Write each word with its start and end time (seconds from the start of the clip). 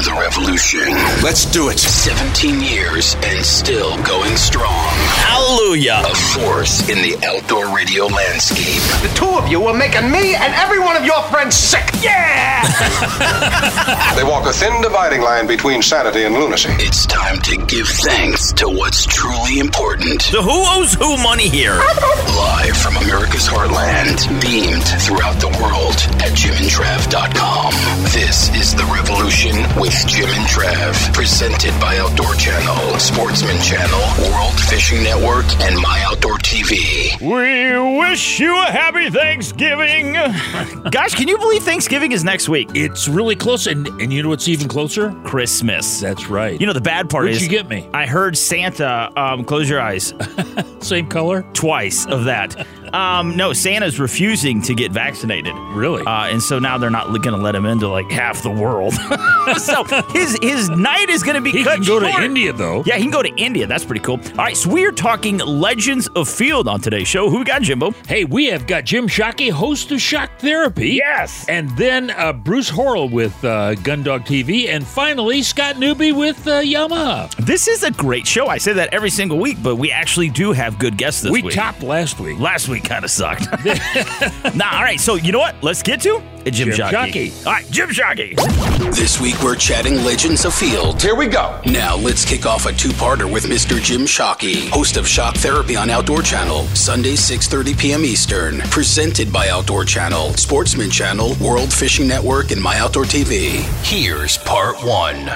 Welcome 0.00 0.14
to 0.14 0.20
the 0.20 0.44
revolution. 0.46 0.88
Let's 1.22 1.44
do 1.44 1.68
it. 1.68 1.78
17 1.78 2.60
years 2.60 3.16
and 3.22 3.44
still 3.44 4.02
going 4.02 4.34
strong. 4.36 4.88
Hallelujah. 5.28 6.00
A 6.06 6.14
force 6.14 6.88
in 6.88 6.96
the 7.02 7.20
outdoor 7.26 7.74
radio 7.76 8.06
landscape. 8.06 8.80
The 9.02 9.12
two 9.14 9.28
of 9.28 9.48
you 9.48 9.66
are 9.66 9.74
making 9.74 10.10
me 10.10 10.34
and 10.36 10.54
every 10.54 10.78
one 10.78 10.96
of 10.96 11.04
your 11.04 11.22
friends 11.24 11.54
sick. 11.54 11.84
Yeah! 12.00 12.62
they 14.16 14.24
walk 14.24 14.46
a 14.46 14.52
thin 14.52 14.80
dividing 14.80 15.20
line 15.20 15.46
between 15.46 15.82
sanity 15.82 16.24
and 16.24 16.34
lunacy. 16.34 16.70
It's 16.78 17.04
time 17.04 17.38
to 17.42 17.58
give 17.66 17.88
thanks 17.88 18.52
to 18.54 18.68
what's 18.70 19.04
truly 19.04 19.58
important. 19.58 20.22
The 20.32 20.40
who 20.40 20.64
owes 20.80 20.94
who 20.94 21.18
money 21.22 21.48
here. 21.48 21.76
Live 21.76 22.76
from 22.76 22.96
America's 22.96 23.46
heartland, 23.46 24.24
beamed 24.40 24.88
throughout 25.04 25.40
the 25.40 25.52
world 25.60 25.96
at 26.24 26.32
jimandtrav.com. 26.32 27.72
This 28.04 28.48
is 28.56 28.74
The 28.74 28.84
Revolution 28.84 29.56
with 29.80 29.89
Jim 30.06 30.28
and 30.28 30.46
Trav, 30.48 31.12
presented 31.12 31.72
by 31.80 31.98
Outdoor 31.98 32.34
Channel, 32.36 32.98
Sportsman 32.98 33.60
Channel, 33.60 34.30
World 34.32 34.54
Fishing 34.68 35.02
Network, 35.02 35.44
and 35.60 35.74
My 35.76 36.04
Outdoor 36.08 36.38
TV. 36.38 37.20
We 37.20 37.98
wish 37.98 38.38
you 38.38 38.56
a 38.56 38.66
happy 38.66 39.10
Thanksgiving. 39.10 40.12
Gosh, 40.92 41.14
can 41.16 41.26
you 41.26 41.36
believe 41.38 41.64
Thanksgiving 41.64 42.12
is 42.12 42.22
next 42.22 42.48
week? 42.48 42.70
It's 42.74 43.08
really 43.08 43.34
close, 43.34 43.66
and, 43.66 43.88
and 44.00 44.12
you 44.12 44.22
know 44.22 44.28
what's 44.28 44.46
even 44.46 44.68
closer? 44.68 45.10
Christmas. 45.24 46.00
That's 46.00 46.28
right. 46.28 46.60
You 46.60 46.66
know, 46.68 46.72
the 46.72 46.80
bad 46.80 47.10
part 47.10 47.24
What'd 47.24 47.36
is. 47.36 47.42
you 47.42 47.48
get 47.48 47.68
me? 47.68 47.88
I 47.92 48.06
heard 48.06 48.38
Santa, 48.38 49.10
um, 49.20 49.44
close 49.44 49.68
your 49.68 49.80
eyes, 49.80 50.14
Same 50.80 51.08
color? 51.08 51.42
twice 51.52 52.06
of 52.06 52.24
that. 52.24 52.64
Um, 52.92 53.36
no, 53.36 53.52
Santa's 53.52 54.00
refusing 54.00 54.62
to 54.62 54.74
get 54.74 54.92
vaccinated. 54.92 55.54
Really? 55.72 56.04
Uh, 56.04 56.28
and 56.28 56.42
so 56.42 56.58
now 56.58 56.78
they're 56.78 56.90
not 56.90 57.06
going 57.06 57.36
to 57.36 57.36
let 57.36 57.54
him 57.54 57.66
into 57.66 57.88
like 57.88 58.10
half 58.10 58.42
the 58.42 58.50
world. 58.50 58.94
so 59.58 59.84
his 60.12 60.36
his 60.42 60.68
night 60.70 61.08
is 61.08 61.22
going 61.22 61.36
to 61.36 61.40
be 61.40 61.50
he 61.50 61.64
cut 61.64 61.76
can 61.76 61.84
go 61.84 62.00
short. 62.00 62.16
to 62.16 62.24
India, 62.24 62.52
though. 62.52 62.82
Yeah, 62.84 62.96
he 62.96 63.02
can 63.02 63.10
go 63.10 63.22
to 63.22 63.34
India. 63.36 63.66
That's 63.66 63.84
pretty 63.84 64.00
cool. 64.00 64.18
All 64.30 64.36
right, 64.44 64.56
so 64.56 64.70
we're 64.70 64.92
talking 64.92 65.38
Legends 65.38 66.08
Afield 66.16 66.68
on 66.68 66.80
today's 66.80 67.08
show. 67.08 67.30
Who 67.30 67.44
got, 67.44 67.62
Jimbo? 67.62 67.92
Hey, 68.06 68.24
we 68.24 68.46
have 68.46 68.66
got 68.66 68.84
Jim 68.84 69.06
Shockey, 69.06 69.50
host 69.50 69.90
of 69.92 70.00
Shock 70.00 70.30
Therapy. 70.38 70.90
Yes. 70.90 71.48
And 71.48 71.70
then 71.76 72.10
uh, 72.10 72.32
Bruce 72.32 72.70
Horrell 72.70 73.10
with 73.10 73.32
uh, 73.44 73.74
Gundog 73.76 74.26
TV. 74.26 74.68
And 74.68 74.86
finally, 74.86 75.42
Scott 75.42 75.78
Newby 75.78 76.12
with 76.12 76.46
uh, 76.46 76.60
Yamaha. 76.62 77.30
This 77.36 77.68
is 77.68 77.82
a 77.82 77.90
great 77.90 78.26
show. 78.26 78.46
I 78.46 78.58
say 78.58 78.72
that 78.74 78.92
every 78.92 79.10
single 79.10 79.38
week, 79.38 79.58
but 79.62 79.76
we 79.76 79.90
actually 79.90 80.28
do 80.28 80.52
have 80.52 80.78
good 80.78 80.96
guests 80.96 81.22
this 81.22 81.30
we 81.30 81.38
week. 81.42 81.44
We 81.46 81.52
topped 81.52 81.82
last 81.82 82.18
week. 82.18 82.38
Last 82.38 82.68
week 82.68 82.79
kind 82.80 83.04
of 83.04 83.10
sucked. 83.10 83.46
nah, 84.54 84.76
all 84.76 84.82
right. 84.82 85.00
So 85.00 85.14
you 85.14 85.32
know 85.32 85.38
what? 85.38 85.62
Let's 85.62 85.82
get 85.82 86.00
to 86.02 86.22
it. 86.44 86.52
Jim, 86.52 86.70
Jim 86.70 86.88
Shockey. 86.88 87.30
Shockey. 87.30 87.46
All 87.46 87.52
right, 87.52 87.70
Jim 87.70 87.88
Shockey. 87.90 88.94
This 88.94 89.20
week 89.20 89.42
we're 89.42 89.56
chatting 89.56 89.96
Legends 90.04 90.44
Afield. 90.44 91.00
Here 91.00 91.14
we 91.14 91.26
go. 91.26 91.60
Now 91.66 91.96
let's 91.96 92.24
kick 92.24 92.46
off 92.46 92.66
a 92.66 92.72
two-parter 92.72 93.30
with 93.30 93.44
Mr. 93.44 93.80
Jim 93.80 94.02
Shockey, 94.02 94.68
host 94.68 94.96
of 94.96 95.06
Shock 95.06 95.36
Therapy 95.36 95.76
on 95.76 95.90
Outdoor 95.90 96.22
Channel, 96.22 96.64
Sunday 96.68 97.14
6:30 97.14 97.78
p.m. 97.78 98.04
Eastern, 98.04 98.58
presented 98.70 99.32
by 99.32 99.48
Outdoor 99.48 99.84
Channel, 99.84 100.34
Sportsman 100.34 100.90
Channel, 100.90 101.34
World 101.40 101.72
Fishing 101.72 102.08
Network, 102.08 102.50
and 102.50 102.60
My 102.60 102.78
Outdoor 102.78 103.04
TV. 103.04 103.60
Here's 103.84 104.38
part 104.38 104.76
one. 104.84 105.30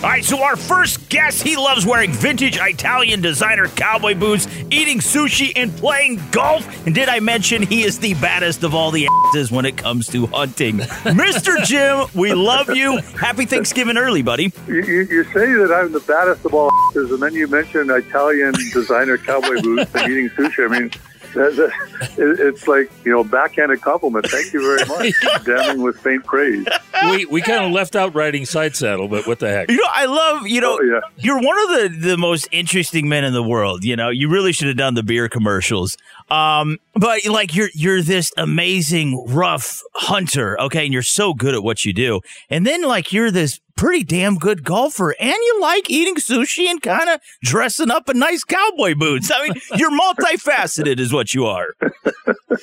All 0.00 0.10
right, 0.10 0.24
so 0.24 0.40
our 0.44 0.54
first 0.54 1.08
guest, 1.08 1.42
he 1.42 1.56
loves 1.56 1.84
wearing 1.84 2.12
vintage 2.12 2.56
Italian 2.56 3.20
designer 3.20 3.66
cowboy 3.66 4.14
boots, 4.14 4.46
eating 4.70 5.00
sushi, 5.00 5.50
and 5.56 5.76
playing 5.76 6.20
golf. 6.30 6.86
And 6.86 6.94
did 6.94 7.08
I 7.08 7.18
mention 7.18 7.62
he 7.62 7.82
is 7.82 7.98
the 7.98 8.14
baddest 8.14 8.62
of 8.62 8.76
all 8.76 8.92
the 8.92 9.08
asses 9.26 9.50
when 9.50 9.66
it 9.66 9.76
comes 9.76 10.06
to 10.12 10.26
hunting? 10.26 10.76
Mr. 10.78 11.64
Jim, 11.64 12.06
we 12.14 12.32
love 12.32 12.70
you. 12.70 12.98
Happy 13.18 13.44
Thanksgiving 13.44 13.96
early, 13.96 14.22
buddy. 14.22 14.52
You, 14.68 14.82
you, 14.84 15.00
you 15.00 15.24
say 15.24 15.52
that 15.54 15.72
I'm 15.74 15.90
the 15.90 15.98
baddest 16.06 16.46
of 16.46 16.54
all 16.54 16.70
actors, 16.90 17.10
and 17.10 17.20
then 17.20 17.34
you 17.34 17.48
mention 17.48 17.90
Italian 17.90 18.54
designer 18.72 19.18
cowboy 19.18 19.60
boots 19.62 19.90
and 19.96 20.12
eating 20.12 20.28
sushi. 20.28 20.64
I 20.64 20.78
mean, 20.78 20.90
that, 20.90 20.92
that, 20.92 20.94
it, 20.94 21.07
it's 21.36 22.66
like 22.68 22.90
you 23.04 23.12
know, 23.12 23.24
backhanded 23.24 23.80
compliment. 23.80 24.26
Thank 24.28 24.52
you 24.52 24.60
very 24.60 24.86
much. 24.88 25.14
Damning 25.44 25.82
with 25.82 25.98
faint 26.00 26.24
praise. 26.24 26.66
we 27.10 27.26
we 27.26 27.42
kind 27.42 27.64
of 27.64 27.72
left 27.72 27.96
out 27.96 28.14
riding 28.14 28.44
side 28.44 28.74
saddle, 28.76 29.08
but 29.08 29.26
what 29.26 29.38
the 29.38 29.48
heck? 29.48 29.70
You 29.70 29.76
know, 29.76 29.88
I 29.92 30.06
love, 30.06 30.46
you 30.46 30.60
know, 30.60 30.78
Oh, 30.80 30.82
yeah. 30.82 31.00
you're 31.16 31.40
one 31.40 31.58
of 31.58 31.92
the, 31.92 32.08
the 32.10 32.16
most 32.16 32.48
interesting 32.52 33.08
men 33.08 33.24
in 33.24 33.32
the 33.32 33.42
world. 33.42 33.84
You 33.84 33.96
know, 33.96 34.08
you 34.10 34.28
really 34.28 34.52
should 34.52 34.68
have 34.68 34.76
done 34.76 34.94
the 34.94 35.02
beer 35.02 35.28
commercials. 35.28 35.96
Um, 36.30 36.78
but 36.94 37.24
like 37.26 37.54
you're, 37.54 37.70
you're 37.74 38.02
this 38.02 38.32
amazing 38.36 39.24
rough 39.28 39.82
hunter. 39.94 40.60
Okay. 40.60 40.84
And 40.84 40.92
you're 40.92 41.02
so 41.02 41.34
good 41.34 41.54
at 41.54 41.62
what 41.62 41.84
you 41.84 41.92
do. 41.92 42.20
And 42.50 42.66
then 42.66 42.82
like 42.82 43.12
you're 43.12 43.30
this 43.30 43.60
pretty 43.76 44.04
damn 44.04 44.36
good 44.36 44.64
golfer 44.64 45.14
and 45.20 45.30
you 45.34 45.58
like 45.60 45.88
eating 45.88 46.16
sushi 46.16 46.66
and 46.66 46.82
kind 46.82 47.08
of 47.08 47.20
dressing 47.42 47.90
up 47.90 48.08
in 48.08 48.18
nice 48.18 48.44
cowboy 48.44 48.94
boots. 48.94 49.30
I 49.32 49.44
mean, 49.44 49.54
you're 49.76 49.96
multifaceted 49.96 50.98
is 50.98 51.12
what 51.12 51.32
you 51.32 51.46
are. 51.46 51.74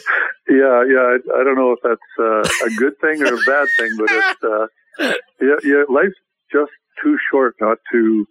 Yeah, 0.48 0.84
yeah. 0.88 1.18
I, 1.18 1.42
I 1.42 1.44
don't 1.44 1.56
know 1.56 1.74
if 1.74 1.80
that's 1.84 2.12
uh, 2.20 2.68
a 2.68 2.70
good 2.78 2.94
thing 3.02 3.22
or 3.22 3.34
a 3.34 3.44
bad 3.46 3.68
thing, 3.78 3.90
but 3.98 4.08
it's 4.10 4.44
uh, 4.44 4.68
yeah, 5.42 5.56
yeah. 5.64 5.84
Life's 5.90 6.16
just 6.52 6.72
too 7.04 7.18
short 7.32 7.56
not 7.60 7.80
to 7.92 8.26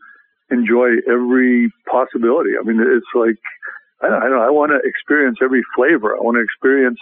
enjoy 0.51 0.89
every 1.09 1.73
possibility. 1.91 2.51
I 2.59 2.65
mean, 2.65 2.81
it's 2.81 3.07
like 3.15 3.39
I 4.07 4.29
don't, 4.29 4.31
know, 4.31 4.43
I 4.43 4.51
want 4.51 4.73
to 4.73 4.89
experience 4.89 5.39
every 5.43 5.63
flavor. 5.75 6.17
I 6.17 6.21
want 6.21 6.37
to 6.37 6.43
experience, 6.43 6.99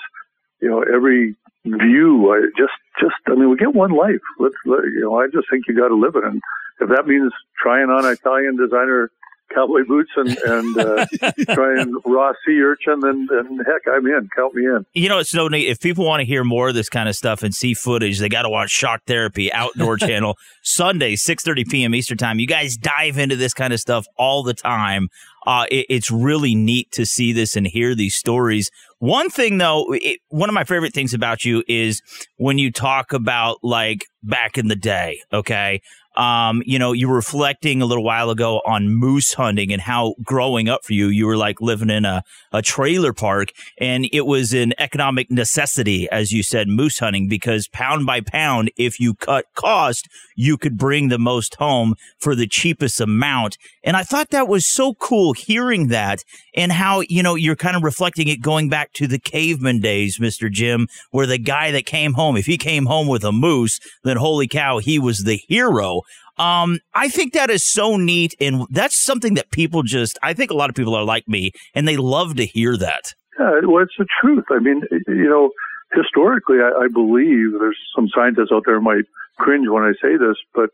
you 0.60 0.70
know, 0.70 0.82
every 0.82 1.36
view. 1.64 2.32
I 2.32 2.46
just, 2.56 2.74
just. 3.00 3.14
I 3.26 3.34
mean, 3.34 3.50
we 3.50 3.56
get 3.56 3.74
one 3.74 3.92
life. 3.92 4.22
Let's, 4.38 4.56
let, 4.66 4.84
you 4.84 5.02
know. 5.02 5.18
I 5.18 5.26
just 5.26 5.48
think 5.50 5.64
you 5.68 5.74
got 5.76 5.88
to 5.88 5.96
live 5.96 6.16
it, 6.16 6.24
and 6.24 6.40
if 6.80 6.88
that 6.88 7.06
means 7.06 7.32
trying 7.60 7.90
on 7.90 8.04
Italian 8.06 8.56
designer 8.56 9.10
cowboy 9.54 9.84
boots 9.86 10.10
and 10.16 10.36
and 10.38 10.78
uh, 10.78 11.06
trying 11.54 11.94
raw 12.04 12.32
sea 12.46 12.60
urchin, 12.60 13.00
then 13.00 13.26
then 13.30 13.58
heck, 13.66 13.82
I'm 13.92 14.06
in. 14.06 14.28
Count 14.34 14.54
me 14.54 14.66
in. 14.66 14.86
You 14.92 15.08
know, 15.08 15.18
it's 15.18 15.30
so 15.30 15.48
neat. 15.48 15.68
If 15.68 15.80
people 15.80 16.04
want 16.04 16.20
to 16.20 16.24
hear 16.24 16.44
more 16.44 16.68
of 16.68 16.74
this 16.74 16.88
kind 16.88 17.08
of 17.08 17.16
stuff 17.16 17.42
and 17.42 17.54
see 17.54 17.74
footage, 17.74 18.18
they 18.18 18.28
got 18.28 18.42
to 18.42 18.48
watch 18.48 18.70
Shock 18.70 19.02
Therapy 19.06 19.52
Outdoor 19.52 19.96
Channel 19.98 20.36
Sunday, 20.62 21.14
6.30 21.14 21.68
p.m. 21.68 21.94
Eastern 21.94 22.18
Time. 22.18 22.38
You 22.38 22.46
guys 22.46 22.76
dive 22.76 23.18
into 23.18 23.36
this 23.36 23.54
kind 23.54 23.72
of 23.72 23.80
stuff 23.80 24.06
all 24.16 24.42
the 24.42 24.54
time. 24.54 25.08
Uh, 25.44 25.66
it, 25.70 25.86
it's 25.88 26.10
really 26.10 26.54
neat 26.54 26.90
to 26.92 27.04
see 27.04 27.32
this 27.32 27.56
and 27.56 27.66
hear 27.66 27.94
these 27.94 28.14
stories. 28.14 28.70
One 28.98 29.28
thing, 29.28 29.58
though, 29.58 29.86
it, 29.92 30.20
one 30.28 30.48
of 30.48 30.54
my 30.54 30.64
favorite 30.64 30.94
things 30.94 31.14
about 31.14 31.44
you 31.44 31.64
is 31.66 32.00
when 32.36 32.58
you 32.58 32.70
talk 32.70 33.12
about 33.12 33.58
like 33.62 34.06
back 34.22 34.56
in 34.56 34.69
the 34.69 34.76
day, 34.76 35.20
okay? 35.32 35.80
Um, 36.14 36.62
you 36.66 36.78
know, 36.78 36.92
you 36.92 37.08
were 37.08 37.16
reflecting 37.16 37.80
a 37.80 37.86
little 37.86 38.04
while 38.04 38.30
ago 38.30 38.60
on 38.66 38.88
moose 38.88 39.32
hunting 39.34 39.72
and 39.72 39.80
how 39.80 40.14
growing 40.22 40.68
up 40.68 40.84
for 40.84 40.92
you, 40.92 41.08
you 41.08 41.26
were 41.26 41.36
like 41.36 41.60
living 41.60 41.90
in 41.90 42.04
a, 42.04 42.22
a 42.52 42.62
trailer 42.62 43.12
park 43.12 43.52
and 43.78 44.08
it 44.12 44.26
was 44.26 44.52
an 44.52 44.74
economic 44.78 45.30
necessity, 45.30 46.08
as 46.10 46.32
you 46.32 46.42
said, 46.42 46.68
moose 46.68 46.98
hunting, 46.98 47.28
because 47.28 47.69
pound 47.69 48.04
by 48.04 48.20
pound, 48.20 48.70
if 48.76 49.00
you 49.00 49.14
cut 49.14 49.46
cost, 49.54 50.08
you 50.37 50.56
could 50.56 50.76
bring 50.76 51.08
the 51.08 51.19
most 51.19 51.54
home 51.56 51.94
for 52.19 52.34
the 52.34 52.46
cheapest 52.46 53.00
amount. 53.00 53.56
And 53.84 53.96
I 53.96 54.02
thought 54.02 54.31
that 54.31 54.49
was 54.49 54.67
so 54.67 54.94
cool 54.94 55.32
hearing 55.32 55.88
that 55.88 56.25
and 56.55 56.73
how, 56.73 57.00
you 57.00 57.23
know, 57.23 57.34
you're 57.34 57.56
kind 57.56 57.76
of 57.76 57.82
reflecting 57.82 58.29
it 58.29 58.40
going 58.40 58.69
back 58.69 58.93
to 58.94 59.06
the 59.06 59.19
caveman 59.19 59.81
days, 59.81 60.19
Mr. 60.19 60.50
Jim, 60.50 60.88
where 61.11 61.26
the 61.26 61.38
guy 61.38 61.70
that 61.73 61.87
came 61.87 62.14
home, 62.14 62.37
if 62.37 62.46
he 62.46 62.56
came 62.56 62.87
home 62.87 63.08
with 63.08 63.25
a 63.25 63.32
moose, 63.32 63.81
then 64.05 64.17
holy 64.17 64.46
cow, 64.46 64.79
he 64.79 64.99
was 64.99 65.25
the 65.25 65.40
hero. 65.49 66.02
Um, 66.38 66.79
I 66.94 67.08
think 67.08 67.32
that 67.32 67.50
is 67.50 67.64
so 67.64 67.96
neat. 67.96 68.34
And 68.40 68.67
that's 68.70 68.96
something 68.96 69.34
that 69.34 69.50
people 69.50 69.82
just, 69.82 70.19
I 70.23 70.32
think 70.32 70.50
a 70.50 70.55
lot 70.55 70.70
of 70.70 70.76
people 70.76 70.94
are 70.94 71.05
like 71.05 71.28
me 71.28 71.52
and 71.75 71.87
they 71.87 71.96
love 71.96 72.37
to 72.37 72.46
hear 72.46 72.76
that. 72.76 73.14
Yeah, 73.38 73.61
well, 73.64 73.82
it's 73.82 73.94
the 73.99 74.06
truth. 74.20 74.44
I 74.50 74.58
mean, 74.58 74.82
you 75.08 75.28
know, 75.28 75.50
historically, 75.93 76.58
I, 76.58 76.85
I 76.85 76.88
believe 76.88 77.52
there's 77.58 77.78
some 77.94 78.08
scientists 78.14 78.50
out 78.52 78.62
there 78.67 78.81
might 78.81 79.05
cringe 79.38 79.69
when 79.69 79.82
I 79.82 79.93
say 80.00 80.17
this, 80.17 80.37
but 80.55 80.70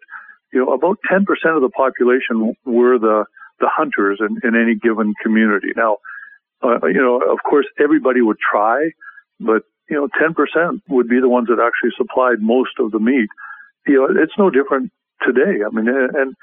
you 0.52 0.64
know, 0.64 0.72
about 0.72 0.98
10% 1.10 1.20
of 1.54 1.62
the 1.62 1.70
population 1.70 2.54
were 2.64 2.98
the 2.98 3.24
the 3.60 3.68
hunters 3.74 4.20
in, 4.20 4.38
in 4.46 4.54
any 4.54 4.76
given 4.76 5.14
community. 5.22 5.68
Now, 5.76 5.98
uh, 6.62 6.86
you 6.86 7.02
know, 7.02 7.20
of 7.20 7.38
course, 7.42 7.66
everybody 7.78 8.20
would 8.20 8.38
try, 8.38 8.90
but 9.40 9.62
you 9.88 9.96
know, 9.96 10.08
10% 10.20 10.82
would 10.88 11.08
be 11.08 11.20
the 11.20 11.28
ones 11.28 11.48
that 11.48 11.58
actually 11.58 11.90
supplied 11.96 12.40
most 12.40 12.78
of 12.78 12.90
the 12.90 12.98
meat. 12.98 13.28
You 13.86 13.94
know, 13.94 14.22
it's 14.22 14.36
no 14.38 14.50
different 14.50 14.92
today. 15.26 15.64
I 15.64 15.70
mean, 15.74 15.88
and, 15.88 16.34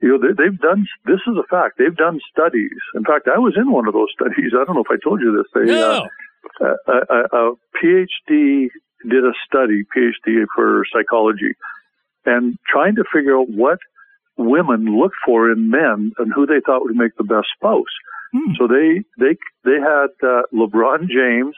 you 0.00 0.08
know, 0.08 0.18
they, 0.18 0.44
have 0.44 0.60
done, 0.60 0.86
this 1.04 1.20
is 1.26 1.36
a 1.38 1.46
fact, 1.48 1.78
they've 1.78 1.96
done 1.96 2.20
studies. 2.32 2.78
In 2.94 3.04
fact, 3.04 3.28
I 3.28 3.38
was 3.38 3.54
in 3.56 3.70
one 3.70 3.86
of 3.86 3.94
those 3.94 4.08
studies. 4.14 4.52
I 4.54 4.64
don't 4.64 4.76
know 4.76 4.84
if 4.84 4.90
I 4.90 5.02
told 5.02 5.20
you 5.20 5.36
this. 5.36 5.46
They, 5.54 5.72
no. 5.72 6.08
uh, 6.60 6.74
a, 6.88 6.92
a, 6.92 7.50
a 7.50 7.54
PhD 7.76 8.68
did 9.08 9.24
a 9.24 9.32
study, 9.46 9.84
PhD 9.94 10.44
for 10.54 10.84
psychology, 10.92 11.54
and 12.26 12.58
trying 12.68 12.96
to 12.96 13.04
figure 13.12 13.38
out 13.38 13.48
what 13.48 13.78
women 14.36 14.98
look 15.00 15.12
for 15.24 15.50
in 15.50 15.70
men 15.70 16.12
and 16.18 16.32
who 16.34 16.44
they 16.44 16.60
thought 16.64 16.82
would 16.84 16.96
make 16.96 17.16
the 17.16 17.24
best 17.24 17.46
spouse. 17.56 17.84
Hmm. 18.34 18.52
So 18.58 18.66
they 18.66 19.04
they 19.18 19.36
they 19.64 19.78
had 19.80 20.10
uh, 20.22 20.42
LeBron 20.52 21.08
James. 21.08 21.54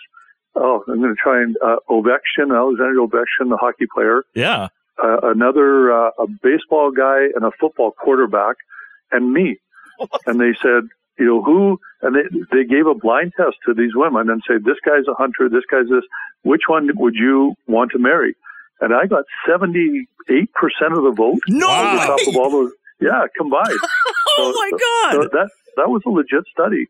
Oh, 0.54 0.84
I'm 0.88 1.00
going 1.00 1.14
to 1.14 1.20
try 1.20 1.42
and 1.42 1.56
uh, 1.64 1.76
Ovechkin, 1.88 2.56
Alexander 2.56 3.00
Ovechkin, 3.00 3.48
the 3.48 3.58
hockey 3.60 3.86
player. 3.92 4.22
Yeah. 4.34 4.68
Uh, 5.02 5.18
another 5.22 5.92
uh, 5.92 6.10
a 6.18 6.26
baseball 6.42 6.90
guy 6.90 7.26
and 7.34 7.44
a 7.44 7.50
football 7.60 7.92
quarterback, 7.92 8.56
and 9.12 9.32
me. 9.32 9.58
And 10.26 10.40
they 10.40 10.54
said, 10.62 10.88
you 11.18 11.26
know, 11.26 11.42
who? 11.42 11.80
And 12.02 12.14
they 12.14 12.22
they 12.52 12.64
gave 12.64 12.86
a 12.86 12.94
blind 12.94 13.32
test 13.36 13.56
to 13.66 13.74
these 13.74 13.94
women 13.94 14.30
and 14.30 14.42
said, 14.46 14.64
this 14.64 14.78
guy's 14.84 15.06
a 15.08 15.14
hunter, 15.14 15.48
this 15.48 15.64
guy's 15.70 15.88
this. 15.88 16.04
Which 16.42 16.62
one 16.68 16.88
would 16.94 17.14
you 17.14 17.54
want 17.66 17.90
to 17.92 17.98
marry? 17.98 18.36
And 18.80 18.94
I 18.94 19.06
got 19.06 19.24
seventy 19.48 20.08
eight 20.28 20.52
percent 20.52 20.94
of 20.96 21.04
the 21.04 21.12
vote. 21.16 21.40
No 21.48 21.68
on 21.68 22.06
top 22.06 22.20
of 22.26 22.36
all 22.36 22.50
those. 22.50 22.72
Yeah, 23.00 23.26
combined. 23.36 23.66
oh 24.38 24.52
so, 24.52 24.52
my 24.52 24.70
God! 24.70 25.12
So 25.12 25.28
that 25.38 25.50
that 25.76 25.88
was 25.88 26.02
a 26.06 26.10
legit 26.10 26.44
study. 26.52 26.86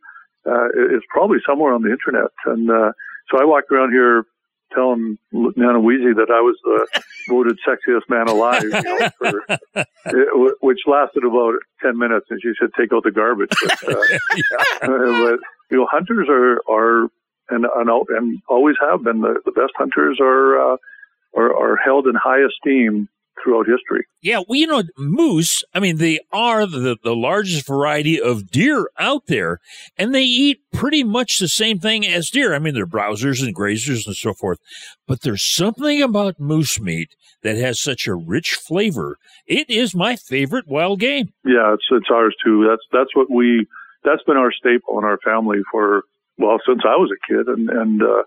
Uh, 0.47 0.69
it's 0.95 1.05
probably 1.11 1.39
somewhere 1.47 1.75
on 1.75 1.83
the 1.83 1.91
internet. 1.91 2.31
And 2.47 2.71
uh, 2.71 2.93
so 3.31 3.41
I 3.41 3.45
walked 3.45 3.71
around 3.71 3.93
here 3.93 4.25
telling 4.73 5.19
Nana 5.33 5.81
Weezy 5.81 6.15
that 6.17 6.31
I 6.31 6.41
was 6.41 6.57
the 6.65 7.03
voted 7.29 7.59
sexiest 7.67 8.09
man 8.09 8.29
alive, 8.29 8.63
you 8.63 8.71
know, 8.71 9.09
for, 9.19 9.43
it, 10.07 10.57
which 10.61 10.81
lasted 10.87 11.25
about 11.25 11.55
10 11.83 11.99
minutes 11.99 12.27
and 12.31 12.41
she 12.43 12.53
said, 12.59 12.71
take 12.79 12.93
out 12.93 13.03
the 13.05 13.11
garbage. 13.11 13.51
But, 13.63 13.89
uh, 13.89 14.03
but 14.81 15.39
you 15.71 15.77
know, 15.77 15.87
hunters 15.91 16.29
are, 16.31 16.61
are, 16.71 17.09
and, 17.51 17.67
and, 17.77 17.91
and 18.09 18.43
always 18.49 18.77
have 18.81 19.03
been 19.05 19.21
the, 19.21 19.41
the 19.45 19.53
best 19.53 19.73
hunters 19.77 20.19
are, 20.21 20.75
uh, 20.75 20.77
are, 21.37 21.55
are 21.55 21.77
held 21.77 22.07
in 22.07 22.15
high 22.15 22.41
esteem 22.45 23.09
throughout 23.43 23.67
history. 23.67 24.05
Yeah, 24.21 24.41
well, 24.49 24.59
you 24.59 24.67
know, 24.67 24.83
moose, 24.97 25.63
I 25.73 25.81
mean, 25.81 25.99
they 25.99 26.19
are 26.33 26.67
the, 26.67 26.97
the 27.05 27.15
largest 27.15 27.67
variety 27.67 28.21
of 28.21 28.51
deer 28.51 28.91
out 28.99 29.27
there, 29.29 29.61
and 29.97 30.15
they 30.15 30.25
eat 30.25 30.61
pretty 30.73 31.05
much 31.05 31.39
the 31.39 31.49
same 31.49 31.79
thing 31.79 32.05
as 32.05 32.31
deer. 32.31 32.53
I 32.55 32.59
mean, 32.59 32.75
they're 32.75 32.87
browsers 32.87 33.41
and 33.45 33.55
grazers 33.55 34.07
and 34.07 34.17
so 34.17 34.35
forth, 34.35 34.59
but 35.07 35.23
there's 35.23 35.43
something 35.43 36.03
about 36.03 36.41
moose 36.41 36.81
meat 36.81 37.15
that 37.43 37.57
has 37.57 37.81
such 37.81 38.09
a 38.09 38.15
rich 38.15 38.55
flavor. 38.55 39.17
It 39.47 39.71
is 39.71 39.95
my 39.95 40.17
favorite 40.17 40.67
wild 40.67 40.99
game. 40.99 41.33
Yeah, 41.45 41.75
it's, 41.75 41.87
it's 41.93 42.11
ours 42.13 42.35
too. 42.45 42.67
That's, 42.69 42.83
that's 42.93 43.15
what 43.15 43.31
we, 43.31 43.67
that's 44.03 44.23
been 44.25 44.37
our 44.37 44.53
staple 44.53 44.99
in 44.99 45.05
our 45.05 45.19
family 45.25 45.59
for, 45.71 46.03
well, 46.39 46.59
since 46.67 46.83
I 46.85 46.97
was 46.97 47.11
a 47.13 47.33
kid 47.33 47.47
and, 47.47 47.71
and, 47.71 48.03
uh, 48.03 48.25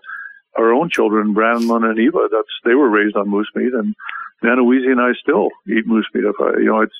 our 0.56 0.72
own 0.72 0.90
children, 0.90 1.32
Brandon 1.32 1.84
and 1.84 1.98
Eva, 1.98 2.28
that's, 2.30 2.48
they 2.64 2.74
were 2.74 2.88
raised 2.90 3.16
on 3.16 3.28
moose 3.28 3.50
meat 3.54 3.72
and, 3.72 3.94
Nana 4.42 4.62
Weezy 4.62 4.90
and 4.90 5.00
I 5.00 5.12
still 5.20 5.48
eat 5.68 5.86
moose 5.86 6.06
meat. 6.12 6.24
If 6.24 6.34
I, 6.40 6.58
you 6.58 6.66
know, 6.66 6.80
it's 6.80 6.94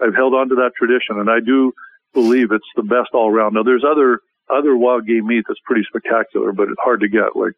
I've 0.00 0.14
held 0.14 0.34
on 0.34 0.48
to 0.50 0.56
that 0.56 0.72
tradition, 0.76 1.18
and 1.18 1.30
I 1.30 1.40
do 1.40 1.72
believe 2.12 2.52
it's 2.52 2.68
the 2.76 2.82
best 2.82 3.10
all 3.14 3.30
around. 3.30 3.54
Now, 3.54 3.62
there's 3.62 3.84
other 3.84 4.20
other 4.50 4.76
wild 4.76 5.06
game 5.06 5.26
meat 5.26 5.44
that's 5.48 5.60
pretty 5.64 5.84
spectacular, 5.88 6.52
but 6.52 6.68
it's 6.68 6.80
hard 6.82 7.00
to 7.00 7.08
get, 7.08 7.34
like 7.34 7.56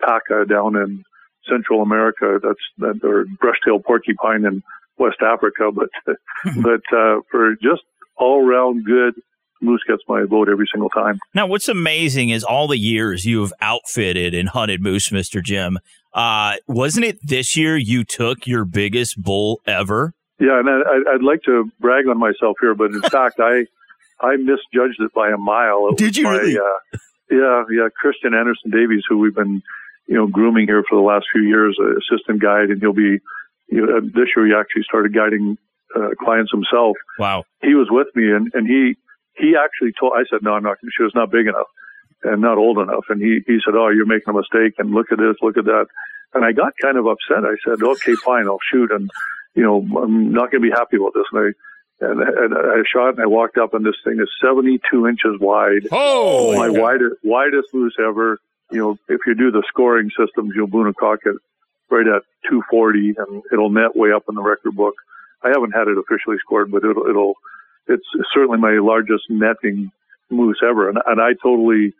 paca 0.00 0.48
down 0.48 0.76
in 0.76 1.04
Central 1.48 1.82
America. 1.82 2.40
That's 2.42 2.60
that 2.78 3.06
or 3.06 3.26
brush-tail 3.40 3.80
porcupine 3.80 4.44
in 4.44 4.62
West 4.98 5.22
Africa. 5.22 5.70
But 5.74 6.16
but 6.62 6.82
uh, 6.96 7.20
for 7.30 7.54
just 7.62 7.82
all 8.16 8.44
around 8.44 8.84
good 8.84 9.14
moose 9.62 9.82
gets 9.86 10.02
my 10.08 10.24
vote 10.24 10.48
every 10.48 10.66
single 10.72 10.90
time. 10.90 11.18
Now, 11.34 11.46
what's 11.46 11.68
amazing 11.68 12.30
is 12.30 12.44
all 12.44 12.68
the 12.68 12.78
years 12.78 13.24
you 13.24 13.40
have 13.42 13.52
outfitted 13.60 14.34
and 14.34 14.48
hunted 14.48 14.82
moose, 14.82 15.10
Mr. 15.10 15.42
Jim. 15.42 15.78
Uh, 16.12 16.56
wasn't 16.66 17.06
it 17.06 17.18
this 17.22 17.56
year 17.56 17.76
you 17.76 18.04
took 18.04 18.46
your 18.46 18.64
biggest 18.64 19.20
bull 19.22 19.60
ever? 19.66 20.12
Yeah, 20.38 20.58
and 20.58 20.68
I, 20.68 21.12
would 21.12 21.22
like 21.22 21.42
to 21.44 21.70
brag 21.80 22.08
on 22.08 22.18
myself 22.18 22.56
here, 22.60 22.74
but 22.74 22.90
in 22.90 23.02
fact, 23.02 23.38
I 23.38 23.66
I 24.20 24.36
misjudged 24.36 25.00
it 25.00 25.12
by 25.14 25.30
a 25.30 25.38
mile. 25.38 25.88
It 25.90 25.98
Did 25.98 26.16
you 26.16 26.24
my, 26.24 26.36
really? 26.36 26.58
Uh, 26.58 26.98
yeah, 27.30 27.64
yeah. 27.70 27.88
Christian 27.96 28.34
Anderson 28.34 28.70
Davies, 28.70 29.02
who 29.08 29.18
we've 29.18 29.34
been 29.34 29.62
you 30.06 30.16
know 30.16 30.26
grooming 30.26 30.66
here 30.66 30.82
for 30.88 30.96
the 30.96 31.02
last 31.02 31.26
few 31.32 31.42
years, 31.42 31.78
assistant 31.78 32.42
guide, 32.42 32.70
and 32.70 32.80
he'll 32.80 32.92
be 32.92 33.20
you 33.72 33.86
know, 33.86 34.00
this 34.00 34.28
year 34.36 34.46
he 34.46 34.52
actually 34.52 34.82
started 34.82 35.14
guiding 35.14 35.56
uh, 35.96 36.10
clients 36.20 36.52
himself. 36.52 36.96
Wow. 37.18 37.44
He 37.62 37.74
was 37.74 37.88
with 37.90 38.08
me, 38.14 38.30
and 38.30 38.50
and 38.54 38.66
he 38.66 38.96
he 39.36 39.54
actually 39.56 39.92
told. 39.98 40.12
I 40.16 40.24
said, 40.30 40.42
no, 40.42 40.52
I'm 40.52 40.62
not. 40.62 40.78
She 40.96 41.02
was 41.02 41.12
not 41.14 41.30
big 41.30 41.46
enough 41.46 41.68
and 42.24 42.40
not 42.40 42.58
old 42.58 42.78
enough. 42.78 43.04
And 43.08 43.20
he, 43.20 43.40
he 43.46 43.58
said, 43.64 43.74
Oh, 43.76 43.88
you're 43.88 44.06
making 44.06 44.28
a 44.28 44.36
mistake. 44.36 44.74
And 44.78 44.92
look 44.92 45.12
at 45.12 45.18
this, 45.18 45.36
look 45.42 45.56
at 45.56 45.64
that. 45.64 45.86
And 46.34 46.44
I 46.44 46.52
got 46.52 46.72
kind 46.80 46.96
of 46.96 47.06
upset. 47.06 47.44
I 47.44 47.56
said, 47.64 47.82
Okay, 47.82 48.14
fine, 48.24 48.46
I'll 48.46 48.62
shoot. 48.70 48.90
And, 48.90 49.10
you 49.54 49.62
know, 49.62 49.78
I'm 49.98 50.32
not 50.32 50.50
going 50.50 50.62
to 50.62 50.70
be 50.70 50.74
happy 50.74 50.96
about 50.96 51.14
this. 51.14 51.26
And 51.32 51.40
I, 51.40 52.06
and, 52.06 52.20
and 52.20 52.54
I 52.54 52.82
shot 52.90 53.14
and 53.14 53.20
I 53.20 53.26
walked 53.26 53.58
up 53.58 53.74
and 53.74 53.84
this 53.84 53.94
thing 54.04 54.18
is 54.20 54.28
72 54.40 55.06
inches 55.06 55.38
wide. 55.40 55.88
Oh, 55.92 56.56
my 56.56 56.68
widest, 56.68 57.16
widest 57.22 57.72
moose 57.72 57.96
ever. 57.98 58.38
You 58.70 58.78
know, 58.78 58.98
if 59.08 59.20
you 59.26 59.34
do 59.34 59.50
the 59.50 59.62
scoring 59.68 60.10
systems, 60.18 60.52
you'll 60.56 60.66
Boone 60.66 60.86
and 60.86 60.96
Crockett 60.96 61.34
it 61.34 61.42
right 61.90 62.06
at 62.06 62.22
240 62.48 63.14
and 63.18 63.42
it'll 63.52 63.70
net 63.70 63.94
way 63.94 64.12
up 64.12 64.24
in 64.28 64.34
the 64.34 64.42
record 64.42 64.74
book. 64.74 64.94
I 65.44 65.48
haven't 65.48 65.72
had 65.72 65.88
it 65.88 65.98
officially 65.98 66.38
scored, 66.40 66.70
but 66.70 66.82
it'll, 66.84 67.06
it'll, 67.06 67.34
it's 67.88 68.06
certainly 68.34 68.58
my 68.58 68.78
largest 68.80 69.24
netting 69.28 69.90
moose 70.30 70.58
ever. 70.62 70.88
And, 70.88 70.98
and 71.06 71.20
I 71.20 71.32
totally, 71.42 71.92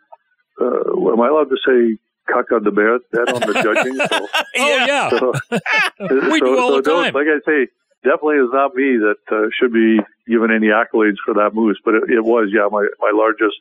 uh, 0.59 1.11
am 1.11 1.21
I 1.21 1.27
allowed 1.27 1.49
to 1.49 1.57
say 1.65 1.97
caca 2.29 2.63
de 2.63 2.71
bear 2.71 2.99
that 3.11 3.33
on 3.33 3.41
the 3.41 3.53
judging? 3.61 3.95
So, 3.95 4.27
oh 4.57 4.85
yeah, 4.85 5.09
so, 5.09 5.33
we 6.29 6.39
so, 6.39 6.45
do 6.45 6.59
all 6.59 6.69
so 6.69 6.81
the 6.81 6.89
time. 6.89 7.13
Like 7.13 7.27
I 7.27 7.39
say, 7.45 7.67
definitely 8.03 8.37
is 8.37 8.49
not 8.51 8.75
me 8.75 8.97
that 8.97 9.21
uh, 9.31 9.47
should 9.59 9.73
be 9.73 9.99
given 10.27 10.51
any 10.51 10.67
accolades 10.67 11.17
for 11.25 11.33
that 11.35 11.51
moose, 11.53 11.79
but 11.83 11.95
it, 11.95 12.03
it 12.09 12.23
was 12.23 12.49
yeah 12.53 12.67
my 12.71 12.87
my 12.99 13.11
largest 13.13 13.55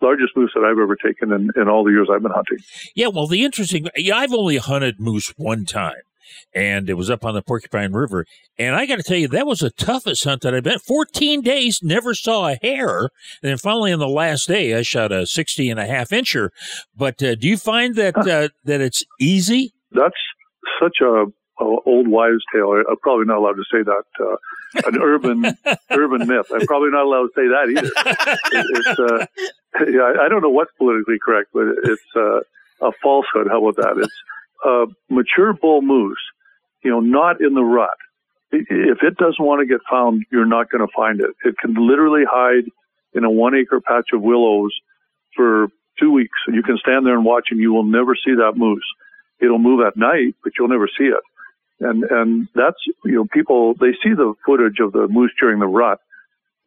largest 0.00 0.36
moose 0.36 0.52
that 0.54 0.64
I've 0.64 0.78
ever 0.78 0.96
taken 0.96 1.32
in, 1.32 1.50
in 1.60 1.68
all 1.68 1.84
the 1.84 1.90
years 1.90 2.08
I've 2.12 2.22
been 2.22 2.32
hunting. 2.32 2.58
Yeah, 2.94 3.08
well, 3.08 3.26
the 3.26 3.42
interesting, 3.42 3.88
yeah, 3.96 4.16
I've 4.16 4.34
only 4.34 4.58
hunted 4.58 5.00
moose 5.00 5.32
one 5.36 5.64
time 5.64 6.02
and 6.54 6.88
it 6.88 6.94
was 6.94 7.10
up 7.10 7.24
on 7.24 7.34
the 7.34 7.42
Porcupine 7.42 7.92
River. 7.92 8.26
And 8.58 8.74
I 8.74 8.86
got 8.86 8.96
to 8.96 9.02
tell 9.02 9.16
you, 9.16 9.28
that 9.28 9.46
was 9.46 9.60
the 9.60 9.70
toughest 9.70 10.24
hunt 10.24 10.42
that 10.42 10.54
I've 10.54 10.62
been. 10.62 10.78
14 10.78 11.40
days, 11.40 11.80
never 11.82 12.14
saw 12.14 12.48
a 12.48 12.58
hair. 12.62 13.10
And 13.42 13.50
then 13.50 13.58
finally 13.58 13.92
on 13.92 13.98
the 13.98 14.08
last 14.08 14.48
day, 14.48 14.74
I 14.74 14.82
shot 14.82 15.12
a 15.12 15.26
60 15.26 15.70
and 15.70 15.80
a 15.80 15.86
half 15.86 16.10
incher. 16.10 16.50
But 16.96 17.22
uh, 17.22 17.34
do 17.34 17.48
you 17.48 17.56
find 17.56 17.94
that, 17.96 18.16
uh, 18.16 18.48
that 18.64 18.80
it's 18.80 19.04
easy? 19.20 19.74
That's 19.92 20.14
such 20.80 20.98
a, 21.00 21.26
a 21.60 21.76
old 21.86 22.08
wives' 22.08 22.42
tale. 22.52 22.72
I'm 22.72 22.96
probably 23.02 23.26
not 23.26 23.38
allowed 23.38 23.56
to 23.56 23.64
say 23.72 23.82
that. 23.82 24.04
Uh, 24.20 24.36
an 24.86 25.00
urban 25.00 25.44
urban 25.90 26.26
myth. 26.26 26.46
I'm 26.52 26.66
probably 26.66 26.90
not 26.90 27.04
allowed 27.04 27.28
to 27.28 27.32
say 27.36 27.46
that 27.46 27.70
either. 27.70 28.58
It, 28.58 28.66
it's 28.70 28.98
uh, 28.98 29.26
yeah, 29.90 30.22
I 30.22 30.28
don't 30.28 30.42
know 30.42 30.50
what's 30.50 30.72
politically 30.78 31.18
correct, 31.24 31.50
but 31.52 31.66
it's 31.84 32.02
uh, 32.16 32.40
a 32.86 32.92
falsehood. 33.02 33.48
How 33.48 33.64
about 33.64 33.76
that? 33.76 34.02
It's 34.02 34.12
a 34.64 34.86
mature 35.08 35.52
bull 35.52 35.82
moose, 35.82 36.18
you 36.82 36.90
know, 36.90 37.00
not 37.00 37.40
in 37.40 37.54
the 37.54 37.62
rut. 37.62 37.96
If 38.52 39.02
it 39.02 39.16
doesn't 39.16 39.44
want 39.44 39.60
to 39.60 39.66
get 39.66 39.80
found, 39.90 40.24
you're 40.30 40.46
not 40.46 40.70
going 40.70 40.86
to 40.86 40.92
find 40.94 41.20
it. 41.20 41.30
It 41.44 41.56
can 41.58 41.74
literally 41.74 42.22
hide 42.28 42.64
in 43.12 43.24
a 43.24 43.30
one 43.30 43.54
acre 43.54 43.80
patch 43.80 44.08
of 44.12 44.22
willows 44.22 44.72
for 45.34 45.68
two 45.98 46.12
weeks. 46.12 46.38
You 46.48 46.62
can 46.62 46.78
stand 46.78 47.06
there 47.06 47.14
and 47.14 47.24
watch 47.24 47.48
and 47.50 47.60
you 47.60 47.72
will 47.72 47.84
never 47.84 48.14
see 48.14 48.34
that 48.34 48.52
moose. 48.56 48.84
It'll 49.40 49.58
move 49.58 49.84
at 49.84 49.96
night, 49.96 50.36
but 50.42 50.52
you'll 50.58 50.68
never 50.68 50.88
see 50.88 51.04
it. 51.04 51.22
And, 51.80 52.04
and 52.04 52.48
that's, 52.54 52.78
you 53.04 53.12
know, 53.12 53.26
people, 53.32 53.74
they 53.74 53.92
see 54.02 54.14
the 54.14 54.34
footage 54.46 54.78
of 54.78 54.92
the 54.92 55.08
moose 55.08 55.32
during 55.40 55.58
the 55.58 55.66
rut. 55.66 56.00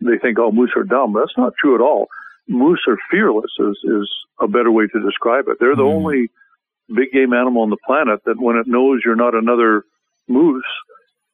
They 0.01 0.17
think, 0.17 0.37
oh, 0.39 0.51
moose 0.51 0.73
are 0.75 0.83
dumb. 0.83 1.13
That's 1.13 1.37
not 1.37 1.53
true 1.59 1.75
at 1.75 1.81
all. 1.81 2.07
Moose 2.47 2.81
are 2.87 2.97
fearless 3.09 3.51
is, 3.59 3.77
is 3.83 4.09
a 4.39 4.47
better 4.47 4.71
way 4.71 4.87
to 4.87 5.01
describe 5.01 5.45
it. 5.47 5.57
They're 5.59 5.75
the 5.75 5.83
mm. 5.83 5.95
only 5.95 6.29
big 6.93 7.11
game 7.11 7.33
animal 7.33 7.63
on 7.63 7.69
the 7.69 7.77
planet 7.85 8.21
that 8.25 8.39
when 8.39 8.57
it 8.57 8.67
knows 8.67 9.01
you're 9.03 9.15
not 9.15 9.35
another 9.35 9.83
moose, 10.27 10.65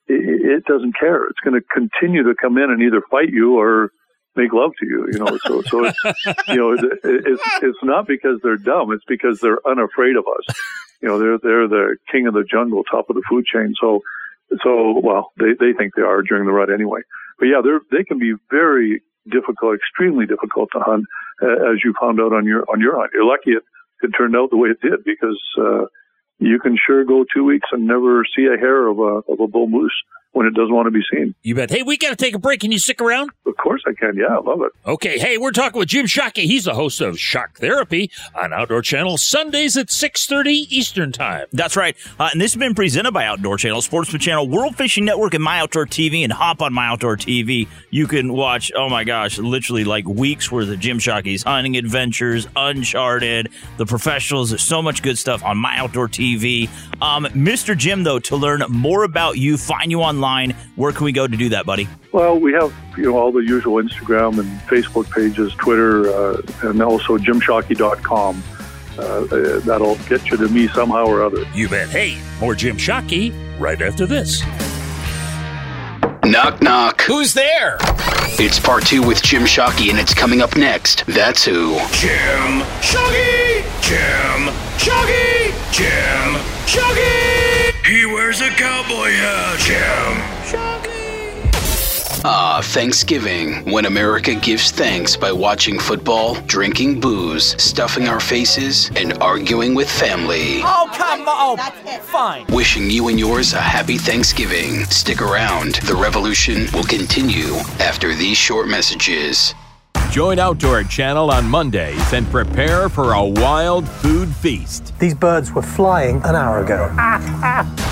it, 0.08 0.60
it 0.60 0.66
doesn't 0.66 0.98
care. 1.00 1.26
It's 1.26 1.40
going 1.44 1.60
to 1.60 1.66
continue 1.74 2.24
to 2.24 2.36
come 2.40 2.58
in 2.58 2.72
and 2.72 2.82
either 2.82 3.02
fight 3.10 3.30
you 3.30 3.58
or 3.60 3.92
make 4.36 4.54
love 4.54 4.72
to 4.80 4.86
you. 4.86 5.08
You 5.12 5.20
know, 5.20 5.38
so 5.46 5.62
so 5.62 5.86
it's 5.86 6.04
you 6.48 6.56
know 6.56 6.74
it's 6.74 7.44
it's 7.62 7.84
not 7.84 8.08
because 8.08 8.40
they're 8.44 8.58
dumb. 8.58 8.92
It's 8.92 9.06
because 9.08 9.40
they're 9.40 9.60
unafraid 9.66 10.16
of 10.16 10.26
us. 10.28 10.56
You 11.02 11.10
know, 11.10 11.20
they're 11.20 11.38
they're 11.38 11.68
the 11.68 11.98
king 12.12 12.28
of 12.28 12.34
the 12.34 12.44
jungle, 12.44 12.84
top 12.84 13.10
of 13.10 13.16
the 13.16 13.24
food 13.30 13.46
chain. 13.46 13.74
So 13.80 14.02
so 14.64 15.00
well, 15.00 15.32
they 15.38 15.54
they 15.60 15.74
think 15.74 15.96
they 15.96 16.04
are 16.04 16.22
during 16.22 16.46
the 16.46 16.54
rut 16.54 16.72
anyway. 16.72 17.02
But 17.40 17.46
yeah, 17.46 17.62
they're 17.64 17.82
they 17.92 18.04
can 18.04 18.20
be 18.20 18.34
very 18.50 19.02
difficult, 19.30 19.76
extremely 19.76 20.26
difficult 20.26 20.70
to 20.74 20.80
hunt, 20.80 21.06
uh, 21.42 21.72
as 21.72 21.80
you 21.84 21.94
found 22.00 22.20
out 22.20 22.34
on 22.34 22.46
your 22.46 22.64
on 22.72 22.80
your 22.82 23.00
hunt. 23.00 23.12
You're 23.14 23.26
lucky 23.26 23.52
it 23.52 23.64
it 24.04 24.12
turned 24.18 24.36
out 24.36 24.50
the 24.50 24.58
way 24.58 24.70
it 24.70 24.82
did 24.82 25.04
because 25.04 25.42
uh, 25.60 25.86
you 26.40 26.60
can 26.60 26.78
sure 26.78 27.06
go 27.06 27.26
two 27.34 27.44
weeks 27.44 27.70
and 27.72 27.88
never 27.88 28.26
see 28.36 28.46
a 28.46 28.58
hair 28.58 28.88
of 28.88 29.00
a 29.00 29.32
of 29.32 29.40
a 29.40 29.48
bull 29.48 29.68
moose 29.68 29.96
when 30.34 30.46
it 30.48 30.54
doesn't 30.54 30.74
want 30.74 30.88
to 30.88 30.92
be 30.92 31.02
seen. 31.12 31.34
You 31.44 31.56
bet. 31.56 31.70
Hey, 31.70 31.84
we 31.84 31.98
got 31.98 32.10
to 32.10 32.16
take 32.16 32.36
a 32.36 32.40
break. 32.40 32.60
Can 32.62 32.72
you 32.72 32.80
stick 32.80 33.02
around? 33.02 33.32
Of 33.46 33.56
course 33.58 33.84
I 33.88 33.94
can. 33.94 34.18
Yeah, 34.18 34.36
I 34.36 34.40
love 34.42 34.62
it. 34.62 34.72
Okay. 34.86 35.18
Hey, 35.20 35.38
we're 35.38 35.52
talking 35.52 35.80
with 35.80 35.90
Jim 35.90 36.06
Shockey. 36.06 36.44
He's 36.44 36.66
the 36.66 36.74
host 36.74 37.02
of 37.02 37.20
Shock 37.20 37.60
Therapy 37.60 38.12
on 38.36 38.52
Outdoor 38.52 38.82
Channel 38.82 39.18
Sundays 39.18 39.78
at 39.78 39.88
6.30 39.88 40.48
Eastern 40.70 41.12
Time. 41.12 41.46
That's 41.54 41.78
right. 41.78 41.96
Uh, 42.20 42.30
and 42.32 42.42
this 42.42 42.54
has 42.54 42.60
been 42.60 42.74
presented 42.76 43.12
by 43.14 43.26
Outdoor 43.26 43.58
Channel, 43.58 43.82
Sportsman 43.82 44.20
Channel, 44.20 44.48
World 44.50 44.76
Fishing 44.76 45.06
Network, 45.06 45.34
and 45.36 45.44
My 45.44 45.60
Outdoor 45.60 45.86
TV. 45.86 46.24
And 46.24 46.34
hop 46.34 46.62
on 46.62 46.74
My 46.74 46.88
Outdoor 46.88 47.16
TV. 47.16 47.68
You 47.92 48.08
can 48.08 48.34
watch, 48.34 48.72
oh 48.76 48.90
my 48.90 49.04
gosh, 49.04 49.38
literally 49.38 49.84
like 49.84 50.08
weeks 50.08 50.52
worth 50.52 50.70
of 50.70 50.80
Jim 50.80 50.98
Shockey's 50.98 51.44
hunting 51.44 51.78
adventures, 51.78 52.48
Uncharted, 52.56 53.50
the 53.78 53.86
professionals. 53.86 54.50
There's 54.50 54.64
so 54.64 54.82
much 54.82 55.04
good 55.04 55.18
stuff 55.18 55.44
on 55.44 55.58
My 55.58 55.78
Outdoor 55.78 56.08
TV. 56.08 56.70
Um, 57.02 57.26
Mr. 57.26 57.78
Jim, 57.78 58.04
though, 58.04 58.20
to 58.20 58.36
learn 58.36 58.64
more 58.70 59.04
about 59.04 59.38
you, 59.38 59.58
find 59.58 59.92
you 59.92 60.02
online, 60.02 60.23
where 60.76 60.92
can 60.92 61.06
we 61.06 61.12
go 61.12 61.28
to 61.28 61.38
do 61.38 61.50
that, 61.50 61.66
buddy? 61.66 61.88
Well, 62.12 62.40
we 62.40 62.54
have 62.54 62.74
you 62.98 63.06
know 63.06 63.18
all 63.18 63.32
the 63.32 63.44
usual 63.44 63.82
Instagram 63.84 64.40
and 64.40 64.48
Facebook 64.62 65.10
pages, 65.12 65.54
Twitter, 65.56 66.08
uh, 66.10 66.42
and 66.64 66.82
also 66.82 67.18
jimshockey.com. 67.18 68.44
Uh, 68.98 69.02
uh, 69.02 69.60
that'll 69.62 69.96
get 70.08 70.30
you 70.30 70.38
to 70.38 70.48
me 70.50 70.68
somehow 70.68 71.06
or 71.06 71.24
other. 71.24 71.44
You 71.54 71.68
bet. 71.68 71.90
Hey, 71.90 72.18
more 72.40 72.56
Jim 72.56 72.78
Shockey 72.78 73.34
right 73.60 73.82
after 73.82 74.06
this. 74.06 74.44
Knock, 76.24 76.62
knock. 76.62 77.02
Who's 77.02 77.34
there? 77.34 77.78
It's 78.40 78.60
part 78.60 78.86
two 78.86 79.02
with 79.06 79.22
Jim 79.22 79.44
Shockey, 79.44 79.90
and 79.90 80.00
it's 80.00 80.14
coming 80.14 80.42
up 80.42 80.56
next. 80.56 81.06
That's 81.06 81.44
who. 81.44 81.76
Jim 81.92 82.62
Shockey! 82.82 83.64
Jim 83.82 84.54
Shockey! 84.78 85.72
Jim 85.74 86.36
Shockey! 86.66 87.33
He 87.86 88.06
wears 88.06 88.40
a 88.40 88.50
cowboy 88.50 89.12
hat. 89.12 89.60
Jim 89.60 90.64
Ah, 92.26 92.62
Thanksgiving, 92.64 93.70
when 93.70 93.86
America 93.86 94.34
gives 94.34 94.72
thanks 94.72 95.18
by 95.18 95.34
watching 95.34 95.78
football, 95.78 96.36
drinking 96.46 97.02
booze, 97.02 97.62
stuffing 97.62 98.08
our 98.08 98.22
faces, 98.22 98.90
and 98.96 99.12
arguing 99.22 99.76
with 99.76 99.92
family. 99.92 100.62
Oh, 100.64 100.90
come 100.94 101.28
on. 101.28 101.58
That's 101.58 102.10
fine. 102.10 102.46
Wishing 102.48 102.90
you 102.90 103.10
and 103.10 103.20
yours 103.20 103.52
a 103.52 103.60
happy 103.60 103.98
Thanksgiving. 103.98 104.86
Stick 104.86 105.22
around. 105.22 105.76
The 105.84 105.96
revolution 105.96 106.68
will 106.74 106.86
continue 106.86 107.56
after 107.82 108.16
these 108.16 108.38
short 108.38 108.70
messages. 108.70 109.54
Join 110.14 110.38
Outdoor 110.38 110.84
Channel 110.84 111.32
on 111.32 111.50
Mondays 111.50 112.14
and 112.14 112.28
prepare 112.28 112.88
for 112.88 113.14
a 113.14 113.26
wild 113.26 113.90
food 113.90 114.30
feast. 114.30 114.94
These 115.00 115.16
birds 115.16 115.52
were 115.52 115.64
flying 115.64 116.18
an 116.18 116.36
hour 116.36 116.64
ago. 116.64 116.88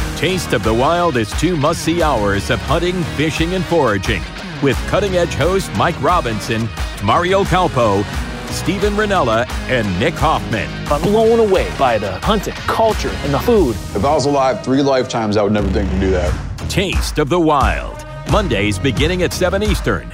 Taste 0.18 0.54
of 0.54 0.64
the 0.64 0.72
Wild 0.72 1.18
is 1.18 1.32
two 1.40 1.58
must 1.58 1.82
see 1.82 2.04
hours 2.04 2.52
of 2.52 2.60
hunting, 2.60 3.02
fishing, 3.18 3.56
and 3.56 3.66
foraging 3.66 4.22
with 4.62 4.78
cutting 4.88 5.16
edge 5.16 5.34
host 5.34 5.72
Mike 5.76 6.00
Robinson, 6.00 6.70
Mario 7.04 7.44
Calpo, 7.44 8.04
Steven 8.52 8.94
Rinella, 8.94 9.50
and 9.68 10.00
Nick 10.00 10.14
Hoffman. 10.14 10.70
I'm 10.92 11.02
blown 11.02 11.40
away 11.40 11.76
by 11.80 11.98
the 11.98 12.20
hunting, 12.20 12.54
culture, 12.54 13.10
and 13.24 13.34
the 13.34 13.40
food. 13.40 13.72
If 13.96 14.06
I 14.06 14.14
was 14.14 14.28
alive 14.28 14.64
three 14.64 14.84
lifetimes, 14.84 15.38
I 15.38 15.42
would 15.42 15.54
never 15.54 15.72
think 15.72 15.90
to 15.90 16.00
do 16.00 16.12
that. 16.12 16.70
Taste 16.70 17.18
of 17.18 17.30
the 17.30 17.40
Wild. 17.40 18.06
Mondays 18.32 18.78
beginning 18.78 19.24
at 19.24 19.34
7 19.34 19.64
Eastern 19.64 20.14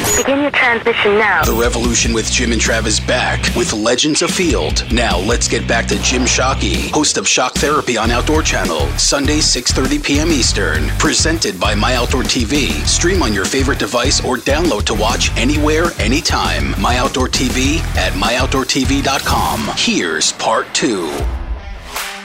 Begin 0.17 0.41
your 0.41 0.51
transmission 0.51 1.17
now. 1.17 1.43
The 1.43 1.53
revolution 1.53 2.13
with 2.13 2.31
Jim 2.31 2.51
and 2.51 2.61
Travis 2.61 2.99
back 2.99 3.39
with 3.55 3.73
Legends 3.73 4.21
Afield. 4.21 4.91
Now 4.91 5.17
let's 5.19 5.47
get 5.47 5.67
back 5.67 5.87
to 5.87 6.01
Jim 6.01 6.23
Shockey, 6.23 6.91
host 6.91 7.17
of 7.17 7.27
Shock 7.27 7.53
Therapy 7.55 7.97
on 7.97 8.11
Outdoor 8.11 8.41
Channel, 8.43 8.87
Sundays 8.97 9.45
6:30 9.45 10.03
p.m. 10.03 10.29
Eastern. 10.29 10.89
Presented 10.99 11.59
by 11.59 11.75
My 11.75 11.95
Outdoor 11.95 12.23
TV. 12.23 12.71
Stream 12.85 13.23
on 13.23 13.33
your 13.33 13.45
favorite 13.45 13.79
device 13.79 14.23
or 14.23 14.37
download 14.37 14.83
to 14.85 14.93
watch 14.93 15.35
anywhere, 15.37 15.85
anytime. 15.99 16.79
My 16.79 16.97
Outdoor 16.97 17.27
TV 17.27 17.79
at 17.95 18.13
myoutdoortv.com. 18.13 19.71
Here's 19.77 20.33
part 20.33 20.73
two. 20.73 21.09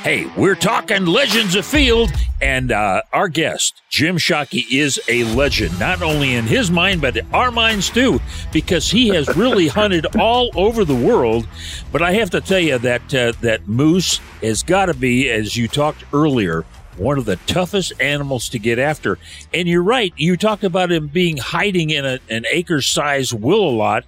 Hey, 0.06 0.30
we're 0.36 0.54
talking 0.54 1.04
Legends 1.04 1.56
Afield, 1.56 2.12
and 2.40 2.70
uh, 2.70 3.02
our 3.12 3.26
guest, 3.26 3.82
Jim 3.88 4.18
Shockey, 4.18 4.62
is 4.70 5.00
a 5.08 5.24
legend, 5.34 5.80
not 5.80 6.00
only 6.00 6.34
in 6.34 6.44
his 6.44 6.70
mind, 6.70 7.00
but 7.00 7.18
our 7.34 7.50
minds 7.50 7.90
too, 7.90 8.20
because 8.52 8.88
he 8.88 9.08
has 9.08 9.36
really 9.36 9.66
hunted 9.80 10.06
all 10.16 10.52
over 10.54 10.84
the 10.84 10.94
world. 10.94 11.48
But 11.90 12.02
I 12.02 12.12
have 12.12 12.30
to 12.30 12.40
tell 12.40 12.60
you 12.60 12.78
that 12.78 13.12
uh, 13.12 13.32
that 13.40 13.66
moose 13.66 14.18
has 14.42 14.62
got 14.62 14.86
to 14.86 14.94
be, 14.94 15.28
as 15.28 15.56
you 15.56 15.66
talked 15.66 16.04
earlier, 16.12 16.64
one 16.96 17.18
of 17.18 17.24
the 17.24 17.34
toughest 17.48 17.92
animals 18.00 18.48
to 18.50 18.60
get 18.60 18.78
after. 18.78 19.18
And 19.52 19.66
you're 19.66 19.82
right, 19.82 20.14
you 20.16 20.36
talked 20.36 20.62
about 20.62 20.92
him 20.92 21.08
being 21.08 21.36
hiding 21.36 21.90
in 21.90 22.06
a, 22.06 22.20
an 22.30 22.44
acre 22.52 22.80
size 22.80 23.34
willow 23.34 23.70
lot, 23.70 24.04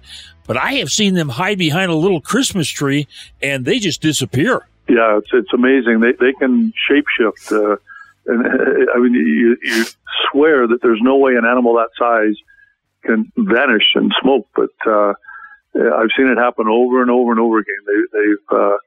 but 0.47 0.55
I 0.55 0.75
have 0.75 0.91
seen 0.91 1.15
them 1.15 1.27
hide 1.27 1.57
behind 1.57 1.91
a 1.91 1.95
little 1.95 2.21
Christmas 2.21 2.69
tree 2.69 3.05
and 3.41 3.65
they 3.65 3.79
just 3.79 4.01
disappear. 4.01 4.68
Yeah, 4.89 5.19
it's 5.19 5.29
it's 5.31 5.53
amazing. 5.53 5.99
They 5.99 6.13
they 6.13 6.33
can 6.33 6.73
shapeshift, 6.89 7.51
uh, 7.51 7.77
and 8.25 8.45
I 8.95 8.97
mean, 8.97 9.13
you, 9.13 9.57
you 9.61 9.85
swear 10.31 10.67
that 10.67 10.81
there's 10.81 11.01
no 11.01 11.17
way 11.17 11.35
an 11.35 11.45
animal 11.45 11.75
that 11.75 11.89
size 11.97 12.35
can 13.03 13.31
vanish 13.37 13.83
in 13.95 14.09
smoke, 14.21 14.47
but 14.55 14.71
uh, 14.85 15.13
I've 15.75 16.09
seen 16.17 16.27
it 16.27 16.37
happen 16.37 16.67
over 16.67 17.01
and 17.01 17.11
over 17.11 17.31
and 17.31 17.39
over 17.39 17.59
again. 17.59 17.75
They, 17.85 18.19
they've 18.19 18.59
uh, 18.59 18.77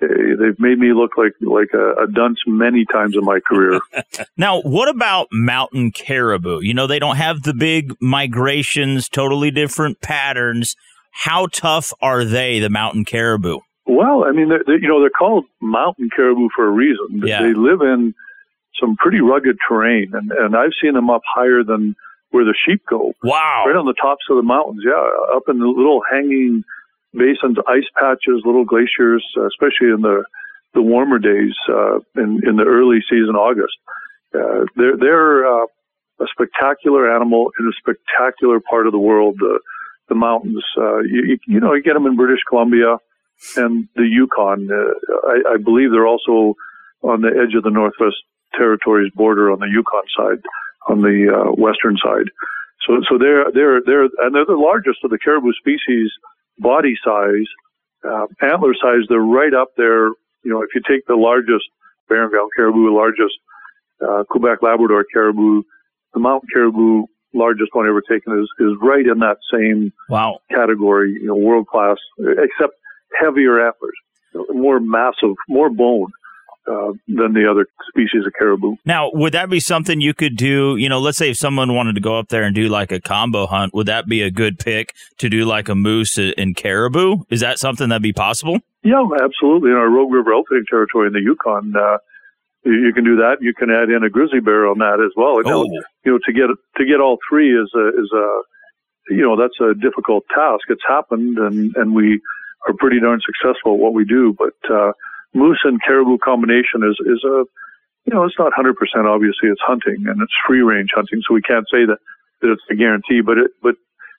they've 0.00 0.58
made 0.58 0.78
me 0.78 0.92
look 0.92 1.16
like 1.16 1.34
like 1.40 1.72
a, 1.74 2.04
a 2.04 2.06
dunce 2.06 2.38
many 2.46 2.84
times 2.86 3.14
in 3.14 3.24
my 3.24 3.40
career. 3.40 3.80
now, 4.36 4.60
what 4.62 4.88
about 4.88 5.28
mountain 5.32 5.92
caribou? 5.92 6.60
You 6.60 6.74
know, 6.74 6.86
they 6.86 6.98
don't 6.98 7.16
have 7.16 7.42
the 7.42 7.54
big 7.54 7.94
migrations, 8.00 9.08
totally 9.08 9.50
different 9.50 10.00
patterns. 10.00 10.76
How 11.10 11.46
tough 11.46 11.92
are 12.00 12.24
they, 12.24 12.58
the 12.58 12.68
mountain 12.68 13.04
caribou? 13.04 13.60
Well, 13.86 14.24
I 14.24 14.32
mean, 14.32 14.48
they're, 14.48 14.62
they're, 14.66 14.78
you 14.78 14.88
know, 14.88 15.00
they're 15.00 15.10
called 15.10 15.44
mountain 15.60 16.10
caribou 16.14 16.48
for 16.54 16.66
a 16.66 16.70
reason. 16.70 17.22
Yeah. 17.24 17.42
They 17.42 17.54
live 17.54 17.80
in 17.82 18.14
some 18.80 18.96
pretty 18.96 19.20
rugged 19.20 19.56
terrain, 19.68 20.12
and, 20.12 20.32
and 20.32 20.56
I've 20.56 20.74
seen 20.82 20.94
them 20.94 21.08
up 21.08 21.22
higher 21.24 21.62
than 21.62 21.94
where 22.30 22.44
the 22.44 22.54
sheep 22.66 22.82
go. 22.88 23.14
Wow. 23.22 23.64
Right 23.66 23.76
on 23.76 23.86
the 23.86 23.94
tops 23.94 24.24
of 24.28 24.36
the 24.36 24.42
mountains, 24.42 24.82
yeah, 24.84 25.36
up 25.36 25.44
in 25.48 25.58
the 25.58 25.66
little 25.66 26.02
hanging 26.10 26.64
basins, 27.14 27.56
ice 27.66 27.88
patches, 27.98 28.42
little 28.44 28.64
glaciers, 28.64 29.24
uh, 29.36 29.46
especially 29.46 29.94
in 29.94 30.02
the 30.02 30.24
the 30.74 30.82
warmer 30.82 31.18
days 31.18 31.54
uh, 31.70 31.96
in 32.16 32.40
in 32.46 32.56
the 32.56 32.64
early 32.66 32.98
season, 33.08 33.34
August. 33.36 33.78
Uh, 34.34 34.66
they're 34.76 34.96
they're 34.96 35.46
uh, 35.46 35.66
a 36.20 36.26
spectacular 36.32 37.14
animal 37.14 37.52
in 37.58 37.66
a 37.66 37.72
spectacular 37.78 38.60
part 38.60 38.86
of 38.86 38.92
the 38.92 38.98
world. 38.98 39.36
The 39.38 39.60
the 40.08 40.14
mountains, 40.14 40.64
uh, 40.76 40.98
you, 40.98 41.38
you 41.46 41.60
know, 41.60 41.72
you 41.72 41.82
get 41.82 41.94
them 41.94 42.06
in 42.06 42.16
British 42.16 42.40
Columbia 42.48 42.98
and 43.56 43.88
the 43.96 44.04
Yukon. 44.04 44.68
Uh, 44.70 45.28
I, 45.28 45.54
I 45.54 45.56
believe 45.56 45.90
they're 45.90 46.06
also 46.06 46.54
on 47.02 47.20
the 47.20 47.28
edge 47.28 47.54
of 47.54 47.62
the 47.62 47.70
Northwest 47.70 48.16
Territories 48.54 49.12
border 49.14 49.50
on 49.50 49.60
the 49.60 49.68
Yukon 49.70 50.02
side, 50.16 50.42
on 50.88 51.02
the 51.02 51.28
uh, 51.28 51.52
western 51.52 51.96
side. 52.02 52.30
So, 52.86 53.00
so 53.08 53.18
they're 53.18 53.50
they're 53.52 53.80
they're 53.84 54.04
and 54.04 54.34
they're 54.34 54.46
the 54.46 54.54
largest 54.56 54.98
of 55.04 55.10
the 55.10 55.18
caribou 55.18 55.52
species, 55.58 56.10
body 56.58 56.94
size, 57.04 57.48
uh, 58.04 58.26
antler 58.40 58.74
size. 58.74 59.04
They're 59.08 59.20
right 59.20 59.52
up 59.52 59.70
there. 59.76 60.06
You 60.42 60.52
know, 60.52 60.62
if 60.62 60.70
you 60.74 60.80
take 60.88 61.06
the 61.06 61.16
largest 61.16 61.64
barren-ground 62.08 62.50
caribou, 62.56 62.86
the 62.86 62.94
largest 62.94 63.34
uh, 64.00 64.22
Quebec 64.30 64.62
Labrador 64.62 65.04
caribou, 65.12 65.62
the 66.14 66.20
mountain 66.20 66.48
caribou, 66.52 67.06
largest 67.34 67.74
one 67.74 67.88
ever 67.88 68.00
taken, 68.00 68.38
is 68.38 68.48
is 68.60 68.72
right 68.80 69.06
in 69.06 69.18
that 69.18 69.38
same 69.52 69.92
wow 70.08 70.38
category. 70.50 71.12
You 71.12 71.26
know, 71.26 71.36
world 71.36 71.66
class, 71.66 71.96
except 72.20 72.74
heavier 73.20 73.66
antlers, 73.66 73.94
more 74.50 74.80
massive, 74.80 75.34
more 75.48 75.70
bone. 75.70 76.08
Uh, 76.68 76.90
than 77.06 77.32
the 77.32 77.48
other 77.48 77.64
species 77.88 78.26
of 78.26 78.32
caribou. 78.36 78.74
Now, 78.84 79.08
would 79.14 79.34
that 79.34 79.48
be 79.48 79.60
something 79.60 80.00
you 80.00 80.12
could 80.12 80.36
do? 80.36 80.74
You 80.74 80.88
know, 80.88 80.98
let's 80.98 81.16
say 81.16 81.30
if 81.30 81.36
someone 81.36 81.72
wanted 81.76 81.94
to 81.94 82.00
go 82.00 82.18
up 82.18 82.26
there 82.26 82.42
and 82.42 82.56
do 82.56 82.68
like 82.68 82.90
a 82.90 83.00
combo 83.00 83.46
hunt, 83.46 83.72
would 83.72 83.86
that 83.86 84.08
be 84.08 84.20
a 84.20 84.32
good 84.32 84.58
pick 84.58 84.92
to 85.18 85.28
do 85.28 85.44
like 85.44 85.68
a 85.68 85.76
moose 85.76 86.18
and 86.18 86.56
caribou? 86.56 87.18
Is 87.30 87.38
that 87.38 87.60
something 87.60 87.88
that'd 87.88 88.02
be 88.02 88.12
possible? 88.12 88.58
Yeah, 88.82 89.06
absolutely. 89.22 89.70
In 89.70 89.76
our 89.76 89.88
Rogue 89.88 90.12
River 90.12 90.34
outfitting 90.34 90.64
territory 90.68 91.06
in 91.06 91.12
the 91.12 91.20
Yukon, 91.20 91.72
uh, 91.76 91.98
you, 92.64 92.92
can 92.92 93.04
do 93.04 93.14
that. 93.14 93.36
You 93.40 93.54
can 93.54 93.70
add 93.70 93.90
in 93.90 94.02
a 94.02 94.10
grizzly 94.10 94.40
bear 94.40 94.66
on 94.66 94.78
that 94.78 94.98
as 94.98 95.12
well. 95.16 95.36
Oh. 95.36 95.62
You, 95.64 95.70
know, 95.70 95.82
you 96.04 96.12
know, 96.12 96.18
to 96.26 96.32
get 96.32 96.48
to 96.78 96.84
get 96.84 97.00
all 97.00 97.18
three 97.28 97.50
is 97.52 97.70
a 97.76 97.88
is 97.88 98.10
a 98.12 98.40
you 99.10 99.22
know 99.22 99.36
that's 99.36 99.60
a 99.60 99.74
difficult 99.74 100.24
task. 100.34 100.64
It's 100.68 100.82
happened, 100.86 101.38
and 101.38 101.76
and 101.76 101.94
we 101.94 102.20
are 102.68 102.76
pretty 102.78 103.00
darn 103.00 103.20
successful 103.24 103.74
at 103.74 103.80
what 103.80 103.94
we 103.94 104.04
do. 104.04 104.36
But 104.36 104.54
uh, 104.70 104.92
moose 105.34 105.60
and 105.64 105.80
caribou 105.82 106.18
combination 106.18 106.82
is 106.82 106.98
is 107.06 107.24
a 107.24 107.44
you 108.06 108.14
know, 108.14 108.24
it's 108.24 108.38
not 108.38 108.52
100% 108.52 108.72
obviously 109.04 109.48
it's 109.48 109.60
hunting 109.66 110.06
and 110.06 110.22
it's 110.22 110.32
free 110.46 110.60
range 110.60 110.90
hunting, 110.94 111.20
so 111.26 111.34
we 111.34 111.42
can't 111.42 111.66
say 111.70 111.84
that, 111.84 111.98
that 112.40 112.52
it's 112.52 112.62
a 112.70 112.74
guarantee. 112.76 113.20
But 113.20 113.38
it, 113.38 113.50
but 113.62 113.74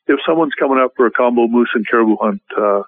if 0.08 0.20
someone's 0.28 0.54
coming 0.60 0.78
up 0.78 0.92
for 0.96 1.08
a 1.08 1.12
combo 1.12 1.48
moose 1.48 1.70
and 1.74 1.88
caribou 1.88 2.18
hunt, 2.20 2.42
uh, 2.58 2.84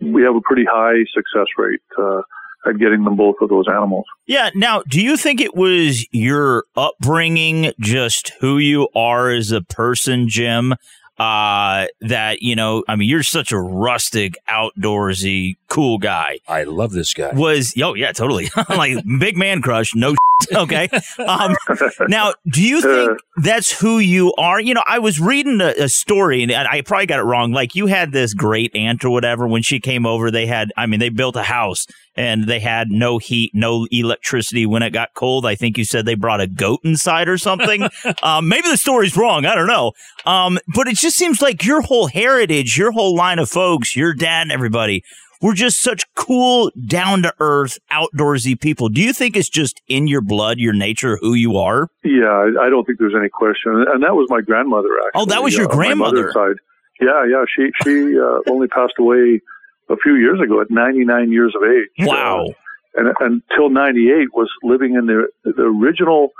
we 0.00 0.22
have 0.22 0.36
a 0.36 0.40
pretty 0.42 0.64
high 0.70 1.04
success 1.14 1.46
rate 1.56 1.80
uh, 1.98 2.20
at 2.66 2.78
getting 2.78 3.04
them 3.04 3.16
both 3.16 3.36
of 3.40 3.48
those 3.48 3.66
animals. 3.68 4.04
Yeah. 4.26 4.50
Now, 4.54 4.82
do 4.82 5.00
you 5.00 5.16
think 5.16 5.40
it 5.40 5.54
was 5.54 6.06
your 6.12 6.64
upbringing, 6.76 7.72
just 7.80 8.32
who 8.40 8.58
you 8.58 8.88
are 8.94 9.30
as 9.30 9.50
a 9.50 9.62
person, 9.62 10.28
Jim? 10.28 10.74
Uh, 11.18 11.86
that, 12.00 12.42
you 12.42 12.56
know, 12.56 12.82
I 12.88 12.96
mean, 12.96 13.08
you're 13.08 13.22
such 13.22 13.52
a 13.52 13.58
rustic, 13.58 14.34
outdoorsy, 14.48 15.56
cool 15.68 15.98
guy. 15.98 16.40
I 16.48 16.64
love 16.64 16.92
this 16.92 17.14
guy. 17.14 17.32
Was, 17.32 17.74
oh, 17.80 17.94
yeah, 17.94 18.12
totally. 18.12 18.48
like, 18.68 18.98
big 19.20 19.36
man 19.36 19.62
crush, 19.62 19.94
no 19.94 20.14
okay. 20.54 20.88
Um, 21.18 21.54
now, 22.08 22.34
do 22.48 22.62
you 22.62 22.80
think 22.80 23.18
that's 23.36 23.72
who 23.72 23.98
you 23.98 24.34
are? 24.34 24.60
You 24.60 24.74
know, 24.74 24.82
I 24.86 24.98
was 24.98 25.20
reading 25.20 25.60
a, 25.60 25.74
a, 25.78 25.88
story 25.88 26.42
and 26.42 26.52
I 26.52 26.80
probably 26.82 27.06
got 27.06 27.20
it 27.20 27.24
wrong. 27.24 27.52
Like 27.52 27.74
you 27.74 27.86
had 27.86 28.12
this 28.12 28.34
great 28.34 28.74
aunt 28.74 29.04
or 29.04 29.10
whatever 29.10 29.46
when 29.46 29.62
she 29.62 29.80
came 29.80 30.06
over. 30.06 30.30
They 30.30 30.46
had, 30.46 30.72
I 30.76 30.86
mean, 30.86 31.00
they 31.00 31.08
built 31.08 31.36
a 31.36 31.42
house 31.42 31.86
and 32.16 32.46
they 32.46 32.60
had 32.60 32.90
no 32.90 33.18
heat, 33.18 33.52
no 33.54 33.86
electricity 33.90 34.66
when 34.66 34.82
it 34.82 34.90
got 34.90 35.14
cold. 35.14 35.46
I 35.46 35.54
think 35.54 35.78
you 35.78 35.84
said 35.84 36.04
they 36.04 36.14
brought 36.14 36.40
a 36.40 36.46
goat 36.46 36.80
inside 36.84 37.28
or 37.28 37.38
something. 37.38 37.88
um, 38.22 38.48
maybe 38.48 38.68
the 38.68 38.76
story's 38.76 39.16
wrong. 39.16 39.46
I 39.46 39.54
don't 39.54 39.66
know. 39.66 39.92
Um, 40.24 40.58
but 40.74 40.88
it 40.88 40.96
just 40.96 41.16
seems 41.16 41.42
like 41.42 41.64
your 41.64 41.80
whole 41.80 42.06
heritage, 42.06 42.78
your 42.78 42.92
whole 42.92 43.16
line 43.16 43.38
of 43.38 43.48
folks, 43.48 43.96
your 43.96 44.14
dad 44.14 44.42
and 44.42 44.52
everybody 44.52 45.04
we're 45.40 45.54
just 45.54 45.80
such 45.80 46.04
cool, 46.14 46.70
down 46.86 47.22
to 47.22 47.34
earth, 47.40 47.78
outdoorsy 47.90 48.58
people. 48.58 48.88
Do 48.88 49.00
you 49.00 49.12
think 49.12 49.36
it's 49.36 49.48
just 49.48 49.80
in 49.88 50.06
your 50.06 50.20
blood, 50.20 50.58
your 50.58 50.72
nature, 50.72 51.18
who 51.20 51.34
you 51.34 51.56
are? 51.56 51.88
Yeah, 52.02 52.24
I, 52.24 52.66
I 52.66 52.70
don't 52.70 52.84
think 52.84 52.98
there's 52.98 53.14
any 53.18 53.28
question. 53.28 53.84
And 53.88 54.02
that 54.02 54.14
was 54.14 54.28
my 54.30 54.40
grandmother. 54.40 54.88
Actually. 55.06 55.22
Oh, 55.22 55.26
that 55.26 55.42
was 55.42 55.56
your 55.56 55.70
uh, 55.70 55.74
grandmother. 55.74 56.32
side. 56.32 56.56
Yeah, 57.00 57.24
yeah. 57.28 57.44
She 57.54 57.70
she 57.82 58.18
uh, 58.18 58.40
only 58.50 58.68
passed 58.68 58.94
away 58.98 59.40
a 59.88 59.96
few 59.96 60.14
years 60.16 60.40
ago 60.40 60.60
at 60.60 60.70
99 60.70 61.32
years 61.32 61.54
of 61.56 61.62
age. 61.68 62.06
Wow. 62.06 62.46
Uh, 62.46 62.52
and 62.96 63.08
until 63.20 63.70
98 63.70 64.32
was 64.32 64.48
living 64.62 64.94
in 64.94 65.06
the 65.06 65.28
the 65.44 65.62
original 65.62 66.32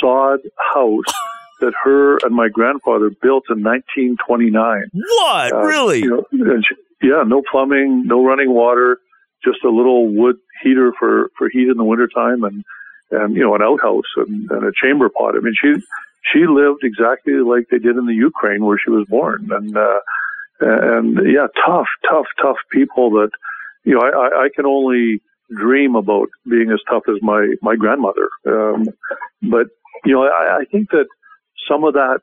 sod 0.00 0.40
house 0.72 1.04
that 1.60 1.72
her 1.84 2.16
and 2.18 2.34
my 2.34 2.48
grandfather 2.48 3.10
built 3.10 3.44
in 3.50 3.62
1929. 3.62 4.82
What? 4.92 5.52
Uh, 5.52 5.58
really? 5.58 6.00
You 6.00 6.24
know, 6.32 6.60
she, 6.66 6.74
yeah, 7.02 7.22
no 7.26 7.42
plumbing, 7.50 8.04
no 8.06 8.24
running 8.24 8.52
water, 8.52 8.98
just 9.44 9.64
a 9.64 9.70
little 9.70 10.08
wood 10.08 10.36
heater 10.62 10.92
for, 10.98 11.30
for 11.38 11.48
heat 11.48 11.68
in 11.68 11.76
the 11.76 11.84
wintertime 11.84 12.44
and, 12.44 12.62
and, 13.10 13.34
you 13.34 13.42
know, 13.42 13.54
an 13.54 13.62
outhouse 13.62 14.04
and, 14.16 14.50
and 14.50 14.64
a 14.64 14.72
chamber 14.82 15.08
pot. 15.08 15.34
I 15.34 15.40
mean, 15.40 15.54
she, 15.60 15.74
she 16.32 16.46
lived 16.46 16.84
exactly 16.84 17.34
like 17.34 17.68
they 17.70 17.78
did 17.78 17.96
in 17.96 18.06
the 18.06 18.14
Ukraine 18.14 18.64
where 18.64 18.78
she 18.78 18.90
was 18.90 19.06
born. 19.08 19.48
And, 19.50 19.76
uh, 19.76 20.00
and 20.60 21.16
yeah, 21.26 21.46
tough, 21.64 21.88
tough, 22.08 22.26
tough 22.40 22.58
people 22.70 23.10
that, 23.12 23.30
you 23.84 23.94
know, 23.94 24.00
I, 24.00 24.44
I 24.44 24.48
can 24.54 24.66
only 24.66 25.22
dream 25.50 25.96
about 25.96 26.28
being 26.48 26.70
as 26.70 26.80
tough 26.88 27.04
as 27.08 27.16
my, 27.22 27.54
my 27.62 27.76
grandmother. 27.76 28.28
Um, 28.46 28.88
but, 29.42 29.68
you 30.04 30.12
know, 30.12 30.24
I, 30.24 30.58
I 30.60 30.64
think 30.70 30.90
that 30.90 31.06
some 31.66 31.84
of 31.84 31.94
that 31.94 32.20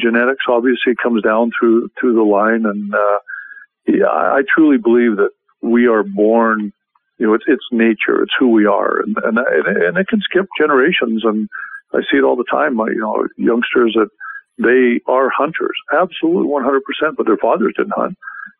genetics 0.00 0.44
obviously 0.48 0.94
comes 1.02 1.22
down 1.22 1.50
through, 1.60 1.90
through 2.00 2.14
the 2.14 2.22
line 2.22 2.64
and, 2.64 2.94
uh, 2.94 3.18
yeah, 3.86 4.06
I 4.06 4.42
truly 4.54 4.78
believe 4.78 5.16
that 5.16 5.30
we 5.62 5.86
are 5.86 6.02
born. 6.02 6.72
You 7.18 7.26
know, 7.26 7.34
it's 7.34 7.44
it's 7.46 7.64
nature. 7.72 8.22
It's 8.22 8.34
who 8.38 8.50
we 8.50 8.66
are, 8.66 9.00
and 9.00 9.16
and 9.24 9.38
and 9.38 9.96
it 9.96 10.08
can 10.08 10.20
skip 10.20 10.46
generations. 10.58 11.22
And 11.24 11.48
I 11.94 12.00
see 12.10 12.18
it 12.18 12.24
all 12.24 12.36
the 12.36 12.44
time. 12.50 12.76
You 12.78 13.00
know, 13.00 13.26
youngsters 13.36 13.96
that 13.96 14.08
they 14.58 15.00
are 15.06 15.30
hunters, 15.30 15.76
absolutely 15.92 16.48
100%, 16.48 16.80
but 17.16 17.26
their 17.26 17.36
fathers 17.36 17.74
didn't 17.76 17.92
hunt 17.94 18.16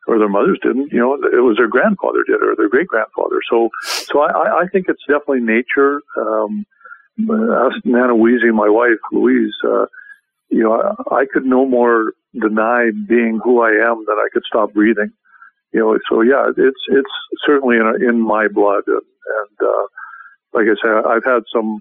or 0.07 0.19
their 0.19 0.29
mothers 0.29 0.59
didn't. 0.63 0.93
You 0.93 0.99
know, 0.99 1.15
it 1.15 1.43
was 1.43 1.57
their 1.57 1.69
grandfather 1.69 2.23
did 2.27 2.43
or 2.43 2.55
their 2.57 2.69
great 2.69 2.87
grandfather. 2.87 3.41
So, 3.51 3.71
so 3.83 4.21
I, 4.21 4.63
I 4.63 4.67
think 4.71 4.87
it's 4.89 5.03
definitely 5.09 5.41
nature. 5.41 6.01
Um, 6.17 6.67
Nana 7.19 8.15
Weezy, 8.15 8.53
my 8.53 8.69
wife, 8.69 9.01
Louise, 9.11 9.55
uh, 9.65 9.87
you 10.51 10.63
know, 10.63 10.95
I, 11.11 11.15
I 11.15 11.25
could 11.33 11.47
no 11.47 11.67
more 11.67 12.13
deny 12.39 12.91
being 13.09 13.41
who 13.43 13.63
I 13.63 13.71
am 13.71 14.05
that 14.07 14.19
I 14.19 14.29
could 14.33 14.43
stop 14.47 14.75
breathing. 14.75 15.13
You 15.73 15.81
know, 15.81 15.99
so 16.09 16.23
yeah, 16.23 16.51
it's 16.57 16.81
it's 16.89 17.11
certainly 17.45 17.77
in 17.77 18.09
in 18.09 18.21
my 18.21 18.49
blood, 18.49 18.83
and, 18.87 18.97
and 18.97 19.69
uh, 19.69 19.87
like 20.53 20.67
I 20.67 20.77
said, 20.83 21.05
I've 21.05 21.25
had 21.25 21.43
some 21.53 21.81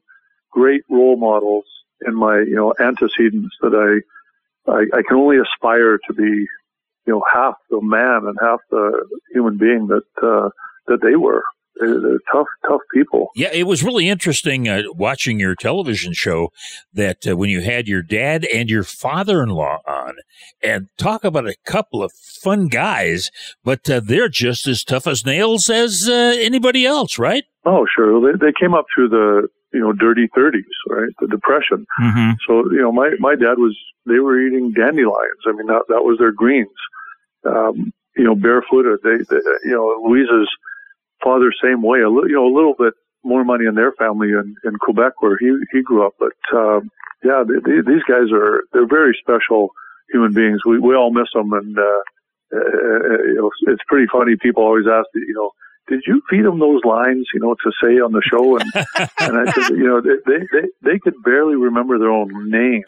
great 0.51 0.81
role 0.89 1.17
models 1.17 1.65
in 2.05 2.15
my 2.15 2.39
you 2.39 2.55
know 2.55 2.73
antecedents 2.79 3.55
that 3.61 3.73
I 3.73 4.71
I, 4.71 4.97
I 4.97 5.01
can 5.07 5.17
only 5.17 5.37
aspire 5.37 5.97
to 6.07 6.13
be 6.13 6.23
you 6.23 7.13
know 7.13 7.23
half 7.33 7.55
the 7.69 7.81
man 7.81 8.25
and 8.25 8.37
half 8.41 8.59
the 8.69 9.05
human 9.31 9.57
being 9.57 9.87
that 9.87 10.03
uh, 10.21 10.49
that 10.87 11.01
they 11.01 11.15
were 11.15 11.43
they're, 11.79 12.19
tough, 12.31 12.47
tough 12.67 12.81
people. 12.93 13.29
Yeah, 13.35 13.49
it 13.53 13.67
was 13.67 13.83
really 13.83 14.07
interesting 14.07 14.67
uh, 14.67 14.83
watching 14.93 15.39
your 15.39 15.55
television 15.55 16.13
show 16.13 16.49
that 16.93 17.27
uh, 17.27 17.35
when 17.35 17.49
you 17.49 17.61
had 17.61 17.87
your 17.87 18.01
dad 18.01 18.45
and 18.53 18.69
your 18.69 18.83
father-in-law 18.83 19.79
on, 19.87 20.15
and 20.63 20.87
talk 20.97 21.23
about 21.23 21.47
a 21.47 21.55
couple 21.65 22.03
of 22.03 22.11
fun 22.13 22.67
guys, 22.67 23.29
but 23.63 23.89
uh, 23.89 23.99
they're 24.03 24.29
just 24.29 24.67
as 24.67 24.83
tough 24.83 25.07
as 25.07 25.25
nails 25.25 25.69
as 25.69 26.07
uh, 26.09 26.35
anybody 26.39 26.85
else, 26.85 27.19
right? 27.19 27.43
Oh, 27.65 27.85
sure. 27.93 28.21
They, 28.21 28.37
they 28.37 28.53
came 28.59 28.73
up 28.73 28.85
through 28.93 29.09
the 29.09 29.47
you 29.73 29.81
know 29.81 29.91
dirty 29.91 30.27
30s, 30.35 30.63
right? 30.89 31.11
The 31.19 31.27
depression. 31.27 31.85
Mm-hmm. 32.01 32.31
So 32.47 32.71
you 32.71 32.81
know, 32.81 32.91
my 32.91 33.11
my 33.19 33.35
dad 33.35 33.57
was 33.57 33.77
they 34.05 34.19
were 34.19 34.39
eating 34.39 34.71
dandelions. 34.71 35.41
I 35.45 35.51
mean, 35.51 35.67
that 35.67 35.83
that 35.89 36.03
was 36.03 36.17
their 36.19 36.31
greens. 36.31 36.69
Um, 37.45 37.91
you 38.15 38.23
know, 38.23 38.35
barefooted. 38.35 38.99
They, 39.03 39.17
they 39.29 39.41
you 39.65 39.75
know, 39.75 40.07
Louise's 40.07 40.49
father 41.25 41.49
same 41.57 41.81
way. 41.81 42.01
A 42.01 42.09
little, 42.09 42.29
you 42.29 42.37
know, 42.37 42.45
a 42.45 42.53
little 42.53 42.75
bit 42.77 42.93
more 43.25 43.43
money 43.43 43.65
in 43.65 43.73
their 43.73 43.91
family 43.93 44.29
in, 44.29 44.55
in 44.63 44.77
Quebec 44.79 45.13
where 45.19 45.35
he 45.41 45.51
he 45.73 45.81
grew 45.81 46.05
up. 46.05 46.13
But 46.19 46.37
um, 46.55 46.91
yeah, 47.23 47.41
they, 47.41 47.57
they, 47.65 47.81
these 47.81 48.05
guys 48.07 48.29
are 48.31 48.61
they're 48.71 48.87
very 48.87 49.17
special 49.19 49.69
human 50.13 50.33
beings. 50.33 50.61
We 50.65 50.79
we 50.79 50.95
all 50.95 51.11
miss 51.11 51.27
them, 51.33 51.51
and 51.51 51.77
uh, 51.77 52.01
uh, 52.53 52.57
uh, 52.57 53.23
you 53.25 53.35
know, 53.41 53.51
it's 53.73 53.83
pretty 53.87 54.05
funny. 54.13 54.35
People 54.39 54.63
always 54.63 54.85
ask, 54.87 55.07
you 55.15 55.33
know, 55.33 55.49
did 55.87 56.01
you 56.07 56.21
feed 56.29 56.45
them 56.45 56.59
those 56.59 56.81
lines, 56.83 57.27
you 57.33 57.39
know, 57.39 57.55
to 57.55 57.71
say 57.81 57.99
on 57.99 58.11
the 58.11 58.21
show? 58.21 58.57
And 58.57 58.71
and 59.19 59.49
I 59.49 59.51
said, 59.51 59.69
you 59.75 59.87
know, 59.87 60.01
they 60.01 60.37
they 60.53 60.67
they 60.81 60.99
could 60.99 61.15
barely 61.23 61.55
remember 61.55 61.97
their 61.97 62.11
own 62.11 62.29
names, 62.49 62.85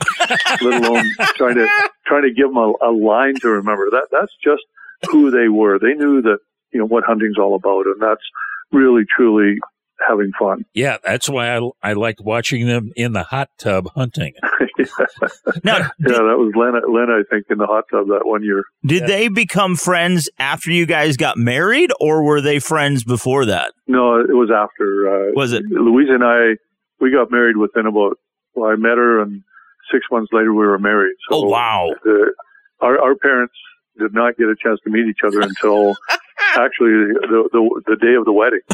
let 0.62 0.84
alone 0.84 1.10
trying 1.36 1.56
to 1.56 1.68
trying 2.06 2.24
to 2.24 2.34
give 2.34 2.48
them 2.48 2.58
a, 2.58 2.74
a 2.82 2.92
line 2.92 3.36
to 3.42 3.50
remember. 3.50 3.90
That 3.92 4.08
that's 4.12 4.34
just 4.44 4.64
who 5.12 5.32
they 5.32 5.48
were. 5.48 5.80
They 5.80 5.94
knew 5.94 6.22
that 6.24 6.40
you 6.74 6.80
know 6.80 6.86
what 6.86 7.04
hunting's 7.06 7.38
all 7.38 7.56
about, 7.56 7.86
and 7.86 8.02
that's 8.02 8.22
really 8.72 9.04
truly 9.18 9.56
having 10.08 10.32
fun. 10.40 10.64
Yeah, 10.74 10.98
that's 11.04 11.28
why 11.28 11.58
I, 11.58 11.62
I 11.82 11.94
liked 11.94 12.22
watching 12.22 12.68
them 12.68 12.92
in 12.96 13.14
the 13.14 13.24
hot 13.24 13.50
tub 13.58 13.90
hunting. 13.96 14.34
yeah. 14.78 14.86
Now, 15.64 15.78
yeah, 15.78 15.88
that 16.22 16.38
was 16.38 16.52
Lena, 16.56 16.82
Lena, 16.88 17.20
I 17.20 17.24
think, 17.30 17.46
in 17.50 17.58
the 17.58 17.66
hot 17.66 17.86
tub 17.92 18.08
that 18.08 18.22
one 18.26 18.44
year. 18.44 18.64
Did 18.86 19.02
Yeah. 19.02 19.08
they 19.08 19.28
become 19.28 19.76
friends 19.76 20.30
after 20.38 20.72
you 20.72 20.86
guys 20.86 21.18
got 21.18 21.36
married, 21.38 21.92
or 22.00 22.24
were 22.24 22.42
they 22.42 22.60
friends 22.60 23.04
before 23.04 23.46
that? 23.46 23.72
No, 23.88 24.20
it 24.20 24.28
was 24.34 24.52
after. 24.54 25.30
Uh, 25.30 25.32
Was 25.36 25.52
it? 25.54 25.64
Louise 25.70 26.10
and 26.12 26.24
I? 26.24 26.58
We 27.00 27.12
got 27.12 27.32
married 27.32 27.58
within 27.58 27.86
about. 27.88 28.18
Well, 28.54 28.70
I 28.72 28.76
met 28.76 28.98
her, 28.98 29.22
and 29.22 29.42
six 29.92 30.06
months 30.12 30.30
later 30.32 30.52
we 30.54 30.66
were 30.66 30.78
married. 30.80 31.16
So, 31.30 31.38
Oh, 31.38 31.44
wow. 31.50 31.90
uh, 32.06 32.12
our 32.86 33.00
our 33.02 33.16
parents 33.16 33.54
did 33.98 34.14
not 34.14 34.38
get 34.38 34.46
a 34.48 34.56
chance 34.64 34.80
to 34.84 34.92
meet 34.92 35.08
each 35.08 35.22
other 35.26 35.42
until 35.42 35.96
actually 36.58 37.14
the, 37.22 37.50
the 37.54 37.82
the 37.88 37.96
day 37.96 38.16
of 38.16 38.26
the 38.26 38.34
wedding. 38.34 38.62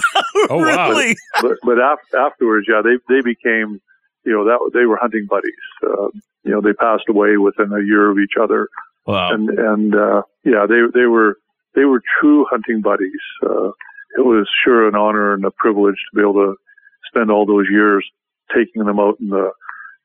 Oh, 0.49 0.57
wow. 0.57 0.89
really? 0.89 1.15
but 1.41 1.57
but 1.63 1.77
af- 1.79 2.13
afterwards, 2.17 2.67
yeah, 2.69 2.81
they 2.83 2.97
they 3.07 3.21
became, 3.21 3.79
you 4.25 4.33
know, 4.33 4.43
that 4.45 4.71
they 4.73 4.85
were 4.85 4.97
hunting 4.99 5.25
buddies. 5.29 5.53
Uh, 5.85 6.07
you 6.43 6.51
know, 6.51 6.59
they 6.59 6.73
passed 6.73 7.05
away 7.07 7.37
within 7.37 7.71
a 7.71 7.81
year 7.85 8.09
of 8.11 8.17
each 8.19 8.33
other, 8.41 8.67
Wow. 9.05 9.31
and 9.33 9.47
and 9.49 9.95
uh, 9.95 10.23
yeah, 10.43 10.65
they 10.67 10.81
they 10.93 11.05
were 11.05 11.37
they 11.75 11.85
were 11.85 12.01
true 12.19 12.45
hunting 12.49 12.81
buddies. 12.81 13.21
Uh, 13.45 13.69
it 14.17 14.25
was 14.25 14.47
sure 14.65 14.87
an 14.87 14.95
honor 14.95 15.33
and 15.33 15.45
a 15.45 15.51
privilege 15.51 15.95
to 16.11 16.15
be 16.15 16.21
able 16.21 16.33
to 16.33 16.55
spend 17.07 17.31
all 17.31 17.45
those 17.45 17.67
years 17.71 18.05
taking 18.53 18.83
them 18.83 18.99
out 18.99 19.17
in 19.21 19.29
the 19.29 19.51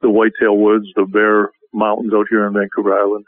the 0.03 0.11
whitetail 0.11 0.57
woods, 0.57 0.87
the 0.95 1.05
Bear 1.05 1.51
Mountains 1.73 2.13
out 2.15 2.27
here 2.31 2.47
in 2.47 2.53
Vancouver 2.53 2.95
Island. 2.97 3.25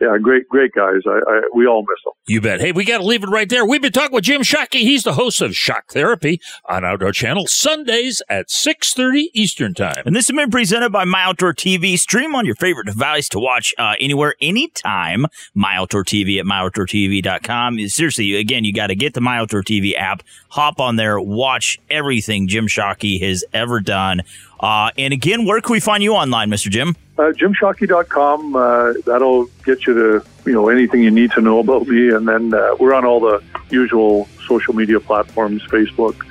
Yeah, 0.00 0.16
great, 0.20 0.48
great 0.48 0.72
guys. 0.72 1.02
I, 1.06 1.20
I 1.28 1.40
we 1.54 1.66
all 1.66 1.82
miss 1.82 1.98
them. 2.04 2.12
You 2.26 2.40
bet. 2.40 2.60
Hey, 2.60 2.72
we 2.72 2.84
got 2.84 2.98
to 2.98 3.04
leave 3.04 3.22
it 3.22 3.28
right 3.28 3.48
there. 3.48 3.66
We've 3.66 3.82
been 3.82 3.92
talking 3.92 4.14
with 4.14 4.24
Jim 4.24 4.42
Shockey. 4.42 4.80
He's 4.80 5.02
the 5.02 5.14
host 5.14 5.40
of 5.42 5.54
Shock 5.54 5.92
Therapy 5.92 6.40
on 6.68 6.84
Outdoor 6.84 7.12
Channel 7.12 7.46
Sundays 7.46 8.22
at 8.28 8.48
6:30 8.48 9.28
Eastern 9.34 9.74
Time. 9.74 10.02
And 10.06 10.16
this 10.16 10.28
has 10.28 10.36
been 10.36 10.50
presented 10.50 10.90
by 10.90 11.04
My 11.04 11.22
Outdoor 11.22 11.52
TV. 11.52 11.98
Stream 11.98 12.34
on 12.34 12.46
your 12.46 12.54
favorite 12.54 12.86
device 12.86 13.28
to 13.30 13.38
watch 13.38 13.74
uh, 13.78 13.94
anywhere, 14.00 14.34
anytime. 14.40 15.26
My 15.54 15.76
Outdoor 15.76 16.04
TV 16.04 16.38
at 16.38 16.46
myoutdoortv.com. 16.46 17.78
Seriously, 17.88 18.36
again, 18.36 18.64
you 18.64 18.72
got 18.72 18.88
to 18.88 18.94
get 18.94 19.14
the 19.14 19.20
My 19.20 19.38
Outdoor 19.38 19.62
TV 19.62 19.96
app, 19.96 20.22
hop 20.48 20.80
on 20.80 20.96
there, 20.96 21.20
watch 21.20 21.78
everything 21.90 22.48
Jim 22.48 22.66
Shockey 22.66 23.20
has 23.20 23.44
ever 23.52 23.80
done. 23.80 24.22
Uh, 24.60 24.90
and 24.96 25.12
again, 25.12 25.46
where 25.46 25.60
can 25.60 25.72
we 25.72 25.80
find 25.80 26.02
you 26.02 26.12
online, 26.12 26.50
Mr. 26.50 26.70
Jim? 26.70 26.96
Uh, 27.20 27.32
JimShockey.com. 27.32 28.56
Uh, 28.56 28.94
that'll 29.04 29.44
get 29.66 29.86
you 29.86 29.92
to 29.92 30.26
you 30.46 30.52
know 30.54 30.70
anything 30.70 31.02
you 31.02 31.10
need 31.10 31.30
to 31.32 31.42
know 31.42 31.58
about 31.58 31.86
me, 31.86 32.08
and 32.08 32.26
then 32.26 32.54
uh, 32.54 32.74
we're 32.80 32.94
on 32.94 33.04
all 33.04 33.20
the 33.20 33.42
usual 33.68 34.26
social 34.48 34.74
media 34.74 34.98
platforms: 35.00 35.62
Facebook 35.64 36.24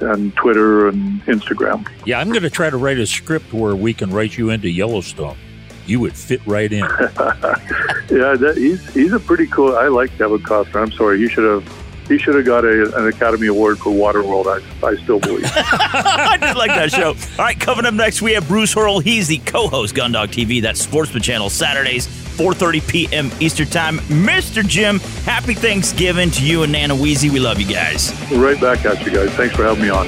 and 0.00 0.32
Twitter 0.36 0.86
and 0.86 1.20
Instagram. 1.22 1.88
Yeah, 2.04 2.20
I'm 2.20 2.28
going 2.28 2.42
to 2.42 2.50
try 2.50 2.70
to 2.70 2.76
write 2.76 2.98
a 2.98 3.08
script 3.08 3.52
where 3.52 3.74
we 3.74 3.92
can 3.92 4.12
write 4.12 4.38
you 4.38 4.50
into 4.50 4.70
Yellowstone. 4.70 5.36
You 5.84 5.98
would 5.98 6.14
fit 6.14 6.40
right 6.46 6.72
in. 6.72 6.78
yeah, 6.80 8.36
that, 8.36 8.54
he's 8.56 8.88
he's 8.94 9.12
a 9.12 9.18
pretty 9.18 9.48
cool. 9.48 9.74
I 9.74 9.88
like 9.88 10.16
Kevin 10.16 10.38
Costner. 10.38 10.80
I'm 10.80 10.92
sorry, 10.92 11.18
he 11.18 11.28
should 11.28 11.42
have 11.42 11.75
he 12.08 12.18
should 12.18 12.34
have 12.34 12.44
got 12.44 12.64
a, 12.64 12.96
an 12.96 13.08
Academy 13.08 13.48
Award 13.48 13.78
for 13.78 13.90
Waterworld. 13.90 14.46
I, 14.46 14.86
I 14.86 14.96
still 14.96 15.18
believe. 15.18 15.44
I 15.54 16.38
did 16.40 16.56
like 16.56 16.70
that 16.70 16.90
show. 16.92 17.08
All 17.08 17.44
right, 17.44 17.58
coming 17.58 17.84
up 17.84 17.94
next, 17.94 18.22
we 18.22 18.32
have 18.32 18.46
Bruce 18.46 18.74
Horrell. 18.74 19.02
He's 19.02 19.28
the 19.28 19.38
co-host 19.38 19.94
Gundog 19.94 20.28
TV. 20.28 20.62
That's 20.62 20.80
Sportsman 20.80 21.22
Channel 21.22 21.50
Saturdays, 21.50 22.06
4:30 22.06 22.88
p.m. 22.88 23.30
Eastern 23.40 23.66
Time. 23.66 23.98
Mr. 23.98 24.66
Jim, 24.66 25.00
happy 25.24 25.54
Thanksgiving 25.54 26.30
to 26.32 26.44
you 26.44 26.62
and 26.62 26.72
Nana 26.72 26.94
Weezy. 26.94 27.30
We 27.30 27.40
love 27.40 27.60
you 27.60 27.66
guys. 27.66 28.12
Right 28.32 28.60
back 28.60 28.84
at 28.84 29.04
you 29.04 29.12
guys. 29.12 29.30
Thanks 29.30 29.56
for 29.56 29.64
having 29.64 29.82
me 29.82 29.90
on. 29.90 30.06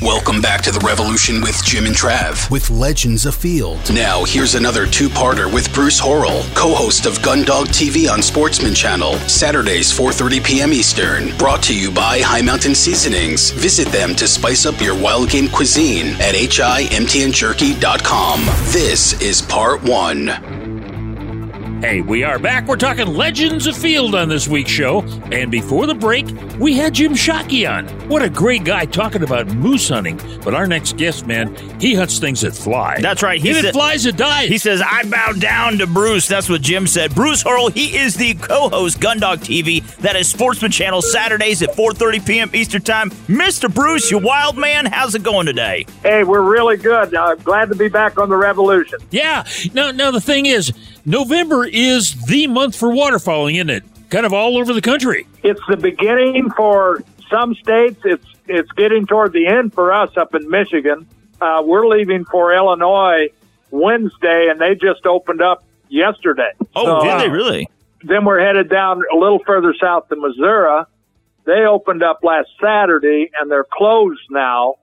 Welcome 0.03 0.41
back 0.41 0.61
to 0.63 0.71
the 0.71 0.83
Revolution 0.85 1.39
with 1.39 1.63
Jim 1.63 1.85
and 1.85 1.95
Trav 1.95 2.51
with 2.51 2.69
Legends 2.69 3.25
Afield. 3.25 3.93
Now, 3.93 4.25
here's 4.25 4.53
another 4.53 4.85
two 4.85 5.07
parter 5.07 5.49
with 5.51 5.73
Bruce 5.73 6.01
Horrell, 6.01 6.43
co 6.53 6.75
host 6.75 7.05
of 7.05 7.19
Gundog 7.19 7.67
TV 7.67 8.11
on 8.11 8.21
Sportsman 8.21 8.75
Channel, 8.75 9.13
Saturdays, 9.29 9.97
4.30 9.97 10.43
p.m. 10.43 10.73
Eastern. 10.73 11.33
Brought 11.37 11.63
to 11.63 11.73
you 11.73 11.89
by 11.89 12.19
High 12.19 12.41
Mountain 12.41 12.75
Seasonings. 12.75 13.51
Visit 13.51 13.87
them 13.93 14.13
to 14.15 14.27
spice 14.27 14.65
up 14.65 14.81
your 14.81 15.01
wild 15.01 15.29
game 15.29 15.47
cuisine 15.47 16.07
at 16.19 16.35
himtnjerky.com. 16.35 18.39
This 18.73 19.21
is 19.21 19.41
part 19.41 19.81
one. 19.83 20.62
Hey, 21.83 21.99
we 21.99 22.23
are 22.23 22.39
back. 22.39 22.65
We're 22.65 22.77
talking 22.77 23.07
Legends 23.07 23.67
Afield 23.67 24.15
on 24.15 24.29
this 24.29 24.47
week's 24.47 24.71
show. 24.71 25.01
And 25.33 25.51
before 25.51 25.85
the 25.85 25.93
break, 25.93 26.25
we 26.57 26.77
had 26.77 26.93
Jim 26.93 27.11
Shockey 27.11 27.69
on. 27.69 27.89
What 28.07 28.23
a 28.23 28.29
great 28.29 28.63
guy 28.63 28.85
talking 28.85 29.21
about 29.21 29.47
moose 29.47 29.89
hunting. 29.89 30.17
But 30.45 30.53
our 30.53 30.65
next 30.65 30.95
guest, 30.95 31.27
man, 31.27 31.53
he 31.81 31.93
hunts 31.93 32.19
things 32.19 32.39
that 32.39 32.55
fly. 32.55 33.01
That's 33.01 33.21
right. 33.21 33.41
He 33.41 33.49
even 33.49 33.73
flies 33.73 34.05
that 34.05 34.15
dies. 34.15 34.47
He 34.47 34.59
says, 34.59 34.81
I 34.81 35.03
bow 35.09 35.33
down 35.33 35.77
to 35.79 35.85
Bruce. 35.85 36.25
That's 36.25 36.47
what 36.47 36.61
Jim 36.61 36.87
said. 36.87 37.13
Bruce 37.13 37.43
Horrell, 37.43 37.69
he 37.73 37.97
is 37.97 38.15
the 38.15 38.35
co-host 38.35 39.01
Gundog 39.01 39.39
TV. 39.39 39.85
That 39.97 40.15
is 40.15 40.29
Sportsman 40.29 40.71
Channel 40.71 41.01
Saturdays 41.01 41.61
at 41.63 41.71
4.30 41.75 42.25
p.m. 42.25 42.49
Eastern 42.53 42.83
Time. 42.83 43.09
Mr. 43.27 43.71
Bruce, 43.71 44.09
you 44.09 44.19
wild 44.19 44.57
man, 44.57 44.85
how's 44.85 45.15
it 45.15 45.23
going 45.23 45.47
today? 45.47 45.85
Hey, 46.01 46.23
we're 46.23 46.49
really 46.49 46.77
good. 46.77 47.13
Uh, 47.13 47.35
glad 47.35 47.67
to 47.67 47.75
be 47.75 47.89
back 47.89 48.17
on 48.17 48.29
the 48.29 48.37
Revolution. 48.37 48.99
Yeah. 49.11 49.45
Now, 49.73 49.91
now 49.91 50.11
the 50.11 50.21
thing 50.21 50.45
is, 50.45 50.71
November 51.05 51.65
is 51.73 52.13
the 52.27 52.47
month 52.47 52.75
for 52.75 52.89
waterfowling, 52.89 53.55
isn't 53.55 53.69
it? 53.69 53.83
Kind 54.09 54.25
of 54.25 54.31
all 54.31 54.57
over 54.57 54.73
the 54.73 54.81
country. 54.81 55.27
It's 55.43 55.61
the 55.67 55.75
beginning 55.75 56.51
for 56.51 57.03
some 57.29 57.55
states. 57.55 57.99
It's 58.05 58.25
it's 58.47 58.71
getting 58.73 59.07
toward 59.07 59.33
the 59.33 59.47
end 59.47 59.73
for 59.73 59.91
us 59.91 60.15
up 60.17 60.35
in 60.35 60.49
Michigan. 60.49 61.07
Uh, 61.41 61.63
we're 61.65 61.87
leaving 61.87 62.25
for 62.25 62.53
Illinois 62.53 63.29
Wednesday, 63.71 64.47
and 64.49 64.59
they 64.61 64.75
just 64.75 65.05
opened 65.05 65.41
up 65.41 65.63
yesterday. 65.89 66.51
Oh, 66.75 67.01
so, 67.01 67.07
did 67.07 67.19
they 67.19 67.29
really? 67.29 67.67
Then 68.03 68.25
we're 68.25 68.39
headed 68.39 68.69
down 68.69 69.01
a 69.11 69.15
little 69.15 69.39
further 69.39 69.73
south 69.79 70.09
to 70.09 70.15
Missouri. 70.15 70.83
They 71.45 71.65
opened 71.65 72.03
up 72.03 72.23
last 72.23 72.49
Saturday, 72.61 73.31
and 73.39 73.49
they're 73.49 73.65
closed 73.65 74.21
now 74.29 74.75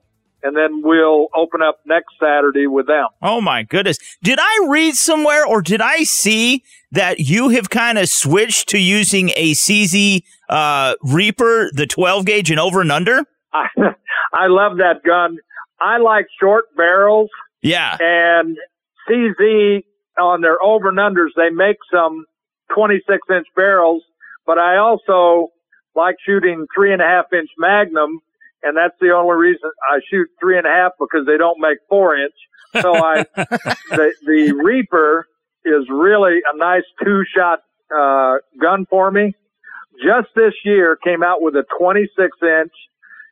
and 0.43 0.55
then 0.55 0.81
we'll 0.83 1.27
open 1.35 1.61
up 1.61 1.79
next 1.85 2.13
Saturday 2.19 2.67
with 2.67 2.87
them. 2.87 3.07
Oh 3.21 3.41
my 3.41 3.63
goodness. 3.63 3.97
Did 4.23 4.39
I 4.41 4.67
read 4.67 4.95
somewhere 4.95 5.45
or 5.45 5.61
did 5.61 5.81
I 5.81 6.03
see 6.03 6.63
that 6.91 7.19
you 7.19 7.49
have 7.49 7.69
kind 7.69 7.97
of 7.97 8.09
switched 8.09 8.69
to 8.69 8.77
using 8.77 9.31
a 9.35 9.53
CZ 9.53 10.23
uh, 10.49 10.95
Reaper, 11.03 11.71
the 11.73 11.87
12 11.87 12.25
gauge 12.25 12.51
and 12.51 12.59
over 12.59 12.81
and 12.81 12.91
under? 12.91 13.23
I, 13.53 13.67
I 14.33 14.47
love 14.47 14.77
that 14.77 15.03
gun. 15.05 15.37
I 15.79 15.97
like 15.97 16.27
short 16.39 16.65
barrels. 16.75 17.29
Yeah. 17.61 17.97
And 17.99 18.57
CZ 19.09 19.83
on 20.19 20.41
their 20.41 20.61
over 20.61 20.89
and 20.89 20.97
unders, 20.97 21.29
they 21.35 21.49
make 21.49 21.77
some 21.91 22.25
26 22.75 23.19
inch 23.29 23.47
barrels, 23.55 24.03
but 24.45 24.57
I 24.57 24.77
also 24.77 25.49
like 25.95 26.15
shooting 26.25 26.67
three 26.73 26.93
and 26.93 27.01
a 27.01 27.05
half 27.05 27.25
inch 27.33 27.49
magnum 27.57 28.21
and 28.63 28.77
that's 28.77 28.95
the 28.99 29.11
only 29.11 29.35
reason 29.35 29.69
I 29.89 29.99
shoot 30.09 30.29
three 30.39 30.57
and 30.57 30.65
a 30.65 30.69
half 30.69 30.93
because 30.99 31.25
they 31.25 31.37
don't 31.37 31.59
make 31.59 31.79
four 31.89 32.15
inch. 32.15 32.33
So 32.81 32.95
I, 32.95 33.25
the, 33.35 34.13
the 34.25 34.53
Reaper 34.63 35.27
is 35.65 35.85
really 35.89 36.39
a 36.51 36.57
nice 36.57 36.83
two 37.03 37.23
shot, 37.35 37.59
uh, 37.95 38.37
gun 38.59 38.85
for 38.89 39.11
me. 39.11 39.33
Just 40.03 40.29
this 40.35 40.53
year 40.63 40.97
came 41.03 41.23
out 41.23 41.41
with 41.41 41.55
a 41.55 41.63
26 41.77 42.37
inch 42.41 42.71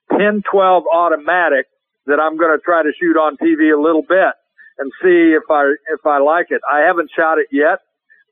1012 0.09 0.83
automatic 0.91 1.67
that 2.05 2.19
I'm 2.19 2.37
going 2.37 2.57
to 2.57 2.61
try 2.63 2.83
to 2.83 2.91
shoot 2.99 3.15
on 3.15 3.37
TV 3.37 3.75
a 3.75 3.79
little 3.79 4.01
bit 4.01 4.33
and 4.79 4.91
see 5.01 5.35
if 5.37 5.43
I, 5.49 5.73
if 5.93 6.05
I 6.05 6.19
like 6.19 6.47
it. 6.49 6.61
I 6.71 6.79
haven't 6.79 7.11
shot 7.15 7.37
it 7.37 7.47
yet, 7.51 7.79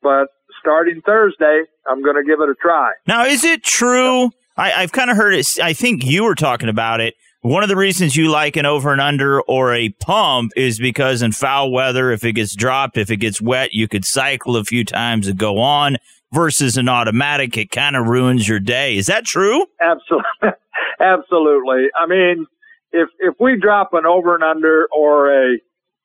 but 0.01 0.27
starting 0.59 1.01
Thursday, 1.05 1.63
I'm 1.87 2.03
going 2.03 2.15
to 2.15 2.23
give 2.23 2.41
it 2.41 2.49
a 2.49 2.55
try. 2.55 2.91
Now, 3.05 3.25
is 3.25 3.43
it 3.43 3.63
true 3.63 4.31
I, 4.57 4.73
I've 4.73 4.91
kind 4.91 5.11
of 5.11 5.17
heard 5.17 5.33
it. 5.33 5.47
I 5.61 5.73
think 5.73 6.05
you 6.05 6.23
were 6.23 6.35
talking 6.35 6.69
about 6.69 6.99
it. 6.99 7.15
One 7.41 7.63
of 7.63 7.69
the 7.69 7.75
reasons 7.75 8.15
you 8.15 8.29
like 8.29 8.57
an 8.57 8.65
over 8.65 8.91
and 8.91 8.99
under 8.99 9.41
or 9.41 9.73
a 9.73 9.89
pump 9.89 10.51
is 10.55 10.79
because 10.79 11.21
in 11.21 11.31
foul 11.31 11.71
weather, 11.71 12.11
if 12.11 12.23
it 12.23 12.33
gets 12.33 12.55
dropped, 12.55 12.97
if 12.97 13.11
it 13.11 13.17
gets 13.17 13.39
wet, 13.39 13.73
you 13.73 13.87
could 13.87 14.03
cycle 14.03 14.57
a 14.57 14.63
few 14.63 14.83
times 14.83 15.27
and 15.27 15.37
go 15.37 15.59
on. 15.59 15.97
Versus 16.33 16.75
an 16.75 16.89
automatic, 16.89 17.55
it 17.57 17.71
kind 17.71 17.95
of 17.95 18.07
ruins 18.07 18.49
your 18.49 18.59
day. 18.59 18.97
Is 18.97 19.05
that 19.05 19.23
true? 19.23 19.65
Absolutely, 19.79 20.25
absolutely. 20.99 21.87
I 21.97 22.05
mean, 22.05 22.45
if 22.91 23.07
if 23.19 23.35
we 23.39 23.57
drop 23.57 23.93
an 23.93 24.05
over 24.05 24.35
and 24.35 24.43
under 24.43 24.89
or 24.93 25.31
a 25.31 25.57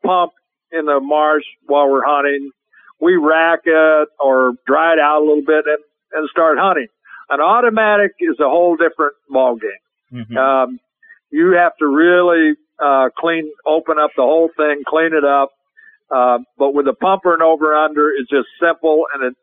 pump 0.05 0.31
in 0.71 0.87
the 0.87 1.01
marsh 1.01 1.43
while 1.67 1.91
we're 1.91 2.07
hunting, 2.07 2.53
we 3.01 3.17
rack 3.17 3.63
it 3.65 4.09
or 4.21 4.53
dry 4.65 4.93
it 4.93 5.01
out 5.01 5.23
a 5.23 5.25
little 5.25 5.43
bit 5.45 5.65
and, 5.67 5.83
and 6.13 6.29
start 6.31 6.57
hunting. 6.57 6.87
An 7.33 7.41
automatic 7.41 8.13
is 8.21 8.39
a 8.41 8.45
whole 8.45 8.77
different 8.77 9.15
ball 9.31 9.57
game. 9.57 10.21
Mm-hmm. 10.21 10.37
Um, 10.37 10.79
you 11.31 11.53
have 11.59 11.73
to 11.79 11.87
really 11.87 12.53
uh, 12.79 13.09
clean, 13.19 13.51
open 13.67 13.97
up 13.99 14.11
the 14.17 14.23
whole 14.23 14.51
thing, 14.55 14.83
clean 14.87 15.13
it 15.15 15.25
up. 15.25 15.51
Uh, 16.15 16.41
but 16.59 16.75
with 16.75 16.87
a 16.87 16.93
pumper 16.93 17.33
and 17.33 17.43
over 17.43 17.75
under, 17.75 18.11
it's 18.11 18.29
just 18.29 18.49
simple 18.61 19.05
and 19.15 19.33
it, 19.33 19.35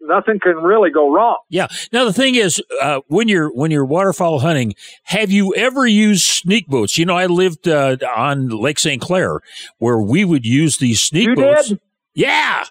nothing 0.00 0.40
can 0.40 0.56
really 0.56 0.90
go 0.90 1.12
wrong. 1.12 1.36
Yeah. 1.50 1.66
Now 1.92 2.06
the 2.06 2.14
thing 2.14 2.34
is, 2.34 2.62
uh, 2.80 3.00
when 3.08 3.28
you're 3.28 3.52
when 3.54 3.70
you're 3.70 3.84
waterfowl 3.84 4.38
hunting, 4.38 4.74
have 5.02 5.30
you 5.30 5.54
ever 5.54 5.86
used 5.86 6.22
sneak 6.24 6.66
boats? 6.66 6.96
You 6.96 7.04
know, 7.04 7.16
I 7.16 7.26
lived 7.26 7.68
uh, 7.68 7.98
on 8.16 8.48
Lake 8.48 8.78
St. 8.78 9.02
Clair 9.02 9.40
where 9.76 9.98
we 9.98 10.24
would 10.24 10.46
use 10.46 10.78
these 10.78 11.02
sneak 11.02 11.28
You 11.28 11.36
boats. 11.36 11.68
did? 11.68 11.80
Yeah. 12.14 12.64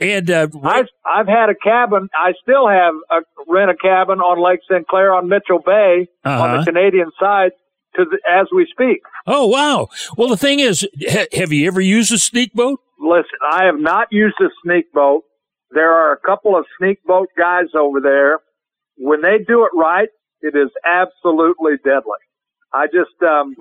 And 0.00 0.30
uh, 0.30 0.46
I've 0.62 0.86
I've 1.04 1.26
had 1.26 1.48
a 1.50 1.54
cabin. 1.56 2.08
I 2.14 2.32
still 2.42 2.68
have 2.68 2.94
a 3.10 3.20
rent 3.48 3.70
a 3.70 3.74
cabin 3.76 4.20
on 4.20 4.40
Lake 4.42 4.60
St. 4.70 4.86
Clair 4.86 5.12
on 5.12 5.28
Mitchell 5.28 5.58
Bay 5.64 6.06
on 6.24 6.32
Uh-huh. 6.32 6.58
the 6.58 6.64
Canadian 6.64 7.10
side 7.18 7.50
to 7.96 8.04
the, 8.04 8.18
as 8.30 8.46
we 8.54 8.66
speak. 8.70 9.00
oh 9.26 9.46
wow. 9.46 9.88
Well, 10.16 10.28
the 10.28 10.36
thing 10.36 10.60
is, 10.60 10.86
ha- 11.00 11.26
have 11.32 11.52
you 11.52 11.66
ever 11.66 11.80
used 11.80 12.12
a 12.12 12.18
sneak 12.18 12.52
boat? 12.52 12.80
Listen, 13.00 13.38
I 13.50 13.64
have 13.64 13.80
not 13.80 14.08
used 14.12 14.36
a 14.40 14.50
sneak 14.64 14.92
boat. 14.92 15.24
There 15.70 15.90
are 15.92 16.12
a 16.12 16.18
couple 16.18 16.56
of 16.56 16.64
sneak 16.78 17.02
boat 17.04 17.28
guys 17.36 17.66
over 17.76 18.00
there. 18.00 18.38
When 18.96 19.20
they 19.22 19.38
do 19.46 19.64
it 19.64 19.70
right, 19.76 20.08
it 20.42 20.54
is 20.56 20.70
absolutely 20.84 21.72
deadly. 21.84 22.18
I 22.72 22.86
just, 22.86 23.20
um, 23.22 23.54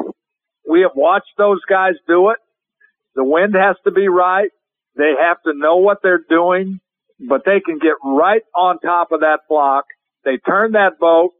we 0.69 0.81
have 0.81 0.91
watched 0.95 1.31
those 1.37 1.59
guys 1.69 1.93
do 2.07 2.29
it. 2.29 2.37
The 3.15 3.23
wind 3.23 3.55
has 3.55 3.75
to 3.85 3.91
be 3.91 4.07
right. 4.07 4.49
They 4.97 5.13
have 5.21 5.37
to 5.45 5.53
know 5.53 5.77
what 5.77 5.99
they're 6.01 6.23
doing, 6.29 6.79
but 7.19 7.43
they 7.45 7.59
can 7.65 7.77
get 7.79 7.93
right 8.03 8.41
on 8.55 8.79
top 8.79 9.11
of 9.11 9.21
that 9.21 9.41
block. 9.49 9.85
They 10.25 10.37
turn 10.37 10.73
that 10.73 10.99
boat 10.99 11.31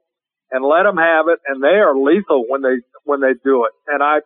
and 0.51 0.63
let 0.63 0.83
them 0.83 0.97
have 0.97 1.27
it, 1.27 1.39
and 1.47 1.61
they 1.61 1.77
are 1.79 1.97
lethal 1.97 2.45
when 2.47 2.61
they 2.61 2.77
when 3.03 3.21
they 3.21 3.33
do 3.43 3.65
it. 3.65 3.71
And 3.87 4.01
I, 4.03 4.19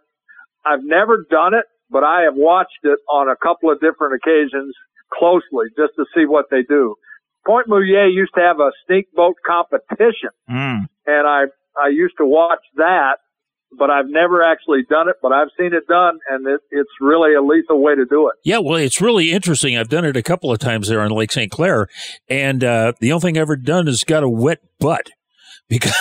I've 0.65 0.83
never 0.83 1.25
done 1.29 1.53
it, 1.53 1.65
but 1.89 2.03
I 2.03 2.23
have 2.23 2.35
watched 2.35 2.83
it 2.83 2.99
on 3.09 3.29
a 3.29 3.35
couple 3.35 3.71
of 3.71 3.79
different 3.79 4.15
occasions 4.15 4.75
closely 5.17 5.67
just 5.77 5.93
to 5.97 6.05
see 6.15 6.25
what 6.25 6.45
they 6.51 6.63
do. 6.63 6.95
Pointe 7.45 7.67
Mouillee 7.67 8.13
used 8.13 8.33
to 8.35 8.41
have 8.41 8.59
a 8.59 8.71
sneak 8.85 9.11
boat 9.13 9.35
competition, 9.45 10.29
Mm. 10.49 10.85
and 11.07 11.27
I 11.27 11.45
I 11.81 11.87
used 11.87 12.15
to 12.17 12.25
watch 12.25 12.61
that, 12.75 13.17
but 13.77 13.89
I've 13.89 14.07
never 14.07 14.43
actually 14.43 14.83
done 14.89 15.09
it. 15.09 15.15
But 15.21 15.31
I've 15.31 15.49
seen 15.57 15.73
it 15.73 15.87
done, 15.87 16.19
and 16.29 16.47
it, 16.47 16.61
it's 16.71 16.89
really 16.99 17.33
a 17.33 17.41
lethal 17.41 17.81
way 17.81 17.95
to 17.95 18.05
do 18.05 18.27
it. 18.29 18.35
Yeah, 18.43 18.59
well, 18.59 18.75
it's 18.77 19.01
really 19.01 19.31
interesting. 19.31 19.77
I've 19.77 19.89
done 19.89 20.05
it 20.05 20.17
a 20.17 20.23
couple 20.23 20.51
of 20.51 20.59
times 20.59 20.87
there 20.89 21.01
on 21.01 21.11
Lake 21.11 21.31
St. 21.31 21.51
Clair, 21.51 21.87
and 22.29 22.63
uh, 22.63 22.93
the 22.99 23.11
only 23.11 23.21
thing 23.21 23.37
I've 23.37 23.43
ever 23.43 23.55
done 23.55 23.87
is 23.87 24.03
got 24.03 24.23
a 24.23 24.29
wet 24.29 24.59
butt 24.79 25.09
because 25.69 25.93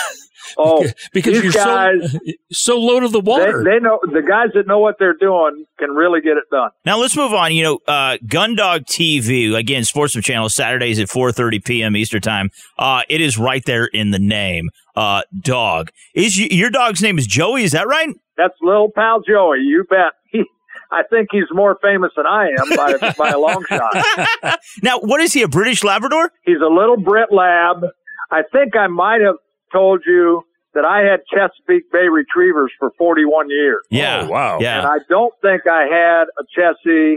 Oh, 0.57 0.85
because 1.13 1.33
these 1.33 1.43
you're 1.43 1.53
guys, 1.53 2.11
so 2.11 2.19
so 2.51 2.79
low 2.79 2.99
to 2.99 3.07
the 3.07 3.21
they, 3.21 3.29
water. 3.29 3.63
they 3.63 3.79
know 3.79 3.99
the 4.01 4.21
guys 4.21 4.49
that 4.53 4.67
know 4.67 4.79
what 4.79 4.95
they're 4.99 5.15
doing 5.17 5.65
can 5.79 5.91
really 5.91 6.21
get 6.21 6.37
it 6.37 6.43
done. 6.51 6.71
Now 6.85 6.97
let's 6.97 7.15
move 7.15 7.33
on. 7.33 7.53
You 7.53 7.63
know, 7.63 7.79
uh, 7.87 8.17
Gundog 8.25 8.85
TV 8.85 9.55
again, 9.55 9.83
Sportsman 9.83 10.23
Channel 10.23 10.49
Saturdays 10.49 10.99
at 10.99 11.07
4:30 11.07 11.63
p.m. 11.63 11.95
Eastern 11.95 12.21
Time. 12.21 12.49
Uh, 12.77 13.01
it 13.09 13.21
is 13.21 13.37
right 13.37 13.63
there 13.65 13.85
in 13.85 14.11
the 14.11 14.19
name. 14.19 14.69
Uh, 14.95 15.21
dog 15.39 15.91
is 16.13 16.37
y- 16.39 16.47
your 16.51 16.69
dog's 16.69 17.01
name 17.01 17.17
is 17.17 17.25
Joey? 17.27 17.63
Is 17.63 17.71
that 17.71 17.87
right? 17.87 18.09
That's 18.37 18.53
little 18.61 18.89
pal 18.91 19.21
Joey. 19.27 19.59
You 19.59 19.85
bet. 19.89 20.13
He, 20.31 20.43
I 20.89 21.03
think 21.09 21.29
he's 21.31 21.45
more 21.51 21.77
famous 21.81 22.11
than 22.17 22.25
I 22.25 22.47
am 22.49 22.75
by 22.75 23.13
by 23.17 23.29
a 23.29 23.39
long 23.39 23.63
shot. 23.67 24.59
now, 24.83 24.99
what 24.99 25.21
is 25.21 25.31
he? 25.33 25.41
A 25.41 25.47
British 25.47 25.83
Labrador? 25.83 26.31
He's 26.43 26.61
a 26.65 26.69
little 26.73 26.97
Brit 26.97 27.31
Lab. 27.31 27.85
I 28.29 28.41
think 28.51 28.75
I 28.77 28.87
might 28.87 29.21
have 29.21 29.35
told 29.73 30.03
you 30.05 30.43
that 30.73 30.85
I 30.85 30.99
had 31.01 31.19
Chesapeake 31.29 31.91
Bay 31.91 32.07
Retrievers 32.09 32.71
for 32.79 32.91
41 32.97 33.49
years. 33.49 33.81
Yeah. 33.89 34.27
wow. 34.27 34.59
Yeah. 34.59 34.79
And 34.79 34.87
I 34.87 34.97
don't 35.09 35.33
think 35.41 35.63
I 35.67 35.83
had 35.83 36.25
a 36.39 36.43
Chessie, 36.57 37.15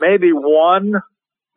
maybe 0.00 0.32
one 0.32 0.92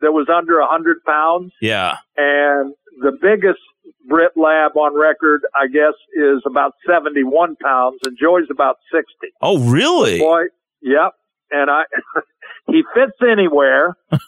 that 0.00 0.12
was 0.12 0.28
under 0.34 0.60
100 0.60 1.02
pounds. 1.04 1.52
Yeah. 1.60 1.96
And 2.16 2.74
the 3.00 3.12
biggest 3.20 3.60
Brit 4.08 4.32
Lab 4.36 4.76
on 4.76 4.94
record, 4.98 5.42
I 5.54 5.66
guess, 5.66 5.94
is 6.14 6.42
about 6.46 6.72
71 6.88 7.56
pounds, 7.62 7.98
and 8.04 8.16
Joey's 8.20 8.48
about 8.50 8.76
60. 8.92 9.06
Oh, 9.42 9.58
really? 9.70 10.18
Boy, 10.18 10.44
yep. 10.82 11.12
And 11.50 11.70
I, 11.70 11.82
he 12.66 12.82
fits 12.94 13.16
anywhere. 13.22 13.96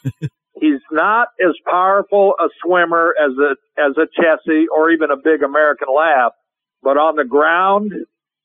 He's 0.61 0.81
not 0.93 1.29
as 1.43 1.55
powerful 1.71 2.35
a 2.39 2.49
swimmer 2.63 3.15
as 3.19 3.33
a 3.39 3.57
as 3.81 3.97
a 3.97 4.07
Chessie 4.21 4.65
or 4.75 4.91
even 4.91 5.11
a 5.11 5.17
big 5.17 5.43
American 5.43 5.89
Lab, 5.95 6.33
but 6.83 6.99
on 6.99 7.17
the 7.17 7.25
ground, 7.25 7.93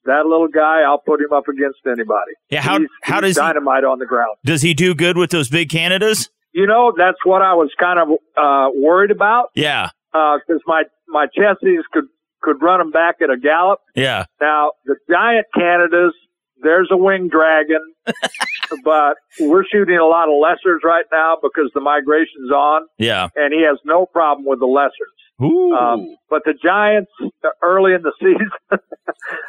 that 0.06 0.26
little 0.26 0.48
guy, 0.48 0.82
I'll 0.88 0.98
put 1.00 1.20
him 1.20 1.34
up 1.34 1.48
against 1.50 1.80
anybody. 1.86 2.32
Yeah, 2.50 2.62
how- 2.62 2.78
He's- 2.78 2.90
how 3.04 3.16
he's 3.22 3.36
does 3.36 3.36
he- 3.36 3.42
dynamite 3.54 3.84
on 3.84 4.00
the 4.00 4.06
ground? 4.06 4.38
Does 4.46 4.62
he 4.62 4.74
do 4.74 4.96
good 4.96 5.18
with 5.18 5.32
those 5.32 5.50
big 5.50 5.70
Canadas? 5.70 6.30
You 6.54 6.68
know, 6.68 6.94
that's 6.96 7.18
what 7.26 7.42
I 7.42 7.54
was 7.54 7.70
kind 7.78 8.00
of 8.00 8.08
uh, 8.38 8.70
worried 8.74 9.12
about 9.12 9.50
Yeah. 9.56 9.90
because 10.14 10.62
my 10.66 10.84
my 11.16 11.28
Chessies 11.38 11.84
could 11.94 12.06
could 12.44 12.62
run 12.62 12.80
them 12.80 12.92
back 12.92 13.16
at 13.24 13.30
a 13.32 13.38
gallop. 13.38 13.80
Yeah. 13.96 14.26
Now 14.42 14.72
the 14.86 14.96
giant 15.10 15.48
Canadas, 15.56 16.14
there's 16.62 16.90
a 16.92 16.98
wing 16.98 17.30
dragon, 17.30 17.82
but 18.84 19.16
we're 19.40 19.64
shooting 19.72 19.98
a 19.98 20.06
lot 20.06 20.28
of 20.28 20.36
lessers 20.44 20.84
right 20.84 21.06
now 21.12 21.38
because 21.42 21.72
the 21.74 21.82
migration's 21.82 22.52
on, 22.52 22.84
Yeah. 23.00 23.30
and 23.36 23.54
he 23.54 23.64
has 23.64 23.80
no 23.86 24.06
problem 24.06 24.46
with 24.46 24.60
the 24.60 24.68
lessers. 24.68 25.44
Ooh. 25.44 25.74
Um, 25.74 26.16
but 26.30 26.44
the 26.46 26.54
Giants 26.54 27.12
uh, 27.22 27.50
early 27.62 27.94
in 27.94 28.04
the 28.04 28.14
season, 28.20 28.50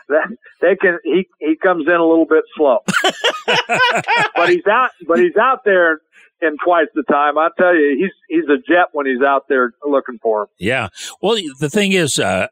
that, 0.08 0.28
they 0.60 0.74
can 0.76 0.98
he 1.04 1.28
he 1.38 1.54
comes 1.56 1.86
in 1.86 1.94
a 1.94 2.04
little 2.06 2.26
bit 2.26 2.44
slow, 2.56 2.78
but 4.36 4.48
he's 4.48 4.66
out. 4.66 4.90
But 5.06 5.18
he's 5.20 5.36
out 5.36 5.60
there 5.64 6.00
in 6.40 6.56
twice 6.64 6.88
the 6.94 7.02
time. 7.04 7.38
I 7.38 7.48
tell 7.58 7.74
you, 7.74 7.96
he's 7.98 8.12
he's 8.28 8.48
a 8.48 8.58
jet 8.58 8.88
when 8.92 9.06
he's 9.06 9.22
out 9.22 9.46
there 9.48 9.72
looking 9.84 10.18
for 10.22 10.42
him. 10.42 10.48
Yeah. 10.58 10.88
Well, 11.20 11.36
the 11.60 11.70
thing 11.70 11.92
is, 11.92 12.18
uh, 12.18 12.48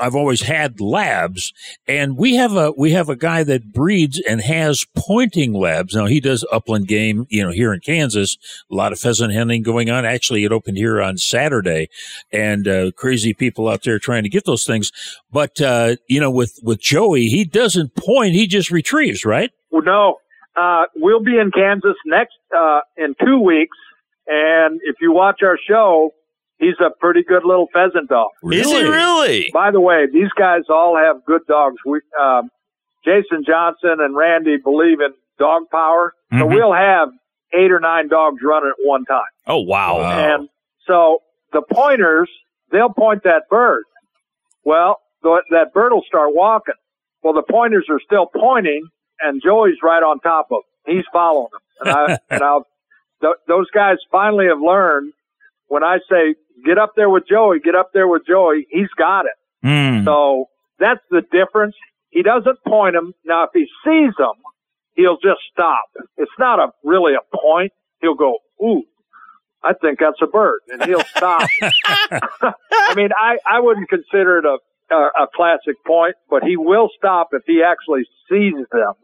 I've 0.00 0.14
always 0.14 0.42
had 0.42 0.80
labs, 0.80 1.52
and 1.86 2.16
we 2.16 2.34
have 2.36 2.56
a 2.56 2.72
we 2.72 2.92
have 2.92 3.08
a 3.08 3.16
guy 3.16 3.44
that 3.44 3.72
breeds 3.72 4.20
and 4.26 4.40
has 4.40 4.86
pointing 4.96 5.52
labs. 5.52 5.94
Now 5.94 6.06
he 6.06 6.20
does 6.20 6.44
upland 6.50 6.88
game, 6.88 7.26
you 7.28 7.44
know, 7.44 7.52
here 7.52 7.72
in 7.72 7.80
Kansas. 7.80 8.38
A 8.70 8.74
lot 8.74 8.92
of 8.92 8.98
pheasant 8.98 9.34
hunting 9.34 9.62
going 9.62 9.90
on. 9.90 10.04
Actually, 10.06 10.44
it 10.44 10.52
opened 10.52 10.78
here 10.78 11.02
on 11.02 11.18
Saturday, 11.18 11.90
and 12.32 12.66
uh, 12.66 12.90
crazy 12.92 13.34
people 13.34 13.68
out 13.68 13.82
there 13.82 13.98
trying 13.98 14.22
to 14.22 14.30
get 14.30 14.46
those 14.46 14.64
things. 14.64 14.90
But 15.30 15.60
uh, 15.60 15.96
you 16.08 16.20
know, 16.20 16.30
with 16.30 16.58
with 16.62 16.80
Joey, 16.80 17.26
he 17.26 17.44
doesn't 17.44 17.94
point; 17.94 18.32
he 18.32 18.46
just 18.46 18.70
retrieves, 18.70 19.24
right? 19.26 19.50
Well, 19.70 19.82
no, 19.82 20.16
uh, 20.56 20.84
we'll 20.96 21.22
be 21.22 21.38
in 21.38 21.50
Kansas 21.50 21.96
next 22.06 22.34
uh, 22.56 22.80
in 22.96 23.14
two 23.24 23.38
weeks, 23.40 23.76
and 24.26 24.80
if 24.84 24.96
you 25.00 25.12
watch 25.12 25.40
our 25.42 25.58
show, 25.68 26.10
he's 26.58 26.74
a 26.80 26.90
pretty 27.00 27.22
good 27.22 27.44
little 27.44 27.68
pheasant 27.72 28.08
dog. 28.08 28.28
Is 28.50 28.70
he 28.70 28.82
really? 28.82 29.50
By 29.52 29.70
the 29.70 29.80
way, 29.80 30.06
these 30.12 30.30
guys 30.38 30.62
all 30.68 30.96
have 30.96 31.24
good 31.24 31.42
dogs. 31.48 31.76
We, 31.86 32.00
um, 32.20 32.50
Jason 33.04 33.44
Johnson 33.46 33.96
and 34.00 34.14
Randy 34.16 34.56
believe 34.62 35.00
in 35.00 35.12
dog 35.38 35.62
power, 35.72 36.12
so 36.32 36.36
Mhm. 36.38 36.54
we'll 36.54 36.72
have 36.74 37.08
eight 37.54 37.72
or 37.72 37.80
nine 37.80 38.08
dogs 38.08 38.42
running 38.42 38.70
at 38.70 38.86
one 38.86 39.04
time. 39.06 39.22
Oh 39.46 39.60
wow. 39.60 39.98
And 40.00 40.48
so 40.86 41.20
the 41.52 41.62
pointers, 41.62 42.28
they'll 42.70 42.92
point 42.92 43.22
that 43.24 43.48
bird. 43.48 43.84
Well, 44.64 45.00
th- 45.22 45.44
that 45.50 45.72
bird 45.72 45.92
will 45.92 46.04
start 46.06 46.34
walking. 46.34 46.74
Well, 47.22 47.32
the 47.32 47.42
pointers 47.42 47.86
are 47.88 48.00
still 48.00 48.26
pointing, 48.26 48.82
and 49.22 49.42
Joey's 49.42 49.78
right 49.82 50.02
on 50.02 50.20
top 50.20 50.48
of 50.50 50.62
him. 50.86 50.96
He's 50.96 51.04
following 51.12 51.48
him. 51.52 51.60
And 51.80 51.90
I, 51.90 52.18
and 52.30 52.42
I'll, 52.42 52.66
th- 53.20 53.34
those 53.48 53.70
guys 53.70 53.96
finally 54.10 54.46
have 54.46 54.60
learned 54.60 55.12
when 55.68 55.84
I 55.84 55.98
say, 56.10 56.34
get 56.64 56.78
up 56.78 56.92
there 56.96 57.08
with 57.08 57.24
Joey, 57.28 57.60
get 57.60 57.74
up 57.74 57.90
there 57.94 58.08
with 58.08 58.22
Joey, 58.26 58.66
he's 58.70 58.90
got 58.98 59.26
it. 59.26 59.32
Hmm. 59.62 60.04
So 60.04 60.46
that's 60.78 61.00
the 61.10 61.22
difference. 61.30 61.76
He 62.10 62.22
doesn't 62.22 62.58
point 62.66 62.96
him. 62.96 63.14
Now, 63.24 63.44
if 63.44 63.50
he 63.54 63.66
sees 63.84 64.12
him, 64.18 64.34
he'll 64.96 65.18
just 65.22 65.40
stop. 65.52 65.84
It's 66.16 66.32
not 66.38 66.58
a 66.58 66.72
really 66.82 67.12
a 67.14 67.36
point. 67.36 67.72
He'll 68.00 68.14
go, 68.14 68.38
ooh, 68.62 68.82
I 69.62 69.74
think 69.74 70.00
that's 70.00 70.20
a 70.22 70.26
bird, 70.26 70.60
and 70.68 70.82
he'll 70.84 71.04
stop. 71.04 71.46
I 71.62 72.94
mean, 72.96 73.10
I, 73.16 73.38
I 73.48 73.60
wouldn't 73.60 73.88
consider 73.88 74.38
it 74.38 74.44
a, 74.44 74.58
a, 74.90 75.22
a 75.22 75.26
classic 75.34 75.76
point, 75.86 76.14
but 76.28 76.42
he 76.42 76.56
will 76.56 76.88
stop 76.96 77.28
if 77.32 77.42
he 77.46 77.62
actually 77.62 78.04
sees 78.28 78.54
them. 78.72 78.94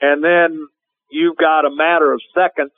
And 0.00 0.22
then 0.22 0.68
you've 1.10 1.36
got 1.36 1.64
a 1.64 1.70
matter 1.70 2.12
of 2.12 2.20
seconds 2.34 2.72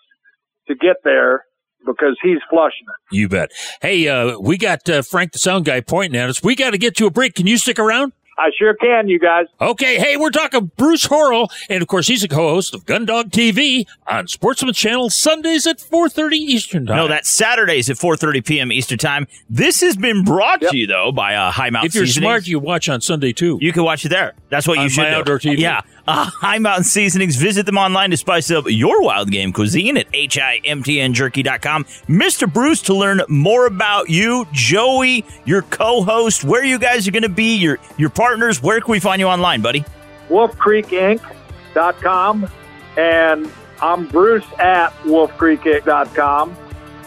to 0.69 0.75
get 0.75 0.97
there 1.05 1.45
because 1.85 2.17
he's 2.23 2.39
flushing 2.49 2.87
it. 2.89 3.15
You 3.15 3.29
bet. 3.29 3.51
Hey, 3.81 4.09
uh, 4.09 4.39
we 4.39 4.59
got 4.59 4.89
uh, 4.89 5.03
Frank 5.03 5.33
the 5.33 5.39
sound 5.39 5.65
guy 5.65 5.81
pointing 5.81 6.21
at 6.21 6.29
us. 6.29 6.43
We 6.43 6.55
got 6.55 6.71
to 6.71 6.79
get 6.79 6.97
to 6.97 7.07
a 7.07 7.11
break. 7.11 7.35
Can 7.35 7.47
you 7.47 7.59
stick 7.59 7.79
around? 7.79 8.13
I 8.41 8.51
sure 8.57 8.73
can, 8.75 9.07
you 9.09 9.19
guys. 9.19 9.47
Okay, 9.61 9.99
hey, 9.99 10.17
we're 10.17 10.31
talking 10.31 10.71
Bruce 10.77 11.07
Horrell, 11.07 11.49
and 11.69 11.83
of 11.83 11.89
course, 11.89 12.07
he's 12.07 12.25
a 12.25 12.29
co-host 12.29 12.75
of 12.75 12.87
Gundog 12.87 13.31
TV 13.31 13.87
on 14.07 14.27
Sportsman 14.29 14.73
Channel 14.73 15.11
Sundays 15.11 15.67
at 15.67 15.79
4:30 15.79 16.33
Eastern 16.33 16.87
Time. 16.87 16.97
No, 16.97 17.09
that's 17.09 17.29
Saturdays 17.29 17.91
at 17.91 17.97
4:30 17.97 18.45
p.m. 18.47 18.73
Eastern 18.73 18.97
Time. 18.99 19.27
This 19.51 19.81
has 19.83 19.97
been 19.97 20.25
brought 20.25 20.63
to 20.63 20.77
you 20.77 20.87
though 20.87 21.13
by 21.13 21.35
uh, 21.35 21.51
High 21.51 21.69
Mountain. 21.71 21.89
if 21.89 21.95
you're 21.95 22.07
Seasonings. 22.07 22.25
smart, 22.25 22.47
you 22.47 22.59
watch 22.59 22.89
on 22.89 23.01
Sunday 23.03 23.33
too. 23.33 23.59
You 23.61 23.73
can 23.73 23.85
watch 23.85 24.05
it 24.07 24.09
there. 24.09 24.33
That's 24.49 24.67
what 24.67 24.79
you 24.79 24.89
should 24.89 25.03
My 25.03 25.11
do. 25.11 25.17
Outdoor 25.17 25.39
TV. 25.39 25.59
Yeah, 25.59 25.83
uh, 26.07 26.31
High 26.31 26.59
Mountain 26.59 26.85
Seasonings. 26.85 27.37
Visit 27.37 27.65
them 27.67 27.77
online 27.79 28.11
to 28.11 28.17
spice 28.17 28.51
up 28.51 28.65
your 28.69 29.03
wild 29.03 29.31
game 29.31 29.53
cuisine 29.53 29.97
at 29.97 30.11
HIMTNJerky.com. 30.13 31.85
Mr. 31.85 32.53
Bruce, 32.53 32.83
to 32.83 32.93
learn 32.95 33.23
more 33.29 33.67
about 33.67 34.11
you, 34.11 34.47
Joey, 34.53 35.25
your 35.45 35.63
co 35.63 36.03
host, 36.03 36.45
where 36.45 36.65
you 36.65 36.79
guys 36.79 37.09
are 37.09 37.13
going 37.13 37.23
to 37.23 37.29
be, 37.29 37.57
your, 37.57 37.79
your 37.97 38.11
partners, 38.11 38.63
where 38.63 38.81
can 38.81 38.93
we 38.93 39.01
find 39.01 39.21
you 39.21 39.27
online, 39.27 39.63
buddy? 39.63 39.85
wolfcreekinc.com 40.29 42.49
and 42.97 43.51
I'm 43.83 44.07
Bruce 44.09 44.45
at 44.59 44.93
wolfcreekinc.com. 45.03 46.57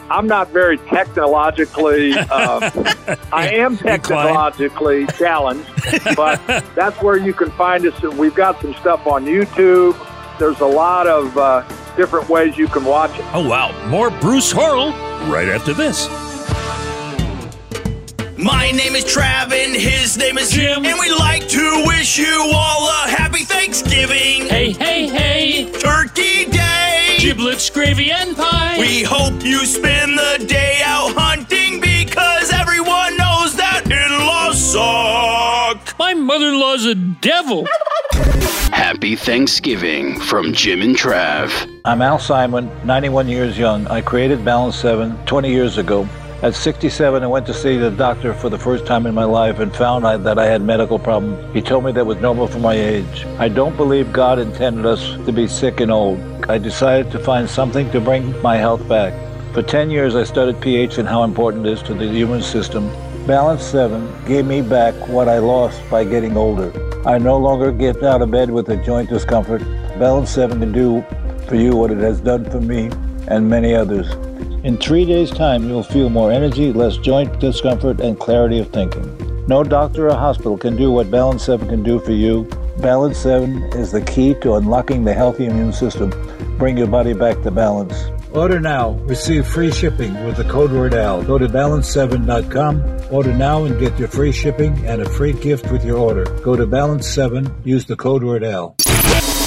I'm 0.10 0.28
not 0.28 0.50
very 0.50 0.78
technologically, 0.78 2.13
uh, 2.13 2.70
I 3.32 3.50
am 3.54 3.78
technologically 3.78 5.08
challenged, 5.18 5.70
but 6.16 6.46
that's 6.76 7.02
where 7.02 7.18
you 7.18 7.34
can 7.34 7.52
find 7.52 7.86
us. 7.86 8.02
We've 8.02 8.36
got 8.36 8.62
some 8.62 8.74
stuff 8.76 9.08
on 9.08 9.26
YouTube. 9.26 9.98
There's 10.39 10.60
a 10.60 10.66
lot 10.66 11.08
of 11.08 11.38
uh, 11.38 11.63
different 11.96 12.30
ways 12.30 12.58
you 12.58 12.68
can 12.68 12.86
watch 12.86 13.18
it. 13.18 13.26
Oh, 13.34 13.48
wow. 13.48 13.72
More 13.88 14.10
Bruce 14.10 14.52
Horrell 14.52 14.92
right 15.32 15.48
after 15.50 15.74
this. 15.74 16.08
My 18.43 18.71
name 18.71 18.93
is 18.93 19.06
Trav 19.06 19.53
and 19.53 19.73
his 19.73 20.17
name 20.17 20.38
is 20.38 20.51
Jim, 20.51 20.86
and 20.86 20.99
we'd 20.99 21.17
like 21.17 21.47
to 21.47 21.84
wish 21.88 22.17
you 22.17 22.51
all 22.53 22.89
a 22.89 23.10
happy 23.10 23.45
Thanksgiving. 23.45 24.49
Hey, 24.49 24.73
hey, 24.73 25.08
hey! 25.08 25.71
Turkey 25.79 26.51
Day! 26.51 27.15
Giblets, 27.19 27.69
gravy, 27.69 28.12
and 28.12 28.36
pie! 28.36 28.75
We 28.77 29.03
hope 29.03 29.45
you 29.45 29.65
spend 29.65 30.17
the 30.17 30.45
day 30.45 30.82
out 30.84 31.13
hunting 31.15 31.79
because 31.79 32.51
everyone 32.51 33.15
knows 33.15 33.56
that 33.56 33.84
in 33.86 34.12
laws 34.27 34.60
suck. 34.60 35.97
My 35.97 36.13
mother 36.13 36.49
in 36.49 36.60
law's 36.60 36.86
a 36.86 36.95
devil! 36.95 37.65
Happy 38.73 39.15
Thanksgiving 39.15 40.19
from 40.19 40.51
Jim 40.51 40.82
and 40.82 40.97
Trav. 40.97 41.79
I'm 41.86 42.01
Al 42.01 42.19
Simon, 42.19 42.69
91 42.86 43.29
years 43.29 43.58
young. 43.58 43.88
I 43.88 44.01
created 44.01 44.43
Balance 44.43 44.75
7 44.75 45.25
20 45.25 45.49
years 45.49 45.77
ago. 45.77 46.10
At 46.43 46.56
67, 46.56 47.23
I 47.23 47.25
went 47.25 47.45
to 47.45 47.53
see 47.53 47.77
the 47.77 47.89
doctor 47.89 48.34
for 48.34 48.49
the 48.49 48.60
first 48.60 48.86
time 48.86 49.06
in 49.06 49.15
my 49.15 49.23
life 49.23 49.60
and 49.60 49.73
found 49.73 50.06
I, 50.06 50.17
that 50.17 50.38
I 50.38 50.45
had 50.45 50.62
medical 50.62 50.99
problems. 50.99 51.56
He 51.56 51.62
told 51.62 51.86
me 51.86 51.93
that 51.93 52.06
was 52.06 52.17
normal 52.17 52.47
for 52.47 52.60
my 52.60 52.73
age. 52.73 53.25
I 53.39 53.47
don't 53.47 53.77
believe 53.77 54.12
God 54.12 54.39
intended 54.39 54.86
us 54.86 55.15
to 55.25 55.32
be 55.32 55.47
sick 55.47 55.79
and 55.79 55.89
old. 55.89 56.19
I 56.49 56.58
decided 56.58 57.13
to 57.13 57.19
find 57.19 57.49
something 57.49 57.89
to 57.91 58.01
bring 58.01 58.41
my 58.41 58.58
health 58.58 58.86
back. 58.89 59.13
For 59.53 59.63
10 59.63 59.89
years, 59.89 60.15
I 60.15 60.25
studied 60.25 60.60
pH 60.60 60.97
and 60.97 61.08
how 61.08 61.23
important 61.23 61.65
it 61.65 61.71
is 61.71 61.82
to 61.84 61.93
the 61.93 62.10
human 62.10 62.41
system. 62.41 62.91
Balance 63.25 63.63
7 63.63 64.25
gave 64.25 64.45
me 64.45 64.62
back 64.62 64.95
what 65.08 65.29
I 65.29 65.38
lost 65.38 65.82
by 65.89 66.03
getting 66.03 66.36
older. 66.36 66.73
I 67.08 67.19
no 67.19 67.38
longer 67.38 67.71
get 67.71 68.03
out 68.03 68.21
of 68.21 68.32
bed 68.32 68.51
with 68.51 68.67
a 68.67 68.75
joint 68.75 69.10
discomfort. 69.10 69.62
Balance 69.97 70.32
7 70.32 70.60
can 70.60 70.73
do 70.73 71.06
for 71.47 71.56
you 71.56 71.73
what 71.73 71.89
it 71.89 71.99
has 71.99 72.19
done 72.19 72.43
for 72.51 72.60
me 72.60 72.91
and 73.29 73.49
many 73.49 73.73
others. 73.73 74.13
In 74.63 74.78
three 74.78 75.04
days' 75.04 75.30
time, 75.30 75.67
you'll 75.67 75.84
feel 75.84 76.10
more 76.10 76.32
energy, 76.32 76.71
less 76.71 76.95
joint 76.95 77.38
discomfort, 77.38 77.99
and 77.99 78.17
clarity 78.17 78.60
of 78.60 78.69
thinking. 78.69 79.45
No 79.45 79.62
doctor 79.62 80.08
or 80.08 80.15
hospital 80.15 80.58
can 80.58 80.78
do 80.78 80.89
what 80.89 81.12
Balance 81.12 81.43
7 81.43 81.67
can 81.67 81.84
do 81.84 81.99
for 81.99 82.13
you. 82.13 82.47
Balance 82.80 83.17
7 83.17 83.62
is 83.73 83.91
the 83.91 83.99
key 83.99 84.36
to 84.36 84.54
unlocking 84.54 85.04
the 85.04 85.13
healthy 85.13 85.47
immune 85.47 85.73
system. 85.73 86.12
Bring 86.58 86.78
your 86.78 86.88
body 86.88 87.12
back 87.12 87.41
to 87.41 87.52
balance. 87.52 87.93
Order 88.32 88.62
now. 88.62 88.91
Receive 89.04 89.45
free 89.45 89.69
shipping 89.69 90.13
with 90.26 90.38
the 90.38 90.45
code 90.45 90.71
word 90.71 90.93
AL. 90.93 91.23
Go 91.23 91.38
to 91.38 91.49
balance7.com. 91.49 93.13
Order 93.13 93.34
now 93.34 93.65
and 93.65 93.78
get 93.82 93.99
your 93.99 94.08
free 94.08 94.32
shipping 94.32 94.73
and 94.86 95.02
a 95.02 95.10
free 95.10 95.34
gift 95.34 95.73
with 95.73 95.84
your 95.84 95.97
order. 95.97 96.23
Go 96.41 96.56
to 96.56 96.65
balance7. 96.65 97.54
Use 97.65 97.86
the 97.86 97.97
code 97.97 98.23
word 98.23 98.45
AL. 98.45 98.78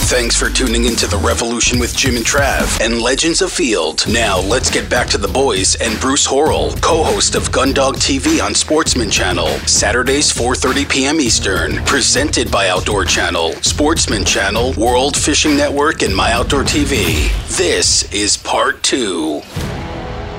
Thanks 0.06 0.36
for 0.36 0.48
tuning 0.48 0.84
into 0.84 1.08
The 1.08 1.16
Revolution 1.16 1.80
with 1.80 1.96
Jim 1.96 2.14
and 2.14 2.24
Trav 2.24 2.80
and 2.80 3.02
Legends 3.02 3.42
Afield. 3.42 4.06
Now, 4.06 4.38
let's 4.38 4.70
get 4.70 4.88
back 4.88 5.08
to 5.08 5.18
the 5.18 5.26
boys 5.26 5.74
and 5.80 5.98
Bruce 5.98 6.24
Horrell, 6.24 6.80
co-host 6.80 7.34
of 7.34 7.50
Gundog 7.50 7.94
TV 7.94 8.40
on 8.40 8.54
Sportsman 8.54 9.10
Channel, 9.10 9.48
Saturdays 9.66 10.32
4:30 10.32 10.88
p.m. 10.88 11.20
Eastern, 11.20 11.84
presented 11.86 12.52
by 12.52 12.68
Outdoor 12.68 13.04
Channel, 13.04 13.54
Sportsman 13.62 14.24
Channel, 14.24 14.74
World 14.74 15.16
Fishing 15.16 15.56
Network, 15.56 16.02
and 16.02 16.14
My 16.14 16.30
Outdoor 16.30 16.62
TV. 16.62 17.28
This 17.56 18.04
is 18.12 18.36
part 18.36 18.84
2. 18.84 19.42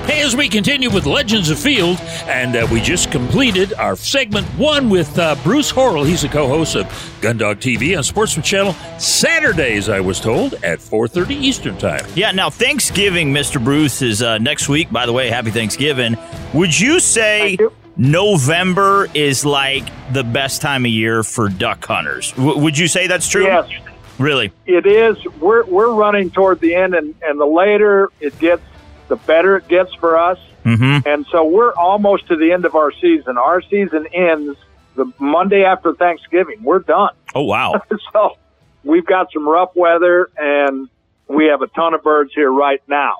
Hey, 0.08 0.22
as 0.22 0.34
we 0.34 0.48
continue 0.48 0.88
with 0.88 1.04
Legends 1.04 1.50
Afield, 1.50 2.00
and 2.24 2.56
uh, 2.56 2.66
we 2.72 2.80
just 2.80 3.12
completed 3.12 3.74
our 3.74 3.94
segment 3.94 4.46
one 4.56 4.88
with 4.88 5.18
uh, 5.18 5.34
Bruce 5.44 5.70
Horrell. 5.70 6.06
He's 6.06 6.22
the 6.22 6.30
co-host 6.30 6.76
of 6.76 6.86
Gundog 7.20 7.56
TV 7.56 7.94
on 7.94 8.02
Sportsman 8.02 8.42
Channel 8.42 8.72
Saturdays, 8.98 9.90
I 9.90 10.00
was 10.00 10.18
told, 10.18 10.54
at 10.64 10.78
4.30 10.78 11.30
Eastern 11.32 11.76
Time. 11.76 12.06
Yeah, 12.14 12.32
now 12.32 12.48
Thanksgiving, 12.48 13.34
Mr. 13.34 13.62
Bruce, 13.62 14.00
is 14.00 14.22
uh, 14.22 14.38
next 14.38 14.70
week. 14.70 14.90
By 14.90 15.04
the 15.04 15.12
way, 15.12 15.28
happy 15.28 15.50
Thanksgiving. 15.50 16.16
Would 16.54 16.80
you 16.80 17.00
say 17.00 17.58
November 17.98 19.08
is 19.12 19.44
like 19.44 19.84
the 20.14 20.24
best 20.24 20.62
time 20.62 20.86
of 20.86 20.90
year 20.90 21.22
for 21.22 21.50
duck 21.50 21.84
hunters? 21.84 22.32
W- 22.32 22.58
would 22.58 22.78
you 22.78 22.88
say 22.88 23.08
that's 23.08 23.28
true? 23.28 23.44
Yes. 23.44 23.70
Really? 24.18 24.52
It 24.64 24.86
is. 24.86 25.22
We're 25.38 25.64
we're 25.66 25.92
running 25.92 26.30
toward 26.30 26.60
the 26.60 26.74
end, 26.74 26.94
and 26.94 27.14
and 27.22 27.38
the 27.38 27.46
later 27.46 28.08
it 28.20 28.36
gets, 28.38 28.62
the 29.08 29.16
better 29.16 29.56
it 29.56 29.68
gets 29.68 29.92
for 29.94 30.18
us. 30.18 30.38
Mm-hmm. 30.64 31.08
And 31.08 31.26
so 31.30 31.44
we're 31.44 31.72
almost 31.74 32.28
to 32.28 32.36
the 32.36 32.52
end 32.52 32.64
of 32.64 32.74
our 32.74 32.92
season. 32.92 33.38
Our 33.38 33.62
season 33.62 34.06
ends 34.12 34.58
the 34.96 35.10
Monday 35.18 35.64
after 35.64 35.94
Thanksgiving. 35.94 36.62
We're 36.62 36.80
done. 36.80 37.14
Oh 37.34 37.44
wow! 37.44 37.80
so 38.12 38.36
we've 38.84 39.06
got 39.06 39.32
some 39.32 39.48
rough 39.48 39.70
weather, 39.74 40.30
and 40.36 40.88
we 41.28 41.46
have 41.46 41.62
a 41.62 41.68
ton 41.68 41.94
of 41.94 42.02
birds 42.02 42.32
here 42.34 42.50
right 42.50 42.82
now, 42.88 43.14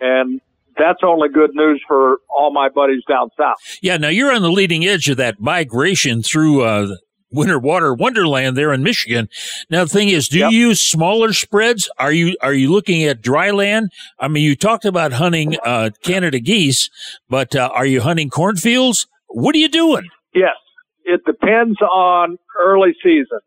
and 0.00 0.40
that's 0.78 1.00
only 1.02 1.28
good 1.28 1.54
news 1.54 1.82
for 1.86 2.18
all 2.28 2.52
my 2.52 2.68
buddies 2.68 3.02
down 3.06 3.30
south. 3.36 3.56
Yeah, 3.82 3.96
now 3.96 4.08
you're 4.08 4.32
on 4.32 4.42
the 4.42 4.50
leading 4.50 4.86
edge 4.86 5.08
of 5.08 5.16
that 5.16 5.40
migration 5.40 6.22
through 6.22 6.62
uh, 6.62 6.96
winter 7.30 7.58
water 7.58 7.94
wonderland 7.94 8.56
there 8.56 8.72
in 8.72 8.82
Michigan. 8.82 9.28
Now 9.70 9.84
the 9.84 9.90
thing 9.90 10.08
is, 10.08 10.28
do 10.28 10.38
you 10.38 10.48
use 10.48 10.80
smaller 10.80 11.32
spreads? 11.32 11.90
Are 11.98 12.12
you 12.12 12.36
are 12.42 12.54
you 12.54 12.70
looking 12.72 13.04
at 13.04 13.22
dry 13.22 13.50
land? 13.50 13.92
I 14.18 14.28
mean, 14.28 14.44
you 14.44 14.56
talked 14.56 14.84
about 14.84 15.12
hunting 15.12 15.56
uh, 15.64 15.90
Canada 16.02 16.40
geese, 16.40 16.90
but 17.28 17.54
uh, 17.54 17.70
are 17.72 17.86
you 17.86 18.00
hunting 18.00 18.30
cornfields? 18.30 19.06
What 19.28 19.54
are 19.54 19.58
you 19.58 19.68
doing? 19.68 20.08
Yes, 20.34 20.56
it 21.04 21.24
depends 21.24 21.80
on 21.82 22.38
early 22.58 22.94
season. 23.02 23.40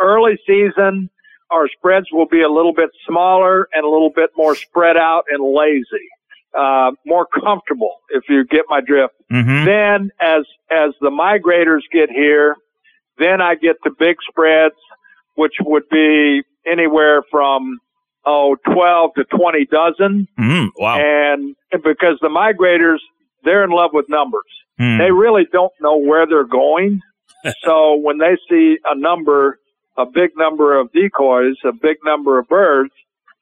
Early 0.00 0.38
season, 0.46 1.10
our 1.50 1.68
spreads 1.68 2.06
will 2.10 2.26
be 2.26 2.42
a 2.42 2.48
little 2.48 2.72
bit 2.74 2.90
smaller 3.06 3.68
and 3.72 3.84
a 3.84 3.88
little 3.88 4.10
bit 4.14 4.30
more 4.36 4.56
spread 4.56 4.96
out 4.96 5.24
and 5.30 5.44
lazy, 5.44 6.08
uh, 6.58 6.92
more 7.06 7.26
comfortable, 7.26 7.98
if 8.10 8.24
you 8.28 8.44
get 8.44 8.64
my 8.68 8.80
drift. 8.80 9.14
Mm-hmm. 9.30 9.64
Then, 9.64 10.10
as 10.20 10.44
as 10.70 10.94
the 11.00 11.10
migrators 11.10 11.82
get 11.92 12.10
here, 12.10 12.56
then 13.18 13.40
I 13.40 13.54
get 13.54 13.76
to 13.84 13.90
big 13.98 14.16
spreads, 14.28 14.74
which 15.34 15.54
would 15.60 15.88
be 15.90 16.42
anywhere 16.66 17.22
from 17.30 17.78
oh 18.24 18.56
12 18.72 19.10
to 19.16 19.24
20 19.24 19.66
dozen. 19.66 20.28
Mm, 20.38 20.68
wow. 20.76 20.98
And 20.98 21.56
because 21.72 22.18
the 22.20 22.28
migrators, 22.28 22.98
they're 23.44 23.64
in 23.64 23.70
love 23.70 23.90
with 23.92 24.06
numbers. 24.08 24.42
Mm. 24.80 24.98
They 24.98 25.10
really 25.10 25.44
don't 25.50 25.72
know 25.80 25.98
where 25.98 26.26
they're 26.26 26.44
going. 26.44 27.00
so 27.64 27.96
when 27.96 28.18
they 28.18 28.36
see 28.48 28.76
a 28.84 28.96
number, 28.96 29.58
a 29.96 30.06
big 30.06 30.30
number 30.36 30.78
of 30.78 30.92
decoys, 30.92 31.56
a 31.64 31.72
big 31.72 31.96
number 32.04 32.38
of 32.38 32.48
birds, 32.48 32.92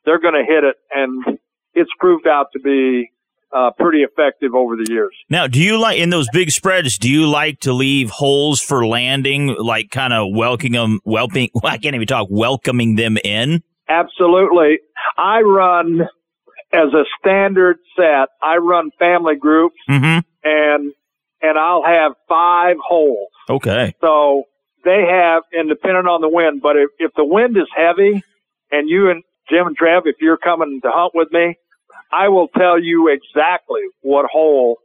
they're 0.05 0.21
going 0.21 0.35
to 0.35 0.45
hit 0.45 0.65
it. 0.65 0.77
And 0.93 1.39
it's 1.75 1.91
proved 1.99 2.27
out 2.27 2.47
to 2.55 2.61
be 2.61 3.11
uh, 3.53 3.71
pretty 3.79 3.99
effective 4.03 4.55
over 4.55 4.77
the 4.77 4.87
years. 4.89 5.11
Now, 5.29 5.47
do 5.47 5.61
you 5.61 5.79
like 5.79 5.99
in 5.99 6.11
those 6.11 6.29
big 6.33 6.51
spreads? 6.51 6.99
Do 6.99 7.11
you 7.11 7.27
like 7.27 7.61
to 7.61 7.73
leave 7.73 8.11
holes 8.11 8.61
for 8.61 8.87
landing, 8.87 9.57
like 9.59 9.91
kind 9.91 10.13
of 10.13 10.29
welcoming 10.33 10.73
them, 10.73 11.01
welping? 11.07 11.49
Well, 11.55 11.65
I 11.73 11.79
can't 11.79 11.95
even 11.95 12.07
talk. 12.07 12.29
Welcoming 12.31 12.97
them 12.97 13.17
in. 13.25 13.63
Absolutely. 13.89 14.79
I 15.19 15.41
run 15.41 16.01
as 16.73 16.93
a 16.95 17.03
standard 17.19 17.79
set. 17.97 18.29
I 18.43 18.57
run 18.59 18.91
family 18.99 19.35
groups, 19.37 19.77
Mm-hmm. 19.89 20.21
and 20.45 20.93
and 21.43 21.59
I'll 21.59 21.83
have 21.85 22.13
five 22.29 22.77
holes. 22.87 23.29
Okay. 23.49 23.95
So 24.03 24.45
they 24.85 25.05
have, 25.11 25.43
and 25.53 25.69
depending 25.69 26.05
on 26.07 26.21
the 26.21 26.29
wind, 26.29 26.61
but 26.63 26.77
if, 26.77 26.91
if 26.99 27.13
the 27.17 27.25
wind 27.25 27.57
is 27.57 27.67
heavy, 27.75 28.23
and 28.71 28.89
you 28.89 29.11
and 29.11 29.23
Jim 29.51 29.67
and 29.67 29.77
Trav, 29.77 30.03
if 30.05 30.17
you're 30.21 30.37
coming 30.37 30.81
to 30.83 30.91
hunt 30.93 31.13
with 31.15 31.33
me, 31.33 31.57
I 32.13 32.29
will 32.29 32.49
tell 32.49 32.81
you 32.81 33.09
exactly 33.09 33.81
what 34.03 34.27
hole 34.31 34.79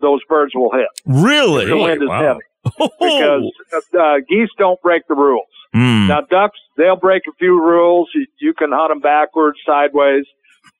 those 0.00 0.20
birds 0.28 0.52
will 0.54 0.72
hit. 0.72 0.88
Really? 1.06 1.66
The 1.66 1.76
wind 1.76 2.02
is 2.02 2.08
Wow. 2.08 2.22
heavy. 2.22 2.40
Because 3.00 3.52
uh, 3.98 4.14
geese 4.28 4.48
don't 4.58 4.80
break 4.82 5.06
the 5.08 5.14
rules. 5.14 5.46
Mm. 5.74 6.08
Now 6.08 6.20
ducks, 6.22 6.58
they'll 6.76 6.96
break 6.96 7.22
a 7.28 7.32
few 7.38 7.60
rules. 7.60 8.08
You, 8.14 8.26
you 8.40 8.54
can 8.54 8.70
hunt 8.72 8.90
them 8.90 9.00
backwards, 9.00 9.58
sideways, 9.66 10.24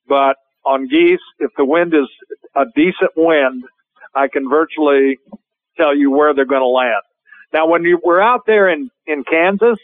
but 0.06 0.36
on 0.64 0.86
geese, 0.88 1.20
if 1.40 1.50
the 1.56 1.64
wind 1.64 1.92
is 1.94 2.08
a 2.54 2.64
decent 2.76 3.10
wind, 3.16 3.64
I 4.14 4.28
can 4.28 4.48
virtually 4.48 5.18
tell 5.76 5.96
you 5.96 6.10
where 6.10 6.34
they're 6.34 6.44
going 6.44 6.60
to 6.62 6.66
land. 6.68 7.02
Now, 7.52 7.66
when 7.66 7.82
you 7.82 7.98
were 8.04 8.20
out 8.22 8.42
there 8.46 8.68
in 8.68 8.90
in 9.06 9.24
Kansas, 9.24 9.78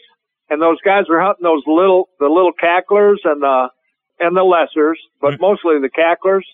and 0.49 0.61
those 0.61 0.77
guys 0.85 1.03
are 1.09 1.19
hunting 1.19 1.43
those 1.43 1.63
little 1.67 2.07
the 2.19 2.27
little 2.27 2.53
cacklers 2.53 3.21
and 3.25 3.41
the 3.41 3.69
and 4.19 4.35
the 4.35 4.41
lessers, 4.41 4.95
but 5.21 5.39
mostly 5.39 5.79
the 5.79 5.89
cacklers. 5.89 6.45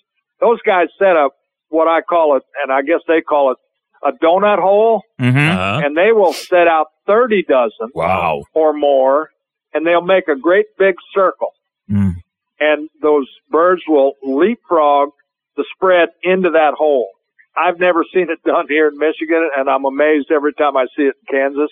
Those 0.41 0.61
guys 0.61 0.88
set 0.99 1.16
up 1.18 1.34
what 1.70 1.88
I 1.88 2.01
call 2.01 2.36
it, 2.38 2.43
and 2.61 2.72
I 2.72 2.82
guess 2.82 2.99
they 3.07 3.22
call 3.22 3.51
it 3.51 3.57
a 4.03 4.11
donut 4.24 4.59
hole, 4.61 5.01
Mm-hmm. 5.20 5.86
and 5.86 5.95
they 5.97 6.11
will 6.11 6.34
set 6.34 6.68
out 6.68 6.88
thirty 7.07 7.43
dozen 7.47 7.89
Wow. 7.95 8.43
or 8.53 8.74
more, 8.74 9.30
and 9.74 9.86
they'll 9.86 10.01
make 10.01 10.28
a 10.28 10.36
great 10.36 10.66
big 10.78 10.95
circle. 11.13 11.51
Mm. 11.89 12.16
And 12.59 12.89
those 13.01 13.28
birds 13.49 13.82
will 13.88 14.13
leapfrog 14.24 15.09
the 15.57 15.66
spread 15.76 16.09
into 16.24 16.51
that 16.51 16.74
hole. 16.78 17.09
I've 17.57 17.80
never 17.80 18.03
seen 18.13 18.28
it 18.30 18.43
done 18.43 18.66
here 18.70 18.88
in 18.89 18.97
Michigan, 18.97 19.49
and 19.57 19.70
I'm 19.70 19.86
amazed 19.86 20.32
every 20.32 20.53
time 20.53 20.76
I 20.78 20.86
see 20.95 21.03
it 21.03 21.16
in 21.30 21.38
Kansas. 21.39 21.72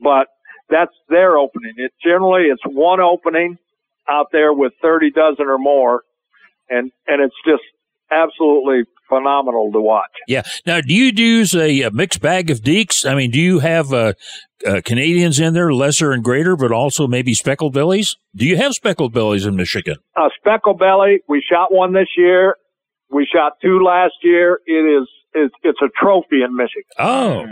But 0.00 0.28
that's 0.68 0.92
their 1.08 1.36
opening. 1.38 1.72
It 1.76 1.92
generally 2.04 2.44
it's 2.44 2.62
one 2.64 3.00
opening 3.00 3.58
out 4.08 4.26
there 4.32 4.52
with 4.52 4.72
30 4.82 5.10
dozen 5.10 5.46
or 5.46 5.58
more, 5.58 6.02
and 6.68 6.90
and 7.06 7.22
it's 7.22 7.34
just 7.46 7.62
absolutely 8.10 8.84
phenomenal 9.08 9.70
to 9.72 9.80
watch. 9.80 10.10
Yeah. 10.26 10.42
Now, 10.66 10.80
do 10.80 10.94
you 10.94 11.12
use 11.14 11.54
a, 11.54 11.82
a 11.82 11.90
mixed 11.90 12.20
bag 12.20 12.50
of 12.50 12.60
deeks? 12.60 13.08
I 13.08 13.14
mean, 13.14 13.30
do 13.30 13.40
you 13.40 13.58
have 13.58 13.92
uh, 13.92 14.14
uh, 14.66 14.80
Canadians 14.84 15.38
in 15.40 15.52
there, 15.54 15.72
lesser 15.72 16.12
and 16.12 16.24
greater, 16.24 16.56
but 16.56 16.72
also 16.72 17.06
maybe 17.06 17.34
speckled 17.34 17.74
bellies? 17.74 18.16
Do 18.34 18.46
you 18.46 18.56
have 18.56 18.74
speckled 18.74 19.12
bellies 19.12 19.44
in 19.46 19.56
Michigan? 19.56 19.96
Uh, 20.16 20.28
speckle 20.38 20.74
belly, 20.74 21.20
we 21.28 21.42
shot 21.46 21.72
one 21.72 21.92
this 21.92 22.08
year. 22.16 22.56
We 23.10 23.26
shot 23.32 23.52
two 23.60 23.82
last 23.84 24.14
year. 24.22 24.58
It 24.66 24.72
is 25.02 25.08
it's, 25.34 25.54
it's 25.62 25.80
a 25.82 25.88
trophy 26.00 26.42
in 26.42 26.56
Michigan. 26.56 26.84
Oh, 26.98 27.44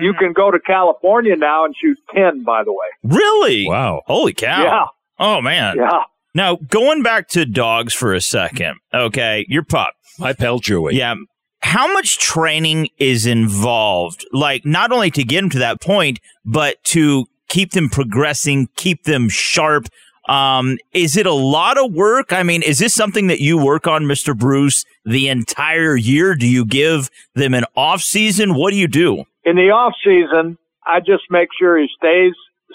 You 0.00 0.14
can 0.18 0.32
go 0.32 0.50
to 0.50 0.58
California 0.60 1.36
now 1.36 1.64
and 1.64 1.74
shoot 1.80 1.98
10, 2.14 2.44
by 2.44 2.62
the 2.64 2.72
way. 2.72 2.86
Really? 3.02 3.66
Wow. 3.66 4.02
Holy 4.06 4.32
cow. 4.32 4.62
Yeah. 4.62 4.84
Oh, 5.18 5.40
man. 5.40 5.76
Yeah. 5.76 6.02
Now, 6.34 6.56
going 6.56 7.02
back 7.02 7.28
to 7.28 7.46
dogs 7.46 7.94
for 7.94 8.12
a 8.12 8.20
second. 8.20 8.76
Okay. 8.92 9.46
Your 9.48 9.62
pup. 9.64 9.94
my 10.18 10.32
pal 10.32 10.58
Joey. 10.58 10.94
Yeah. 10.96 11.14
How 11.60 11.92
much 11.92 12.18
training 12.18 12.90
is 12.98 13.26
involved? 13.26 14.26
Like, 14.32 14.64
not 14.64 14.92
only 14.92 15.10
to 15.12 15.24
get 15.24 15.40
them 15.40 15.50
to 15.50 15.58
that 15.60 15.80
point, 15.80 16.20
but 16.44 16.82
to 16.84 17.26
keep 17.48 17.72
them 17.72 17.88
progressing, 17.88 18.68
keep 18.76 19.04
them 19.04 19.28
sharp. 19.28 19.88
Um, 20.28 20.78
is 20.92 21.16
it 21.16 21.26
a 21.26 21.32
lot 21.32 21.78
of 21.78 21.92
work? 21.92 22.32
I 22.32 22.42
mean, 22.42 22.62
is 22.62 22.78
this 22.78 22.94
something 22.94 23.28
that 23.28 23.40
you 23.40 23.56
work 23.56 23.86
on, 23.86 24.04
Mr. 24.04 24.36
Bruce, 24.36 24.84
the 25.04 25.28
entire 25.28 25.96
year? 25.96 26.34
Do 26.34 26.46
you 26.46 26.64
give 26.66 27.10
them 27.34 27.54
an 27.54 27.64
off 27.76 28.02
season? 28.02 28.54
What 28.54 28.70
do 28.72 28.76
you 28.76 28.88
do? 28.88 29.24
In 29.44 29.56
the 29.56 29.70
off 29.70 29.94
season, 30.04 30.58
I 30.86 31.00
just 31.00 31.24
make 31.30 31.48
sure 31.58 31.78
he 31.78 31.86
stays 31.96 32.34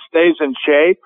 stays 0.10 0.36
in 0.39 0.54
shape, 0.66 1.00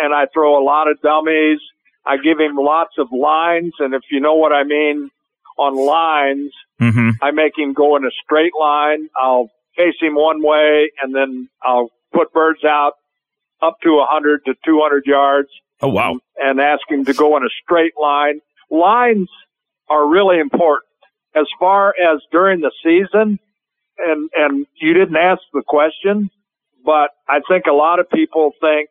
and 0.00 0.14
I 0.14 0.26
throw 0.32 0.62
a 0.62 0.64
lot 0.64 0.90
of 0.90 1.00
dummies. 1.02 1.58
I 2.04 2.16
give 2.16 2.38
him 2.40 2.56
lots 2.56 2.94
of 2.98 3.08
lines, 3.12 3.72
and 3.78 3.94
if 3.94 4.02
you 4.10 4.20
know 4.20 4.34
what 4.34 4.52
I 4.52 4.64
mean 4.64 5.10
on 5.58 5.76
lines, 5.76 6.52
Mm-hmm. 6.80 7.10
I 7.22 7.30
make 7.30 7.52
him 7.56 7.74
go 7.74 7.94
in 7.94 8.04
a 8.04 8.10
straight 8.24 8.50
line. 8.58 9.08
I'll 9.16 9.50
face 9.76 9.94
him 10.00 10.16
one 10.16 10.42
way, 10.42 10.90
and 11.00 11.14
then 11.14 11.48
I'll 11.62 11.90
put 12.12 12.32
birds 12.32 12.64
out 12.64 12.94
up 13.62 13.76
to 13.84 13.90
100 13.98 14.44
to 14.46 14.54
200 14.64 15.04
yards 15.06 15.48
Oh, 15.80 15.86
wow. 15.90 16.18
and 16.38 16.60
ask 16.60 16.80
him 16.90 17.04
to 17.04 17.12
go 17.14 17.36
in 17.36 17.44
a 17.44 17.48
straight 17.62 17.92
line. 18.00 18.40
Lines 18.68 19.28
are 19.88 20.08
really 20.08 20.40
important 20.40 20.88
as 21.36 21.46
far 21.60 21.90
as 22.04 22.20
during 22.32 22.62
the 22.62 22.72
season. 22.82 23.38
And, 23.98 24.28
and 24.34 24.66
you 24.80 24.92
didn't 24.94 25.14
ask 25.16 25.42
the 25.52 25.62
question, 25.64 26.30
but 26.84 27.10
I 27.28 27.42
think 27.48 27.66
a 27.66 27.72
lot 27.74 28.00
of 28.00 28.10
people 28.10 28.50
think 28.60 28.88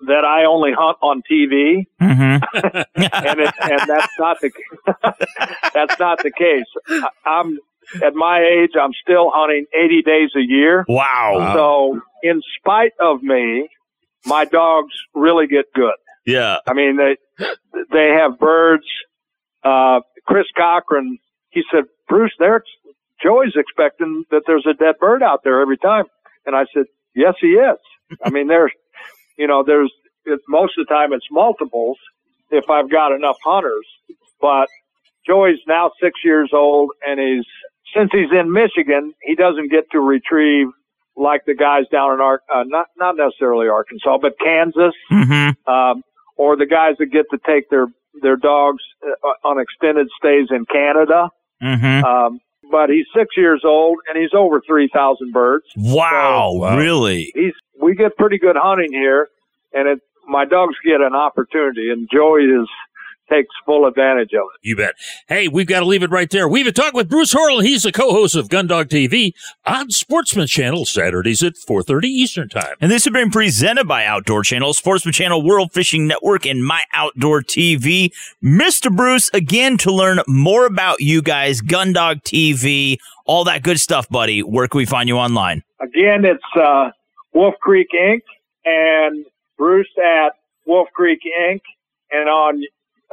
that 0.00 0.24
I 0.24 0.44
only 0.44 0.72
hunt 0.76 0.98
on 1.02 1.22
TV 1.30 1.86
Mm-hmm. 2.00 2.44
and 2.94 3.40
it, 3.40 3.54
and 3.60 3.80
that's 3.88 4.12
not 4.18 4.36
the 4.40 4.50
that's 5.74 5.98
not 5.98 6.22
the 6.22 6.30
case. 6.30 6.66
I- 6.88 7.08
I'm 7.24 7.58
at 8.02 8.14
my 8.14 8.40
age, 8.40 8.70
I'm 8.80 8.92
still 9.00 9.30
hunting 9.32 9.66
80 9.72 10.02
days 10.02 10.30
a 10.36 10.40
year. 10.40 10.84
Wow. 10.88 11.52
So, 11.54 12.00
in 12.22 12.42
spite 12.58 12.92
of 13.00 13.22
me, 13.22 13.68
my 14.24 14.44
dogs 14.44 14.92
really 15.14 15.46
get 15.46 15.66
good. 15.72 15.94
Yeah. 16.26 16.58
I 16.66 16.72
mean, 16.74 16.96
they 16.96 17.16
they 17.92 18.08
have 18.18 18.38
birds. 18.38 18.84
Uh, 19.62 20.00
Chris 20.26 20.46
Cochran, 20.56 21.18
he 21.50 21.62
said, 21.72 21.84
Bruce, 22.08 22.32
there's 22.38 22.62
Joey's 23.22 23.54
expecting 23.54 24.24
that 24.30 24.42
there's 24.46 24.66
a 24.68 24.74
dead 24.74 24.96
bird 25.00 25.22
out 25.22 25.40
there 25.44 25.60
every 25.60 25.78
time, 25.78 26.04
and 26.44 26.54
I 26.56 26.64
said, 26.74 26.84
yes, 27.14 27.34
he 27.40 27.48
is. 27.48 27.78
I 28.22 28.30
mean, 28.30 28.46
there's, 28.48 28.72
you 29.36 29.46
know, 29.46 29.62
there's 29.66 29.92
it, 30.24 30.40
most 30.48 30.74
of 30.78 30.86
the 30.86 30.92
time 30.92 31.12
it's 31.12 31.26
multiples 31.30 31.98
if 32.50 32.70
I've 32.70 32.90
got 32.90 33.12
enough 33.12 33.36
hunters, 33.44 33.86
but 34.40 34.68
Joey's 35.26 35.58
now 35.66 35.90
six 36.00 36.20
years 36.24 36.50
old, 36.52 36.90
and 37.06 37.18
he's 37.18 37.44
since 37.96 38.10
he's 38.12 38.30
in 38.32 38.52
Michigan, 38.52 39.12
he 39.22 39.34
doesn't 39.34 39.70
get 39.70 39.90
to 39.92 40.00
retrieve 40.00 40.68
like 41.16 41.42
the 41.46 41.54
guys 41.54 41.84
down 41.90 42.14
in 42.14 42.20
Ar- 42.20 42.42
uh, 42.52 42.64
not 42.66 42.86
not 42.96 43.16
necessarily 43.16 43.68
Arkansas, 43.68 44.18
but 44.18 44.34
Kansas 44.42 44.94
Mm-hmm. 45.10 45.72
um, 45.72 46.02
or 46.36 46.56
the 46.56 46.66
guys 46.66 46.94
that 46.98 47.06
get 47.06 47.26
to 47.30 47.38
take 47.46 47.70
their 47.70 47.86
their 48.22 48.36
dogs 48.36 48.82
uh, 49.04 49.48
on 49.48 49.58
extended 49.60 50.08
stays 50.18 50.48
in 50.50 50.64
Canada. 50.66 51.30
Mm-hmm. 51.62 52.04
Um, 52.04 52.40
but 52.70 52.90
he's 52.90 53.06
six 53.14 53.36
years 53.36 53.62
old 53.64 53.98
and 54.08 54.20
he's 54.20 54.34
over 54.34 54.60
three 54.66 54.88
thousand 54.92 55.32
birds. 55.32 55.64
Wow. 55.76 56.60
Uh, 56.62 56.76
really? 56.76 57.32
He's 57.34 57.54
we 57.80 57.94
get 57.94 58.16
pretty 58.16 58.38
good 58.38 58.56
hunting 58.58 58.92
here, 58.92 59.28
and 59.72 59.88
it 59.88 60.00
my 60.28 60.44
dogs 60.44 60.74
get 60.84 61.00
an 61.00 61.14
opportunity, 61.14 61.90
and 61.90 62.08
Joey 62.12 62.42
is 62.42 62.68
takes 63.28 63.54
full 63.64 63.86
advantage 63.86 64.32
of 64.32 64.44
it. 64.54 64.60
You 64.62 64.76
bet. 64.76 64.94
Hey, 65.28 65.48
we've 65.48 65.66
got 65.66 65.80
to 65.80 65.86
leave 65.86 66.02
it 66.02 66.10
right 66.10 66.30
there. 66.30 66.48
We've 66.48 66.66
a 66.66 66.72
talk 66.72 66.94
with 66.94 67.08
Bruce 67.08 67.34
Horrell. 67.34 67.62
He's 67.62 67.82
the 67.82 67.92
co-host 67.92 68.36
of 68.36 68.48
Gundog 68.48 68.86
TV 68.86 69.32
on 69.64 69.90
Sportsman 69.90 70.46
Channel 70.46 70.84
Saturdays 70.84 71.42
at 71.42 71.54
4:30 71.56 72.04
Eastern 72.04 72.48
Time. 72.48 72.76
And 72.80 72.90
this 72.90 73.04
has 73.04 73.12
been 73.12 73.30
presented 73.30 73.86
by 73.86 74.04
Outdoor 74.04 74.42
Channel, 74.42 74.74
Sportsman 74.74 75.12
Channel, 75.12 75.42
World 75.42 75.72
Fishing 75.72 76.06
Network, 76.06 76.46
and 76.46 76.64
My 76.64 76.82
Outdoor 76.92 77.42
TV. 77.42 78.10
Mr. 78.42 78.94
Bruce, 78.94 79.30
again, 79.32 79.76
to 79.78 79.90
learn 79.90 80.20
more 80.26 80.66
about 80.66 81.00
you 81.00 81.22
guys, 81.22 81.60
Gundog 81.60 82.22
TV, 82.22 82.96
all 83.26 83.44
that 83.44 83.62
good 83.62 83.80
stuff, 83.80 84.08
buddy. 84.08 84.40
Where 84.42 84.68
can 84.68 84.78
we 84.78 84.86
find 84.86 85.08
you 85.08 85.16
online? 85.16 85.62
Again, 85.80 86.24
it's 86.24 86.42
uh, 86.60 86.90
Wolf 87.34 87.54
Creek 87.60 87.88
Inc. 87.94 88.20
and 88.64 89.26
Bruce 89.58 89.90
at 89.98 90.30
Wolf 90.64 90.88
Creek 90.94 91.20
Inc. 91.40 91.60
and 92.10 92.28
on 92.28 92.62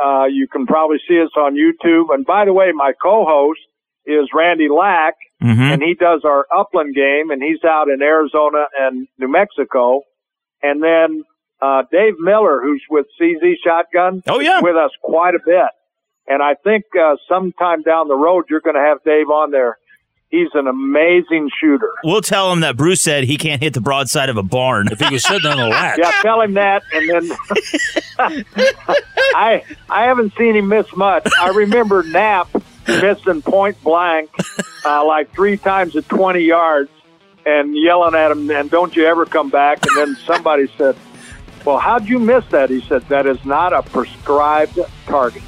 uh, 0.03 0.25
you 0.25 0.47
can 0.47 0.65
probably 0.65 0.97
see 1.07 1.19
us 1.21 1.29
on 1.37 1.55
YouTube. 1.55 2.13
And 2.13 2.25
by 2.25 2.45
the 2.45 2.53
way, 2.53 2.71
my 2.73 2.93
co-host 3.01 3.59
is 4.05 4.27
Randy 4.33 4.67
Lack, 4.69 5.15
Mm-hmm. 5.41 5.61
and 5.61 5.83
he 5.83 5.93
does 5.93 6.21
our 6.23 6.45
upland 6.55 6.95
game, 6.95 7.29
and 7.29 7.43
he's 7.43 7.61
out 7.65 7.89
in 7.89 8.01
Arizona 8.01 8.65
and 8.79 9.09
New 9.19 9.27
Mexico. 9.27 10.03
And 10.61 10.81
then 10.81 11.23
uh, 11.61 11.83
Dave 11.91 12.13
Miller, 12.17 12.61
who's 12.63 12.81
with 12.89 13.07
CZ 13.19 13.55
Shotgun, 13.61 14.23
oh 14.27 14.39
yeah, 14.39 14.61
with 14.61 14.77
us 14.77 14.91
quite 15.01 15.35
a 15.35 15.39
bit. 15.45 15.67
And 16.27 16.41
I 16.41 16.53
think 16.63 16.85
uh, 16.97 17.17
sometime 17.27 17.81
down 17.81 18.07
the 18.07 18.15
road, 18.15 18.45
you're 18.49 18.61
going 18.61 18.75
to 18.77 18.81
have 18.87 19.03
Dave 19.03 19.27
on 19.29 19.51
there. 19.51 19.77
He's 20.33 20.49
an 20.55 20.65
amazing 20.65 21.51
shooter. 21.61 21.91
We'll 22.03 22.23
tell 22.23 22.51
him 22.51 22.61
that 22.61 22.75
Bruce 22.75 23.03
said 23.03 23.25
he 23.25 23.37
can't 23.37 23.61
hit 23.61 23.75
the 23.75 23.81
broadside 23.81 24.29
of 24.29 24.37
a 24.37 24.41
barn. 24.41 24.87
If 24.91 24.99
he 24.99 25.13
was 25.13 25.23
sitting 25.23 25.45
on 25.45 25.59
a 25.59 25.67
latch. 25.67 25.99
Yeah, 25.99 26.11
tell 26.23 26.41
him 26.41 26.55
that, 26.55 26.81
and 26.91 27.07
then 27.07 27.37
I 29.35 29.63
I 29.91 30.05
haven't 30.05 30.33
seen 30.35 30.55
him 30.55 30.69
miss 30.69 30.87
much. 30.95 31.27
I 31.39 31.49
remember 31.49 32.01
Knapp 32.01 32.49
missing 32.87 33.43
point 33.43 33.79
blank 33.83 34.31
uh, 34.83 35.05
like 35.05 35.31
three 35.35 35.55
times 35.55 35.95
at 35.95 36.09
twenty 36.09 36.41
yards, 36.41 36.89
and 37.45 37.77
yelling 37.77 38.15
at 38.15 38.31
him, 38.31 38.49
"And 38.49 38.71
don't 38.71 38.95
you 38.95 39.05
ever 39.05 39.27
come 39.27 39.51
back!" 39.51 39.85
And 39.85 39.95
then 39.95 40.15
somebody 40.25 40.65
said, 40.79 40.95
"Well, 41.65 41.77
how'd 41.79 42.07
you 42.07 42.19
miss 42.19 42.45
that?" 42.51 42.69
He 42.69 42.81
said, 42.81 43.01
"That 43.09 43.25
is 43.25 43.43
not 43.45 43.73
a 43.73 43.81
prescribed 43.83 44.79
target." 45.05 45.43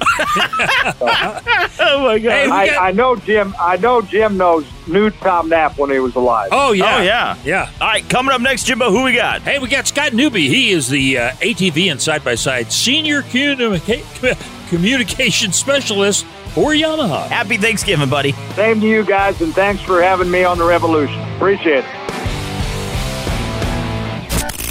oh 1.00 2.00
my 2.02 2.18
god! 2.18 2.30
Hey, 2.32 2.48
I, 2.50 2.66
got- 2.66 2.82
I 2.82 2.90
know 2.92 3.16
Jim. 3.16 3.54
I 3.60 3.76
know 3.76 4.02
Jim 4.02 4.36
knows 4.36 4.66
knew 4.86 5.10
Tom 5.10 5.48
Knapp 5.48 5.78
when 5.78 5.90
he 5.90 5.98
was 5.98 6.14
alive. 6.14 6.50
Oh 6.52 6.72
yeah, 6.72 6.98
Oh, 6.98 7.02
yeah. 7.02 7.36
yeah. 7.44 7.70
All 7.80 7.88
right, 7.88 8.08
coming 8.08 8.32
up 8.34 8.40
next, 8.40 8.64
Jimbo, 8.64 8.90
who 8.90 9.02
we 9.04 9.14
got? 9.14 9.42
Hey, 9.42 9.58
we 9.58 9.68
got 9.68 9.86
Scott 9.86 10.12
Newby. 10.12 10.48
He 10.48 10.70
is 10.70 10.88
the 10.88 11.18
uh, 11.18 11.30
ATV 11.32 11.90
and 11.90 12.00
side 12.00 12.24
by 12.24 12.34
side 12.36 12.70
senior 12.72 13.22
communica- 13.22 14.68
communication 14.68 15.52
specialist 15.52 16.24
for 16.54 16.70
Yamaha. 16.72 17.26
Happy 17.28 17.56
Thanksgiving, 17.56 18.08
buddy. 18.08 18.32
Same 18.54 18.80
to 18.80 18.86
you 18.86 19.04
guys, 19.04 19.40
and 19.42 19.52
thanks 19.54 19.82
for 19.82 20.00
having 20.02 20.30
me 20.30 20.44
on 20.44 20.58
the 20.58 20.64
Revolution. 20.64 21.20
Appreciate 21.36 21.84
it. 21.84 22.15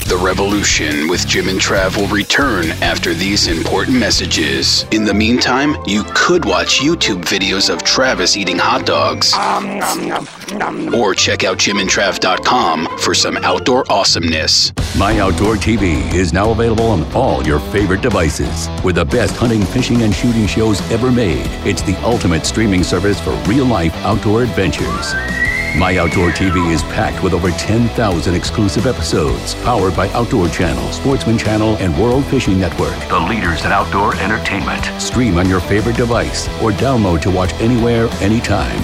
The 0.06 0.18
Revolution 0.18 1.08
with 1.08 1.26
Jim 1.28 1.50
and 1.50 1.60
Trav 1.60 1.98
will 1.98 2.08
return 2.08 2.70
after 2.84 3.16
these 3.16 3.48
important 3.48 3.98
messages. 3.98 4.86
In 4.92 5.04
the 5.04 5.16
meantime, 5.16 5.76
you 5.88 6.04
could 6.14 6.46
watch 6.46 6.80
YouTube 6.80 7.24
videos 7.26 7.74
of 7.74 7.82
Travis 7.82 8.38
eating 8.38 8.60
hot 8.60 8.86
dogs. 8.86 9.34
Or 10.94 11.16
check 11.16 11.44
out 11.44 11.58
jimandtrav.com 11.58 13.00
for 13.00 13.16
some 13.16 13.38
outdoor 13.38 13.92
awesomeness. 13.92 14.72
My 14.96 15.20
Outdoor 15.20 15.56
TV 15.56 16.14
is 16.14 16.34
now 16.34 16.52
available 16.52 16.86
on 16.86 17.12
all 17.16 17.44
your 17.44 17.60
favorite 17.60 18.02
devices. 18.02 18.70
With 18.84 18.98
the 18.98 19.06
best 19.06 19.36
hunting, 19.36 19.64
fishing, 19.64 20.04
and 20.04 20.14
shooting 20.14 20.46
shows 20.46 20.80
ever 20.92 21.12
made, 21.12 21.48
it's 21.66 21.82
the 21.82 21.96
ultimate 22.04 22.46
streaming 22.46 22.84
service 22.84 23.20
for 23.20 23.32
real 23.50 23.66
life 23.66 23.96
outdoor 24.06 24.44
adventures. 24.44 25.16
My 25.78 25.98
Outdoor 25.98 26.30
TV 26.30 26.72
is 26.72 26.84
packed 26.84 27.22
with 27.22 27.34
over 27.34 27.52
10,000 27.52 28.34
exclusive 28.34 28.88
episodes, 28.88 29.56
powered 29.56 29.94
by 29.94 30.08
Outdoor 30.12 30.48
Channel, 30.48 30.90
Sportsman 30.94 31.38
Channel, 31.38 31.76
and 31.78 31.94
World 32.02 32.24
Fishing 32.28 32.58
Network, 32.58 32.96
the 33.10 33.20
leaders 33.20 33.66
in 33.66 33.74
outdoor 33.74 34.16
entertainment. 34.16 34.86
Stream 35.02 35.38
on 35.38 35.50
your 35.50 35.60
favorite 35.60 35.98
device 35.98 36.48
or 36.62 36.72
download 36.72 37.22
to 37.24 37.30
watch 37.30 37.52
anywhere, 37.56 38.08
anytime. 38.22 38.80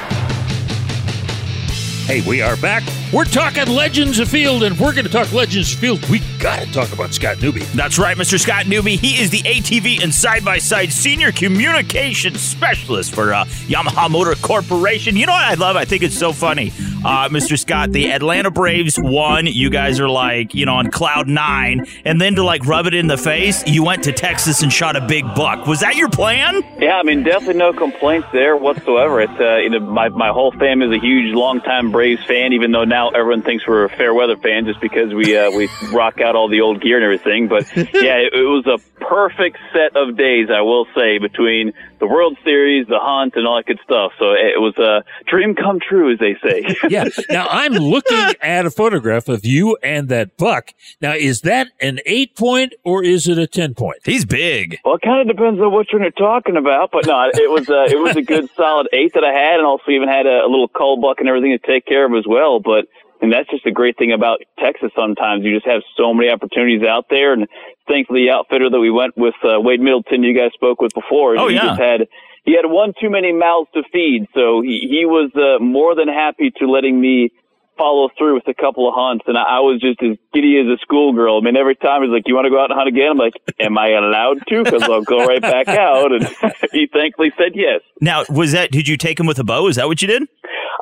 Hey, 2.06 2.22
we 2.22 2.40
are 2.40 2.56
back. 2.58 2.84
We're 3.12 3.26
talking 3.26 3.66
Legends 3.66 4.20
Afield, 4.20 4.62
and 4.62 4.80
we're 4.80 4.92
going 4.92 5.06
to 5.06 5.12
talk 5.12 5.34
Legends 5.34 5.74
Afield, 5.74 6.08
we 6.08 6.20
got 6.38 6.60
to 6.60 6.72
talk 6.72 6.94
about 6.94 7.16
Scott 7.16 7.42
Newby. 7.42 7.62
That's 7.74 7.98
right, 7.98 8.16
Mr. 8.16 8.40
Scott 8.40 8.68
Newby. 8.68 8.96
He 8.96 9.20
is 9.20 9.32
the 9.32 9.40
ATV 9.40 10.04
and 10.04 10.14
side 10.14 10.46
by 10.46 10.60
side 10.60 10.94
senior 10.94 11.32
communications 11.32 12.42
specialist 12.42 13.16
for 13.16 13.34
uh, 13.34 13.46
Yamaha 13.66 14.08
Motor 14.12 14.36
Corporation. 14.36 15.16
You 15.16 15.26
know 15.26 15.32
what 15.32 15.46
I 15.46 15.56
love? 15.56 15.78
I 15.78 15.86
think 15.86 16.04
it's 16.04 16.16
so 16.16 16.32
funny, 16.32 16.70
uh, 17.06 17.30
Mr. 17.30 17.58
Scott. 17.58 17.92
The 17.92 18.12
Atlanta 18.12 18.50
Braves 18.50 19.00
won. 19.00 19.46
You 19.46 19.70
guys 19.70 20.00
are 20.00 20.10
like, 20.10 20.56
you 20.56 20.66
know, 20.66 20.76
on 20.76 20.90
cloud 20.90 21.28
nine. 21.28 21.86
And 22.04 22.20
then 22.20 22.36
to 22.36 22.44
like 22.44 22.66
rub 22.66 22.88
it 22.88 22.96
in 22.96 23.06
the 23.08 23.18
face, 23.18 23.66
you 23.68 23.84
went 23.84 24.04
to 24.06 24.12
Texas 24.12 24.64
and 24.64 24.74
shot 24.74 24.96
a 24.96 25.02
big 25.02 25.24
buck. 25.36 25.68
Was 25.68 25.82
that 25.82 25.96
your 25.96 26.10
plan? 26.10 26.64
Yeah, 26.80 26.98
I 26.98 27.04
mean, 27.04 27.24
definitely 27.24 27.60
no 27.60 27.74
complaints 27.74 28.28
there 28.34 28.58
whatsoever. 28.58 29.22
It's 29.22 29.40
uh, 29.40 29.58
you 29.58 29.70
know, 29.70 29.80
my 29.82 30.10
my 30.10 30.30
whole 30.30 30.52
family 30.54 30.88
is 30.88 31.02
a 31.02 31.06
huge, 31.06 31.34
longtime 31.36 31.92
Braves 31.92 32.26
fan. 32.26 32.54
Even 32.54 32.72
though 32.72 32.86
now 32.86 33.10
everyone 33.10 33.44
thinks 33.44 33.68
we're 33.68 33.86
a 33.86 33.90
fair 33.90 34.14
weather 34.14 34.38
fan, 34.38 34.66
just 34.66 34.82
because 34.82 35.14
we 35.14 35.38
uh, 35.38 35.52
we 35.52 35.70
rock 35.94 36.22
out 36.22 36.36
all 36.36 36.50
the 36.50 36.62
old 36.62 36.82
gear 36.82 36.96
and 36.98 37.04
everything. 37.04 37.48
But 37.48 37.70
yeah, 37.76 38.18
it, 38.18 38.34
it 38.34 38.48
was 38.48 38.66
a 38.66 38.80
perfect 39.04 39.58
set 39.72 39.96
of 39.96 40.18
days, 40.18 40.50
I 40.50 40.62
will 40.62 40.88
say, 40.96 41.20
between 41.20 41.74
the 42.00 42.08
World 42.08 42.38
Series, 42.44 42.88
the 42.88 43.00
hunt, 43.00 43.36
and 43.36 43.46
all 43.48 43.58
that 43.58 43.66
good 43.66 43.80
stuff. 43.84 44.14
So 44.18 44.32
it 44.32 44.60
was 44.60 44.78
a 44.78 45.04
dream 45.28 45.56
come 45.56 45.80
true, 45.80 46.12
as 46.12 46.20
they 46.20 46.36
say. 46.44 46.76
yeah. 47.04 47.10
Now 47.30 47.48
I'm 47.50 47.74
looking 47.74 48.18
at 48.42 48.66
a 48.66 48.72
photograph 48.72 49.28
of 49.28 49.46
you 49.46 49.78
and 49.84 50.10
that 50.10 50.38
buck. 50.38 50.72
Now, 51.02 51.14
is 51.14 51.42
that 51.42 51.68
an 51.82 52.00
eight 52.06 52.36
point 52.36 52.74
or 52.84 53.04
is 53.04 53.28
it 53.28 53.38
a 53.38 53.48
ten 53.48 53.74
point? 53.74 53.98
He's 54.06 54.26
big. 54.26 54.80
Well, 54.84 54.96
it 54.96 55.02
kind 55.02 55.22
of 55.22 55.36
depends 55.36 55.60
on 55.60 55.72
what 55.72 55.88
you're 55.92 56.10
talking 56.12 56.58
about, 56.58 56.92
but 56.92 57.06
no, 57.06 57.30
it 57.34 57.52
was 57.52 57.70
uh, 57.70 57.86
it 57.90 58.00
was 58.00 58.16
a 58.16 58.22
good 58.22 58.50
solid 58.56 58.88
eight 58.94 59.14
that 59.14 59.24
I 59.24 59.34
had, 59.34 59.56
and 59.58 59.66
also 59.66 59.92
even 59.92 60.08
had 60.08 60.26
a, 60.26 60.42
a 60.46 60.50
little 60.50 60.68
cull 60.68 61.00
buck 61.02 61.20
and 61.20 61.28
everything 61.30 61.58
to 61.58 61.68
take 61.68 61.86
care 61.86 62.06
of 62.06 62.14
as 62.18 62.26
well. 62.28 62.60
But 62.60 62.86
and 63.22 63.32
that's 63.32 63.50
just 63.50 63.66
a 63.66 63.72
great 63.72 63.98
thing 63.98 64.12
about 64.12 64.42
Texas. 64.60 64.92
Sometimes 64.96 65.44
you 65.46 65.54
just 65.56 65.66
have 65.66 65.82
so 65.98 66.14
many 66.14 66.30
opportunities 66.30 66.84
out 66.86 67.06
there, 67.10 67.34
and 67.34 67.48
thankfully, 67.88 68.26
the 68.26 68.32
outfitter 68.32 68.70
that 68.70 68.80
we 68.80 68.92
went 68.92 69.16
with, 69.18 69.36
uh, 69.44 69.60
Wade 69.62 69.80
Middleton, 69.80 70.22
you 70.24 70.36
guys 70.38 70.52
spoke 70.54 70.82
with 70.82 70.94
before, 70.94 71.38
Oh, 71.38 71.48
he 71.48 71.56
yeah. 71.56 71.62
just 71.68 71.80
had 71.82 72.08
he 72.46 72.56
had 72.56 72.70
one 72.70 72.94
too 73.02 73.10
many 73.10 73.34
mouths 73.34 73.70
to 73.74 73.84
feed, 73.92 74.28
so 74.34 74.62
he 74.62 74.88
he 74.90 75.06
was 75.06 75.32
uh, 75.36 75.64
more 75.64 75.96
than 75.96 76.08
happy 76.08 76.52
to 76.60 76.70
letting 76.70 77.00
me 77.00 77.32
follow 77.78 78.10
through 78.18 78.36
with 78.36 78.48
a 78.48 78.54
couple 78.54 78.88
of 78.88 78.94
hunts, 78.96 79.26
and 79.28 79.38
I, 79.38 79.44
I 79.44 79.60
was 79.60 79.82
just 79.82 80.02
as 80.02 80.18
giddy 80.34 80.58
as 80.60 80.68
a 80.68 80.78
schoolgirl. 80.82 81.40
I 81.40 81.44
mean, 81.44 81.58
every 81.58 81.76
time 81.76 82.04
he's 82.04 82.12
like, 82.12 82.24
"You 82.28 82.36
want 82.36 82.46
to 82.46 82.52
go 82.52 82.62
out 82.62 82.72
and 82.72 82.78
hunt 82.78 82.88
again?" 82.88 83.12
I'm 83.12 83.18
like, 83.18 83.34
"Am 83.60 83.78
I 83.78 83.90
allowed 83.92 84.40
to?" 84.48 84.64
Because 84.64 84.84
I'll 84.84 85.02
go 85.02 85.26
right 85.26 85.42
back 85.42 85.68
out, 85.86 86.12
and 86.12 86.24
he 86.72 86.88
thankfully 86.92 87.32
said 87.38 87.54
yes. 87.56 87.82
Now, 88.00 88.24
was 88.30 88.52
that, 88.54 88.72
did 88.72 88.88
you 88.88 88.98
take 88.98 89.20
him 89.20 89.26
with 89.26 89.40
a 89.40 89.44
bow? 89.44 89.68
Is 89.68 89.76
that 89.76 89.88
what 89.88 90.02
you 90.02 90.08
did? 90.08 90.24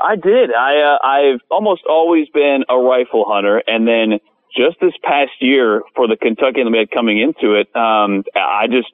I 0.02 0.16
did. 0.16 0.54
I 0.54 0.82
uh, 0.82 0.98
I've 1.06 1.42
almost 1.50 1.84
always 1.90 2.28
been 2.30 2.64
a 2.70 2.78
rifle 2.78 3.26
hunter, 3.28 3.64
and 3.66 3.88
then 3.88 4.20
just 4.56 4.78
this 4.82 4.94
past 5.04 5.32
year 5.40 5.82
for 5.96 6.08
the 6.08 6.16
Kentucky 6.16 6.64
Limited 6.64 6.92
coming 6.92 7.20
into 7.20 7.56
it, 7.56 7.74
um, 7.76 8.24
I 8.36 8.68
just 8.68 8.90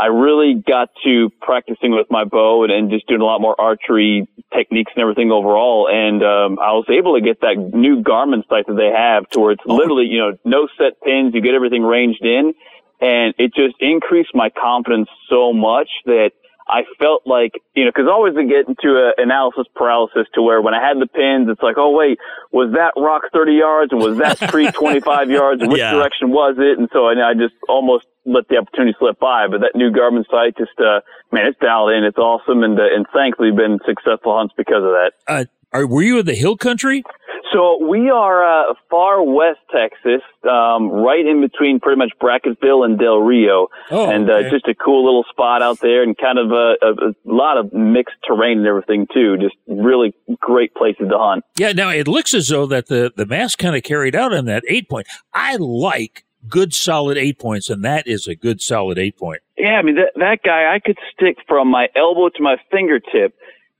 I 0.00 0.06
really 0.06 0.54
got 0.54 0.88
to 1.04 1.28
practicing 1.42 1.90
with 1.92 2.06
my 2.10 2.24
bow 2.24 2.64
and, 2.64 2.72
and 2.72 2.90
just 2.90 3.06
doing 3.06 3.20
a 3.20 3.24
lot 3.24 3.40
more 3.42 3.54
archery 3.60 4.26
techniques 4.56 4.92
and 4.96 5.02
everything 5.02 5.30
overall. 5.30 5.88
And 5.92 6.22
um, 6.22 6.58
I 6.58 6.72
was 6.72 6.86
able 6.88 7.16
to 7.16 7.20
get 7.20 7.42
that 7.42 7.56
new 7.74 8.02
Garmin 8.02 8.48
sight 8.48 8.66
that 8.66 8.76
they 8.80 8.90
have, 8.96 9.28
to 9.30 9.40
where 9.40 9.52
it's 9.52 9.66
literally 9.66 10.06
you 10.06 10.18
know 10.18 10.38
no 10.44 10.68
set 10.78 11.00
pins, 11.04 11.34
you 11.34 11.42
get 11.42 11.54
everything 11.54 11.82
ranged 11.82 12.24
in, 12.24 12.54
and 13.02 13.34
it 13.36 13.52
just 13.54 13.76
increased 13.80 14.30
my 14.34 14.48
confidence 14.48 15.08
so 15.28 15.52
much 15.52 15.90
that 16.06 16.30
I 16.70 16.84
felt 17.00 17.22
like, 17.26 17.52
you 17.74 17.84
know, 17.84 17.90
because 17.90 18.06
I 18.08 18.12
always 18.12 18.34
get 18.34 18.68
into 18.68 18.94
a 18.94 19.20
analysis 19.20 19.66
paralysis 19.74 20.26
to 20.34 20.42
where 20.42 20.62
when 20.62 20.72
I 20.72 20.80
had 20.80 21.00
the 21.00 21.08
pins, 21.08 21.48
it's 21.50 21.62
like, 21.62 21.74
oh, 21.78 21.90
wait, 21.90 22.18
was 22.52 22.72
that 22.74 22.92
rock 22.96 23.22
30 23.34 23.52
yards 23.54 23.90
and 23.92 24.00
was 24.00 24.18
that 24.22 24.38
tree 24.50 24.70
25 24.78 25.30
yards 25.30 25.60
and 25.62 25.70
which 25.70 25.80
Yeah. 25.80 25.90
direction 25.90 26.30
was 26.30 26.54
it? 26.58 26.78
And 26.78 26.88
so 26.92 27.06
I, 27.06 27.30
I 27.30 27.34
just 27.34 27.54
almost 27.68 28.06
let 28.26 28.48
the 28.48 28.56
opportunity 28.56 28.94
slip 28.98 29.18
by. 29.18 29.46
But 29.50 29.60
that 29.60 29.72
new 29.74 29.90
Garmin 29.90 30.24
sight 30.30 30.56
just, 30.58 30.78
uh, 30.78 31.00
man, 31.32 31.46
it's 31.46 31.58
dialed 31.60 31.92
in. 31.92 32.04
It's 32.04 32.18
awesome. 32.18 32.62
And, 32.62 32.78
uh, 32.78 32.84
and 32.94 33.06
thankfully 33.12 33.50
been 33.52 33.78
successful 33.86 34.36
hunts 34.36 34.54
because 34.56 34.82
of 34.84 34.92
that. 34.92 35.12
Uh, 35.26 35.44
are, 35.72 35.86
were 35.86 36.02
you 36.02 36.18
in 36.18 36.26
the 36.26 36.34
hill 36.34 36.56
country? 36.56 37.04
So 37.52 37.84
we 37.84 38.10
are 38.10 38.44
uh, 38.70 38.74
far 38.90 39.22
west 39.24 39.58
Texas, 39.74 40.22
um, 40.48 40.88
right 40.88 41.24
in 41.24 41.40
between 41.40 41.80
pretty 41.80 41.98
much 41.98 42.12
Brackettville 42.22 42.84
and 42.84 42.96
Del 42.98 43.18
Rio, 43.18 43.66
Oh, 43.90 44.08
and 44.08 44.30
okay. 44.30 44.46
uh, 44.46 44.50
just 44.50 44.68
a 44.68 44.74
cool 44.74 45.04
little 45.04 45.24
spot 45.30 45.60
out 45.60 45.80
there, 45.80 46.04
and 46.04 46.16
kind 46.16 46.38
of 46.38 46.52
a, 46.52 46.74
a, 46.80 47.08
a 47.10 47.12
lot 47.24 47.56
of 47.56 47.72
mixed 47.72 48.14
terrain 48.26 48.58
and 48.58 48.66
everything 48.68 49.06
too. 49.12 49.36
Just 49.36 49.56
really 49.66 50.14
great 50.38 50.74
places 50.74 51.08
to 51.10 51.18
hunt. 51.18 51.44
Yeah. 51.58 51.72
Now 51.72 51.88
it 51.90 52.06
looks 52.06 52.34
as 52.34 52.48
though 52.48 52.66
that 52.66 52.86
the 52.86 53.12
the 53.16 53.26
mass 53.26 53.56
kind 53.56 53.74
of 53.74 53.82
carried 53.82 54.14
out 54.14 54.32
on 54.32 54.44
that 54.44 54.62
eight 54.68 54.88
point. 54.88 55.08
I 55.34 55.56
like 55.56 56.24
good 56.48 56.72
solid 56.74 57.16
eight 57.18 57.38
points, 57.38 57.68
and 57.70 57.84
that 57.84 58.06
is 58.06 58.26
a 58.26 58.34
good 58.34 58.60
solid 58.60 58.98
eight 58.98 59.16
point. 59.16 59.40
Yeah, 59.58 59.74
I 59.78 59.82
mean 59.82 59.96
that 59.96 60.12
that 60.16 60.42
guy, 60.44 60.74
I 60.74 60.78
could 60.78 60.98
stick 61.12 61.36
from 61.46 61.68
my 61.68 61.88
elbow 61.94 62.28
to 62.30 62.42
my 62.42 62.56
fingertip, 62.70 63.34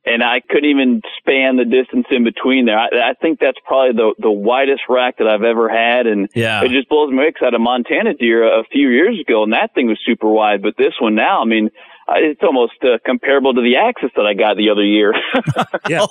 and 0.04 0.22
I 0.22 0.40
couldn't 0.40 0.68
even 0.70 1.02
span 1.18 1.56
the 1.56 1.64
distance 1.64 2.06
in 2.10 2.24
between 2.24 2.66
there. 2.66 2.78
I, 2.78 2.88
I 3.10 3.14
think 3.20 3.38
that's 3.40 3.58
probably 3.64 3.92
the 3.92 4.14
the 4.18 4.30
widest 4.30 4.82
rack 4.88 5.18
that 5.18 5.26
I've 5.26 5.42
ever 5.42 5.68
had, 5.68 6.06
and 6.06 6.28
Yeah. 6.34 6.62
it 6.64 6.70
just 6.70 6.88
blows 6.88 7.10
me 7.10 7.16
away 7.18 7.32
'cause 7.32 7.42
I 7.42 7.46
had 7.46 7.54
a 7.54 7.58
Montana 7.58 8.14
deer 8.14 8.44
a, 8.44 8.60
a 8.60 8.64
few 8.64 8.88
years 8.88 9.18
ago, 9.20 9.42
and 9.42 9.52
that 9.52 9.74
thing 9.74 9.86
was 9.88 9.98
super 10.04 10.28
wide. 10.28 10.62
But 10.62 10.76
this 10.76 10.94
one 11.00 11.14
now, 11.14 11.42
I 11.42 11.44
mean, 11.46 11.70
it's 12.16 12.42
almost 12.42 12.74
uh, 12.82 12.98
comparable 13.06 13.54
to 13.54 13.62
the 13.62 13.76
Axis 13.76 14.10
that 14.16 14.26
I 14.26 14.34
got 14.34 14.56
the 14.56 14.70
other 14.70 14.84
year. 14.84 15.14
Yeah. 15.88 16.06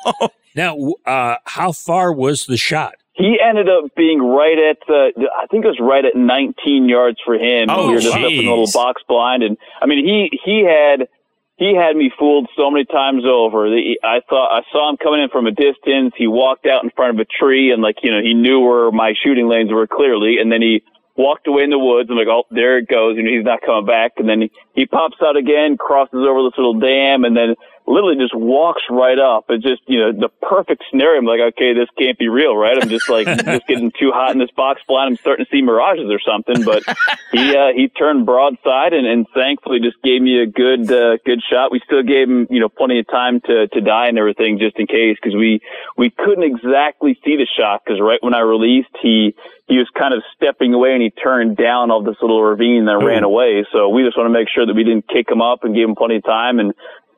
now, 0.55 0.75
uh, 1.05 1.35
how 1.45 1.71
far 1.73 2.11
was 2.13 2.45
the 2.47 2.57
shot? 2.57 2.95
He 3.19 3.37
ended 3.37 3.67
up 3.67 3.91
being 3.97 4.19
right 4.23 4.57
at, 4.57 4.77
uh, 4.89 5.11
I 5.37 5.45
think 5.51 5.65
it 5.65 5.67
was 5.67 5.77
right 5.81 6.05
at 6.05 6.15
19 6.15 6.87
yards 6.87 7.19
for 7.25 7.35
him. 7.35 7.67
Oh, 7.69 7.87
we 7.89 7.95
were 7.95 7.99
just 7.99 8.15
up 8.15 8.31
in 8.31 8.47
a 8.47 8.49
little 8.49 8.71
box 8.73 9.03
blind, 9.07 9.43
and 9.43 9.57
I 9.81 9.85
mean, 9.87 10.05
he 10.07 10.39
he 10.45 10.63
had 10.63 11.09
he 11.57 11.75
had 11.75 11.97
me 11.97 12.09
fooled 12.17 12.47
so 12.55 12.71
many 12.71 12.85
times 12.85 13.25
over. 13.27 13.69
The- 13.69 13.99
I 14.01 14.21
thought 14.29 14.55
I 14.55 14.61
saw 14.71 14.89
him 14.89 14.95
coming 14.95 15.21
in 15.21 15.27
from 15.29 15.47
a 15.47 15.51
distance. 15.51 16.13
He 16.15 16.27
walked 16.27 16.65
out 16.65 16.85
in 16.85 16.91
front 16.95 17.19
of 17.19 17.19
a 17.19 17.27
tree, 17.27 17.71
and 17.73 17.81
like 17.83 17.97
you 18.03 18.11
know, 18.11 18.21
he 18.23 18.33
knew 18.33 18.61
where 18.61 18.89
my 18.89 19.13
shooting 19.21 19.49
lanes 19.49 19.69
were 19.69 19.85
clearly, 19.85 20.37
and 20.39 20.49
then 20.49 20.61
he 20.61 20.81
walked 21.17 21.45
away 21.47 21.63
in 21.63 21.69
the 21.69 21.77
woods. 21.77 22.09
I'm 22.09 22.15
like, 22.15 22.31
oh, 22.31 22.45
there 22.49 22.77
it 22.77 22.87
goes. 22.87 23.17
You 23.17 23.23
know, 23.23 23.31
he's 23.35 23.43
not 23.43 23.59
coming 23.61 23.85
back. 23.85 24.13
And 24.15 24.29
then 24.29 24.43
he, 24.43 24.51
he 24.73 24.85
pops 24.85 25.17
out 25.21 25.35
again, 25.35 25.75
crosses 25.75 26.23
over 26.23 26.43
this 26.47 26.55
little 26.57 26.79
dam, 26.79 27.25
and 27.25 27.35
then 27.35 27.55
literally 27.89 28.15
just 28.17 28.35
walks 28.35 28.83
right 28.89 29.17
up. 29.17 29.45
It's 29.49 29.63
just, 29.63 29.81
you 29.87 29.99
know, 29.99 30.11
the 30.13 30.29
perfect 30.47 30.83
scenario. 30.89 31.17
I'm 31.17 31.25
like, 31.25 31.41
okay, 31.53 31.73
this 31.73 31.89
can't 31.97 32.17
be 32.17 32.29
real, 32.29 32.55
right? 32.55 32.77
I'm 32.79 32.87
just 32.87 33.09
like, 33.09 33.25
just 33.45 33.67
getting 33.67 33.91
too 33.99 34.11
hot 34.13 34.31
in 34.31 34.37
this 34.37 34.51
box 34.55 34.81
flat. 34.85 35.07
I'm 35.07 35.17
starting 35.17 35.45
to 35.45 35.51
see 35.51 35.61
mirages 35.61 36.05
or 36.11 36.19
something. 36.19 36.63
But 36.63 36.83
he, 37.31 37.55
uh, 37.57 37.73
he 37.75 37.89
turned 37.89 38.25
broadside 38.25 38.93
and, 38.93 39.07
and 39.07 39.25
thankfully 39.33 39.79
just 39.79 40.01
gave 40.03 40.21
me 40.21 40.39
a 40.39 40.45
good, 40.45 40.91
uh, 40.91 41.17
good 41.25 41.41
shot. 41.49 41.71
We 41.71 41.81
still 41.83 42.03
gave 42.03 42.29
him, 42.29 42.47
you 42.49 42.59
know, 42.59 42.69
plenty 42.69 42.99
of 42.99 43.07
time 43.07 43.41
to, 43.41 43.67
to 43.67 43.81
die 43.81 44.07
and 44.07 44.19
everything 44.19 44.59
just 44.59 44.77
in 44.77 44.85
case 44.85 45.17
because 45.21 45.35
we, 45.35 45.59
we 45.97 46.11
couldn't 46.11 46.43
exactly 46.43 47.17
see 47.25 47.37
the 47.37 47.47
shot 47.57 47.81
because 47.83 47.99
right 47.99 48.21
when 48.21 48.35
I 48.35 48.41
released, 48.41 48.93
he, 49.01 49.33
he 49.67 49.77
was 49.77 49.87
kind 49.97 50.13
of 50.13 50.21
stepping 50.35 50.73
away 50.73 50.93
and 50.93 51.01
he 51.01 51.09
turned 51.09 51.55
down 51.57 51.91
of 51.91 52.05
this 52.05 52.17
little 52.21 52.41
ravine 52.41 52.79
and 52.79 52.87
then 52.87 53.05
ran 53.05 53.23
away. 53.23 53.65
So 53.71 53.89
we 53.89 54.03
just 54.03 54.17
want 54.17 54.25
to 54.25 54.33
make 54.33 54.47
sure 54.49 54.65
that 54.65 54.73
we 54.75 54.83
didn't 54.83 55.07
kick 55.07 55.29
him 55.29 55.41
up 55.41 55.63
and 55.63 55.75
gave 55.75 55.87
him 55.87 55.95
plenty 55.95 56.17
of 56.17 56.23
time. 56.23 56.59
And 56.59 56.73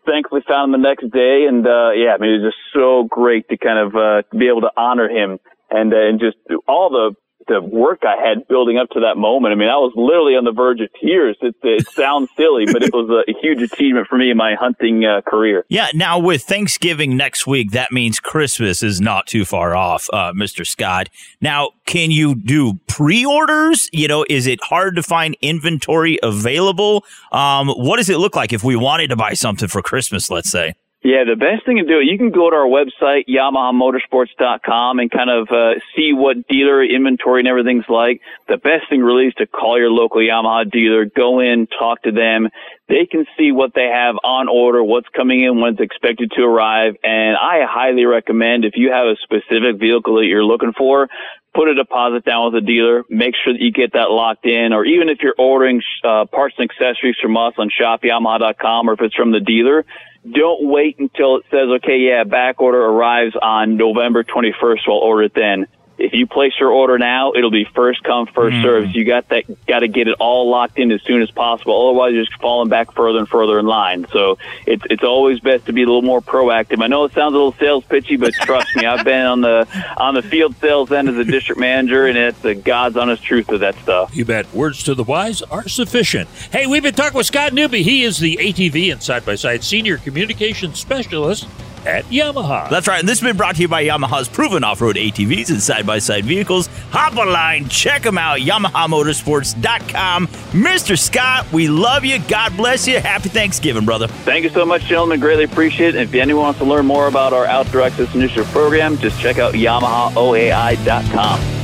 thankfully 0.05 0.41
found 0.47 0.73
him 0.73 0.81
the 0.81 0.87
next 0.87 1.09
day. 1.11 1.45
And, 1.47 1.65
uh, 1.65 1.91
yeah, 1.91 2.13
I 2.13 2.17
mean, 2.17 2.31
it 2.31 2.41
was 2.41 2.53
just 2.53 2.73
so 2.73 3.03
great 3.09 3.47
to 3.49 3.57
kind 3.57 3.79
of, 3.79 3.95
uh, 3.95 4.21
be 4.37 4.47
able 4.47 4.61
to 4.61 4.71
honor 4.75 5.09
him 5.09 5.39
and, 5.69 5.93
uh, 5.93 5.97
and 5.97 6.19
just 6.19 6.37
all 6.67 6.89
the, 6.89 7.15
the 7.47 7.61
work 7.61 8.03
I 8.03 8.15
had 8.15 8.47
building 8.47 8.77
up 8.77 8.89
to 8.91 9.01
that 9.01 9.17
moment. 9.17 9.51
I 9.51 9.55
mean, 9.55 9.69
I 9.69 9.75
was 9.75 9.93
literally 9.95 10.35
on 10.35 10.43
the 10.43 10.51
verge 10.51 10.81
of 10.81 10.89
tears. 10.99 11.37
It, 11.41 11.55
it 11.63 11.87
sounds 11.91 12.29
silly, 12.37 12.65
but 12.65 12.83
it 12.83 12.93
was 12.93 13.09
a, 13.09 13.31
huge 13.41 13.61
achievement 13.61 14.07
for 14.07 14.17
me 14.17 14.29
in 14.29 14.37
my 14.37 14.53
hunting 14.53 15.03
uh, 15.03 15.21
career. 15.21 15.65
Yeah. 15.67 15.87
Now 15.95 16.19
with 16.19 16.43
Thanksgiving 16.43 17.17
next 17.17 17.47
week, 17.47 17.71
that 17.71 17.91
means 17.91 18.19
Christmas 18.19 18.83
is 18.83 19.01
not 19.01 19.25
too 19.25 19.45
far 19.45 19.75
off, 19.75 20.07
uh, 20.13 20.31
Mr. 20.33 20.67
Scott. 20.67 21.09
Now, 21.39 21.71
can 21.85 22.11
you 22.11 22.35
do 22.35 22.79
pre-orders? 22.87 23.89
You 23.91 24.07
know, 24.07 24.25
is 24.29 24.45
it 24.45 24.59
hard 24.63 24.95
to 24.97 25.03
find 25.03 25.35
inventory 25.41 26.19
available? 26.21 27.03
Um, 27.31 27.69
what 27.69 27.97
does 27.97 28.09
it 28.09 28.17
look 28.17 28.35
like 28.35 28.53
if 28.53 28.63
we 28.63 28.75
wanted 28.75 29.07
to 29.09 29.15
buy 29.15 29.33
something 29.33 29.67
for 29.67 29.81
Christmas, 29.81 30.29
let's 30.29 30.51
say? 30.51 30.75
Yeah, 31.03 31.23
the 31.25 31.35
best 31.35 31.65
thing 31.65 31.77
to 31.77 31.83
do, 31.83 31.99
you 31.99 32.15
can 32.15 32.29
go 32.29 32.51
to 32.51 32.55
our 32.55 32.69
website, 32.69 33.25
YamahaMotorsports.com, 33.27 34.99
and 34.99 35.09
kind 35.09 35.31
of 35.31 35.49
uh, 35.49 35.79
see 35.95 36.13
what 36.13 36.47
dealer 36.47 36.83
inventory 36.83 37.41
and 37.41 37.47
everything's 37.47 37.89
like. 37.89 38.21
The 38.47 38.57
best 38.57 38.87
thing 38.87 39.01
really 39.01 39.25
is 39.25 39.33
to 39.35 39.47
call 39.47 39.79
your 39.79 39.89
local 39.89 40.21
Yamaha 40.21 40.69
dealer, 40.69 41.05
go 41.05 41.39
in, 41.39 41.65
talk 41.65 42.03
to 42.03 42.11
them. 42.11 42.49
They 42.87 43.07
can 43.09 43.25
see 43.35 43.51
what 43.51 43.73
they 43.73 43.89
have 43.91 44.15
on 44.23 44.47
order, 44.47 44.83
what's 44.83 45.07
coming 45.09 45.43
in, 45.43 45.59
when 45.59 45.73
it's 45.73 45.81
expected 45.81 46.33
to 46.35 46.43
arrive. 46.43 46.93
And 47.03 47.35
I 47.35 47.65
highly 47.67 48.05
recommend 48.05 48.63
if 48.63 48.73
you 48.75 48.91
have 48.91 49.07
a 49.07 49.15
specific 49.23 49.79
vehicle 49.79 50.17
that 50.17 50.25
you're 50.25 50.45
looking 50.45 50.73
for, 50.77 51.09
put 51.55 51.67
a 51.67 51.73
deposit 51.73 52.25
down 52.25 52.53
with 52.53 52.63
a 52.63 52.65
dealer, 52.65 53.05
make 53.09 53.33
sure 53.43 53.53
that 53.53 53.61
you 53.61 53.71
get 53.71 53.93
that 53.93 54.11
locked 54.11 54.45
in, 54.45 54.71
or 54.71 54.85
even 54.85 55.09
if 55.09 55.17
you're 55.23 55.35
ordering 55.35 55.81
uh, 56.03 56.25
parts 56.25 56.53
and 56.59 56.69
accessories 56.69 57.15
from 57.19 57.35
us 57.37 57.55
on 57.57 57.69
shopyamaha.com 57.69 58.87
or 58.87 58.93
if 58.93 59.01
it's 59.01 59.15
from 59.15 59.31
the 59.31 59.39
dealer, 59.39 59.83
don't 60.29 60.67
wait 60.69 60.99
until 60.99 61.37
it 61.37 61.45
says, 61.49 61.67
okay, 61.77 61.97
yeah, 61.97 62.23
back 62.23 62.61
order 62.61 62.83
arrives 62.83 63.35
on 63.41 63.77
November 63.77 64.23
21st. 64.23 64.79
We'll 64.87 64.97
order 64.97 65.23
it 65.23 65.33
then. 65.33 65.67
If 66.01 66.13
you 66.13 66.25
place 66.25 66.53
your 66.59 66.71
order 66.71 66.97
now, 66.97 67.33
it'll 67.33 67.51
be 67.51 67.65
first 67.75 68.03
come, 68.03 68.25
first 68.27 68.55
mm. 68.55 68.63
serve. 68.63 68.95
You 68.95 69.05
got 69.05 69.29
that, 69.29 69.65
got 69.67 69.79
to 69.79 69.87
get 69.87 70.07
it 70.07 70.15
all 70.19 70.49
locked 70.49 70.79
in 70.79 70.91
as 70.91 71.01
soon 71.03 71.21
as 71.21 71.29
possible. 71.29 71.89
Otherwise, 71.89 72.13
you're 72.13 72.25
just 72.25 72.39
falling 72.41 72.69
back 72.69 72.93
further 72.93 73.19
and 73.19 73.29
further 73.29 73.59
in 73.59 73.65
line. 73.65 74.07
So 74.11 74.37
it's 74.65 74.83
it's 74.89 75.03
always 75.03 75.39
best 75.39 75.67
to 75.67 75.73
be 75.73 75.83
a 75.83 75.85
little 75.85 76.01
more 76.01 76.21
proactive. 76.21 76.83
I 76.83 76.87
know 76.87 77.03
it 77.05 77.13
sounds 77.13 77.33
a 77.33 77.37
little 77.37 77.53
sales 77.53 77.83
pitchy, 77.85 78.17
but 78.17 78.33
trust 78.33 78.75
me, 78.75 78.85
I've 78.85 79.05
been 79.05 79.25
on 79.25 79.41
the 79.41 79.67
on 79.97 80.15
the 80.15 80.23
field 80.23 80.55
sales 80.57 80.91
end 80.91 81.09
as 81.09 81.17
a 81.17 81.23
district 81.25 81.59
manager, 81.59 82.07
and 82.07 82.17
it's 82.17 82.39
the 82.39 82.55
God's 82.55 82.97
honest 82.97 83.23
truth 83.23 83.49
of 83.49 83.59
that 83.59 83.75
stuff. 83.75 84.15
You 84.15 84.25
bet. 84.25 84.51
Words 84.53 84.83
to 84.83 84.95
the 84.95 85.03
wise 85.03 85.41
are 85.43 85.67
sufficient. 85.67 86.29
Hey, 86.51 86.67
we've 86.67 86.83
been 86.83 86.95
talking 86.95 87.17
with 87.17 87.27
Scott 87.27 87.53
Newby. 87.53 87.83
He 87.83 88.03
is 88.03 88.17
the 88.17 88.37
ATV 88.37 88.91
and 88.91 89.01
side 89.01 89.25
by 89.25 89.35
side 89.35 89.63
senior 89.63 89.97
communications 89.97 90.79
specialist 90.79 91.47
at 91.85 92.05
Yamaha. 92.05 92.69
That's 92.69 92.87
right. 92.87 92.99
And 92.99 93.07
this 93.07 93.19
has 93.19 93.27
been 93.27 93.37
brought 93.37 93.55
to 93.55 93.61
you 93.61 93.67
by 93.67 93.85
Yamaha's 93.85 94.29
proven 94.29 94.63
off 94.63 94.81
road 94.81 94.95
ATVs 94.95 95.49
and 95.49 95.61
side 95.61 95.85
by 95.85 95.99
side 95.99 96.25
vehicles. 96.25 96.67
Hop 96.91 97.17
online, 97.17 97.67
check 97.69 98.03
them 98.03 98.17
out, 98.17 98.39
YamahaMotorsports.com. 98.39 100.27
Mr. 100.27 100.97
Scott, 100.97 101.51
we 101.51 101.67
love 101.67 102.05
you. 102.05 102.19
God 102.27 102.55
bless 102.57 102.87
you. 102.87 102.99
Happy 102.99 103.29
Thanksgiving, 103.29 103.85
brother. 103.85 104.07
Thank 104.07 104.43
you 104.43 104.49
so 104.49 104.65
much, 104.65 104.83
gentlemen. 104.83 105.19
Greatly 105.19 105.45
appreciate 105.45 105.95
it. 105.95 105.99
And 105.99 106.09
if 106.09 106.15
anyone 106.15 106.43
wants 106.43 106.59
to 106.59 106.65
learn 106.65 106.85
more 106.85 107.07
about 107.07 107.33
our 107.33 107.45
Outdoor 107.45 107.81
Access 107.81 108.13
Initiative 108.15 108.47
program, 108.47 108.97
just 108.97 109.19
check 109.19 109.37
out 109.37 109.53
YamahaOAI.com. 109.53 111.60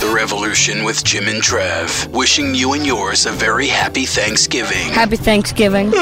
The 0.00 0.12
Revolution 0.14 0.84
with 0.84 1.02
Jim 1.02 1.26
and 1.26 1.42
Trav. 1.42 2.06
Wishing 2.12 2.54
you 2.54 2.74
and 2.74 2.86
yours 2.86 3.26
a 3.26 3.32
very 3.32 3.66
happy 3.66 4.06
Thanksgiving. 4.06 4.92
Happy 4.92 5.16
Thanksgiving. 5.16 5.90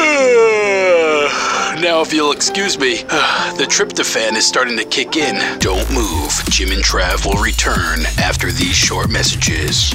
now, 1.80 2.02
if 2.02 2.12
you'll 2.12 2.32
excuse 2.32 2.78
me, 2.78 2.96
the 3.56 3.66
tryptophan 3.66 4.36
is 4.36 4.46
starting 4.46 4.76
to 4.76 4.84
kick 4.84 5.16
in. 5.16 5.58
Don't 5.60 5.90
move. 5.90 6.30
Jim 6.50 6.72
and 6.72 6.84
Trav 6.84 7.24
will 7.24 7.42
return 7.42 8.00
after 8.18 8.52
these 8.52 8.76
short 8.76 9.08
messages. 9.08 9.94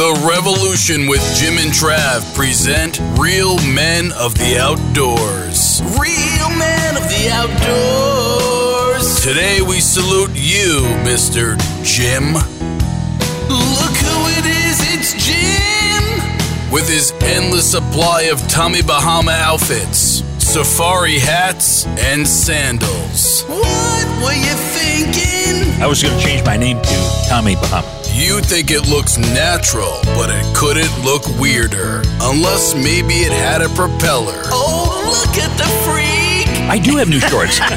The 0.00 0.26
Revolution 0.26 1.08
with 1.08 1.20
Jim 1.36 1.58
and 1.58 1.70
Trav 1.70 2.34
present 2.34 2.98
Real 3.20 3.58
Men 3.74 4.12
of 4.12 4.32
the 4.32 4.58
Outdoors. 4.58 5.82
Real 6.00 6.48
Men 6.56 6.96
of 6.96 7.02
the 7.02 7.28
Outdoors. 7.30 9.20
Today 9.22 9.60
we 9.60 9.78
salute 9.78 10.30
you, 10.32 10.84
Mr. 11.04 11.58
Jim. 11.84 12.32
Look 12.32 13.96
who 14.00 14.16
it 14.38 14.46
is, 14.46 14.80
it's 14.94 15.12
Jim! 15.22 16.72
With 16.72 16.88
his 16.88 17.12
endless 17.20 17.70
supply 17.70 18.30
of 18.32 18.40
Tommy 18.48 18.80
Bahama 18.80 19.32
outfits, 19.32 20.24
safari 20.38 21.18
hats, 21.18 21.84
and 21.84 22.26
sandals. 22.26 23.42
What 23.42 24.06
were 24.22 24.32
you 24.32 24.56
thinking? 24.72 25.82
I 25.82 25.86
was 25.86 26.02
going 26.02 26.18
to 26.18 26.24
change 26.24 26.42
my 26.46 26.56
name 26.56 26.80
to 26.80 27.26
Tommy 27.28 27.56
Bahama. 27.56 27.89
You 28.12 28.40
think 28.40 28.70
it 28.70 28.88
looks 28.88 29.18
natural, 29.18 29.98
but 30.16 30.30
it 30.30 30.44
couldn't 30.56 31.04
look 31.04 31.26
weirder. 31.38 32.02
Unless 32.20 32.74
maybe 32.74 33.14
it 33.24 33.32
had 33.32 33.62
a 33.62 33.68
propeller. 33.70 34.42
Oh, 34.46 35.00
look 35.06 35.38
at 35.38 35.56
the 35.56 35.64
freak! 35.84 36.30
I 36.68 36.78
do 36.78 36.96
have 36.98 37.08
new 37.08 37.20
shorts. 37.20 37.58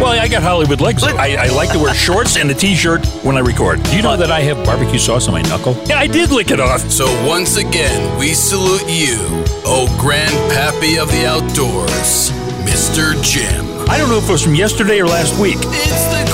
well, 0.00 0.18
I 0.18 0.28
got 0.28 0.42
Hollywood 0.42 0.80
legs. 0.80 1.02
I, 1.02 1.34
I, 1.34 1.48
like 1.48 1.70
to 1.72 1.78
wear 1.78 1.92
shorts 1.92 2.36
and 2.36 2.50
a 2.50 2.54
t-shirt 2.54 3.04
when 3.22 3.36
I 3.36 3.40
record. 3.40 3.82
Do 3.82 3.96
you 3.96 4.02
know 4.02 4.16
that 4.16 4.30
I 4.30 4.40
have 4.40 4.64
barbecue 4.64 4.98
sauce 4.98 5.28
on 5.28 5.34
my 5.34 5.42
knuckle? 5.42 5.74
Yeah, 5.86 5.98
I 5.98 6.06
did 6.06 6.30
lick 6.30 6.50
it 6.50 6.60
off. 6.60 6.80
So 6.90 7.04
once 7.26 7.56
again, 7.58 8.18
we 8.18 8.32
salute 8.32 8.88
you, 8.88 9.16
oh 9.66 9.86
grandpappy 10.00 11.00
of 11.00 11.08
the 11.08 11.26
outdoors, 11.26 12.30
Mr. 12.64 13.20
Jim. 13.22 13.66
I 13.88 13.96
don't 13.96 14.08
know 14.08 14.18
if 14.18 14.28
it 14.28 14.32
was 14.32 14.42
from 14.42 14.54
yesterday 14.54 15.00
or 15.00 15.06
last 15.06 15.38
week. 15.40 15.56
It's 15.58 16.04
the 16.12 16.27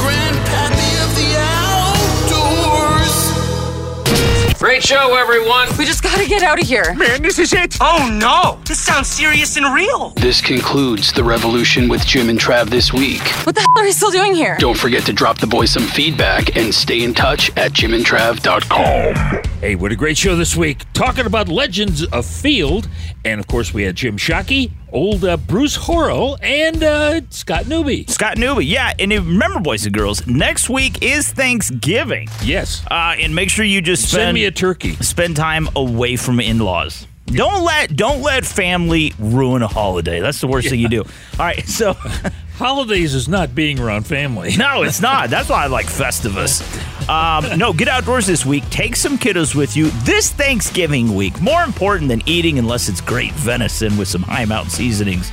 Great 4.65 4.83
show, 4.83 5.15
everyone. 5.15 5.69
We 5.77 5.85
just 5.85 6.03
gotta 6.03 6.27
get 6.27 6.43
out 6.43 6.59
of 6.59 6.67
here. 6.67 6.95
Man, 6.95 7.21
this 7.21 7.39
is 7.39 7.53
it. 7.53 7.77
Oh 7.83 8.09
no, 8.11 8.59
this 8.65 8.81
sounds 8.81 9.09
serious 9.09 9.59
and 9.59 9.75
real. 9.75 10.09
This 10.17 10.41
concludes 10.41 11.13
the 11.13 11.23
revolution 11.23 11.87
with 11.87 12.07
Jim 12.07 12.31
and 12.31 12.39
Trav 12.39 12.71
this 12.71 12.91
week. 12.91 13.21
What 13.45 13.55
the 13.55 13.61
hell 13.61 13.85
are 13.85 13.85
you 13.85 13.93
still 13.93 14.11
doing 14.11 14.35
here? 14.35 14.57
Don't 14.59 14.79
forget 14.79 15.05
to 15.05 15.13
drop 15.13 15.37
the 15.37 15.47
boys 15.47 15.71
some 15.71 15.83
feedback 15.83 16.57
and 16.57 16.75
stay 16.75 17.03
in 17.03 17.13
touch 17.13 17.55
at 17.59 17.73
jimandtrav.com. 17.73 19.43
Hey, 19.61 19.75
what 19.75 19.93
a 19.93 19.97
great 19.97 20.17
show 20.17 20.35
this 20.35 20.57
week. 20.57 20.91
Talking 20.95 21.27
about 21.27 21.51
Legends 21.51 22.07
Afield. 22.11 22.89
And 23.27 23.41
of 23.41 23.47
course, 23.47 23.75
we 23.75 23.83
had 23.83 23.97
Jim 23.97 24.17
Shockey 24.17 24.71
old 24.95 25.25
uh, 25.25 25.37
Bruce 25.37 25.77
Horrell 25.77 26.39
and 26.43 26.83
uh, 26.83 27.21
Scott 27.29 27.67
Newby. 27.69 28.07
Scott 28.07 28.39
Newby, 28.39 28.65
yeah. 28.65 28.93
And 28.99 29.13
remember, 29.13 29.61
boys 29.61 29.85
and 29.85 29.95
girls, 29.95 30.27
next 30.27 30.71
week 30.71 31.03
is 31.03 31.31
Thanksgiving. 31.31 32.29
Yes. 32.43 32.83
Uh, 32.91 33.17
and 33.19 33.35
make 33.35 33.51
sure 33.51 33.65
you 33.65 33.83
just 33.83 34.05
spend, 34.05 34.23
Send 34.23 34.35
me 34.35 34.45
a 34.47 34.51
turkey. 34.51 34.95
Spend 34.97 35.37
time 35.37 35.69
away 35.77 36.17
from 36.17 36.41
in-laws. 36.41 37.07
Don't 37.27 37.65
let 37.65 37.97
don't 37.97 38.21
let 38.21 38.45
family 38.45 39.15
ruin 39.19 39.63
a 39.63 39.67
holiday. 39.67 40.21
That's 40.21 40.41
the 40.43 40.47
worst 40.47 40.69
thing 40.69 40.79
you 40.79 40.91
do. 40.91 41.01
All 41.03 41.07
right, 41.39 41.67
so 41.67 41.95
holidays 42.57 43.15
is 43.15 43.29
not 43.29 43.55
being 43.55 43.81
around 43.81 44.07
family. 44.07 44.55
No, 44.57 44.83
it's 44.83 45.01
not. 45.01 45.31
That's 45.31 45.49
why 45.49 45.65
I 45.65 45.69
like 45.69 45.87
Festivus. 45.87 46.61
Um, 47.09 47.59
no, 47.59 47.73
get 47.73 47.89
outdoors 47.89 48.27
this 48.27 48.47
week. 48.47 48.69
Take 48.71 48.97
some 48.97 49.19
kiddos 49.19 49.55
with 49.55 49.77
you 49.77 49.91
this 50.05 50.31
Thanksgiving 50.31 51.15
week. 51.15 51.41
More 51.41 51.63
important 51.63 52.09
than 52.09 52.23
eating, 52.27 52.59
unless 52.59 52.89
it's 52.89 53.01
great 53.01 53.33
venison 53.33 53.97
with 53.97 54.09
some 54.09 54.23
high 54.23 54.45
mountain 54.47 54.71
seasonings. 54.71 55.31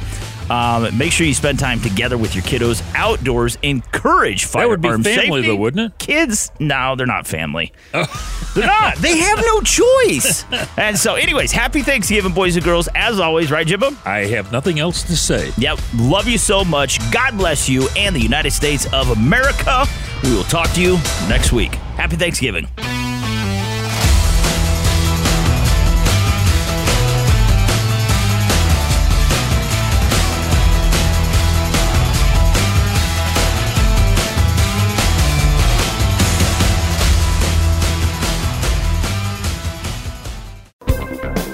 Um, 0.51 0.97
make 0.97 1.13
sure 1.13 1.25
you 1.25 1.33
spend 1.33 1.59
time 1.59 1.79
together 1.79 2.17
with 2.17 2.35
your 2.35 2.43
kiddos 2.43 2.83
outdoors. 2.93 3.57
Encourage 3.61 4.43
firearm 4.45 4.81
That 4.81 4.89
would 4.89 4.97
be 4.97 5.03
family, 5.15 5.25
safety. 5.41 5.47
though, 5.47 5.55
wouldn't 5.55 5.93
it? 5.93 5.97
Kids, 5.97 6.51
no, 6.59 6.95
they're 6.97 7.07
not 7.07 7.25
family. 7.25 7.71
They're 8.53 8.65
not. 8.65 8.97
They 8.97 9.17
have 9.17 9.39
no 9.39 9.61
choice. 9.61 10.43
and 10.77 10.97
so, 10.97 11.15
anyways, 11.15 11.53
happy 11.53 11.83
Thanksgiving, 11.83 12.33
boys 12.33 12.57
and 12.57 12.65
girls. 12.65 12.89
As 12.93 13.17
always, 13.17 13.49
right, 13.49 13.65
Jimbo? 13.65 13.91
I 14.03 14.25
have 14.25 14.51
nothing 14.51 14.77
else 14.77 15.03
to 15.03 15.15
say. 15.15 15.53
Yep. 15.57 15.79
Love 15.95 16.27
you 16.27 16.37
so 16.37 16.65
much. 16.65 16.99
God 17.13 17.37
bless 17.37 17.69
you 17.69 17.87
and 17.95 18.13
the 18.13 18.19
United 18.19 18.51
States 18.51 18.91
of 18.91 19.09
America. 19.11 19.85
We 20.23 20.33
will 20.35 20.43
talk 20.43 20.69
to 20.71 20.81
you 20.81 20.97
next 21.29 21.53
week. 21.53 21.75
Happy 21.95 22.17
Thanksgiving. 22.17 22.67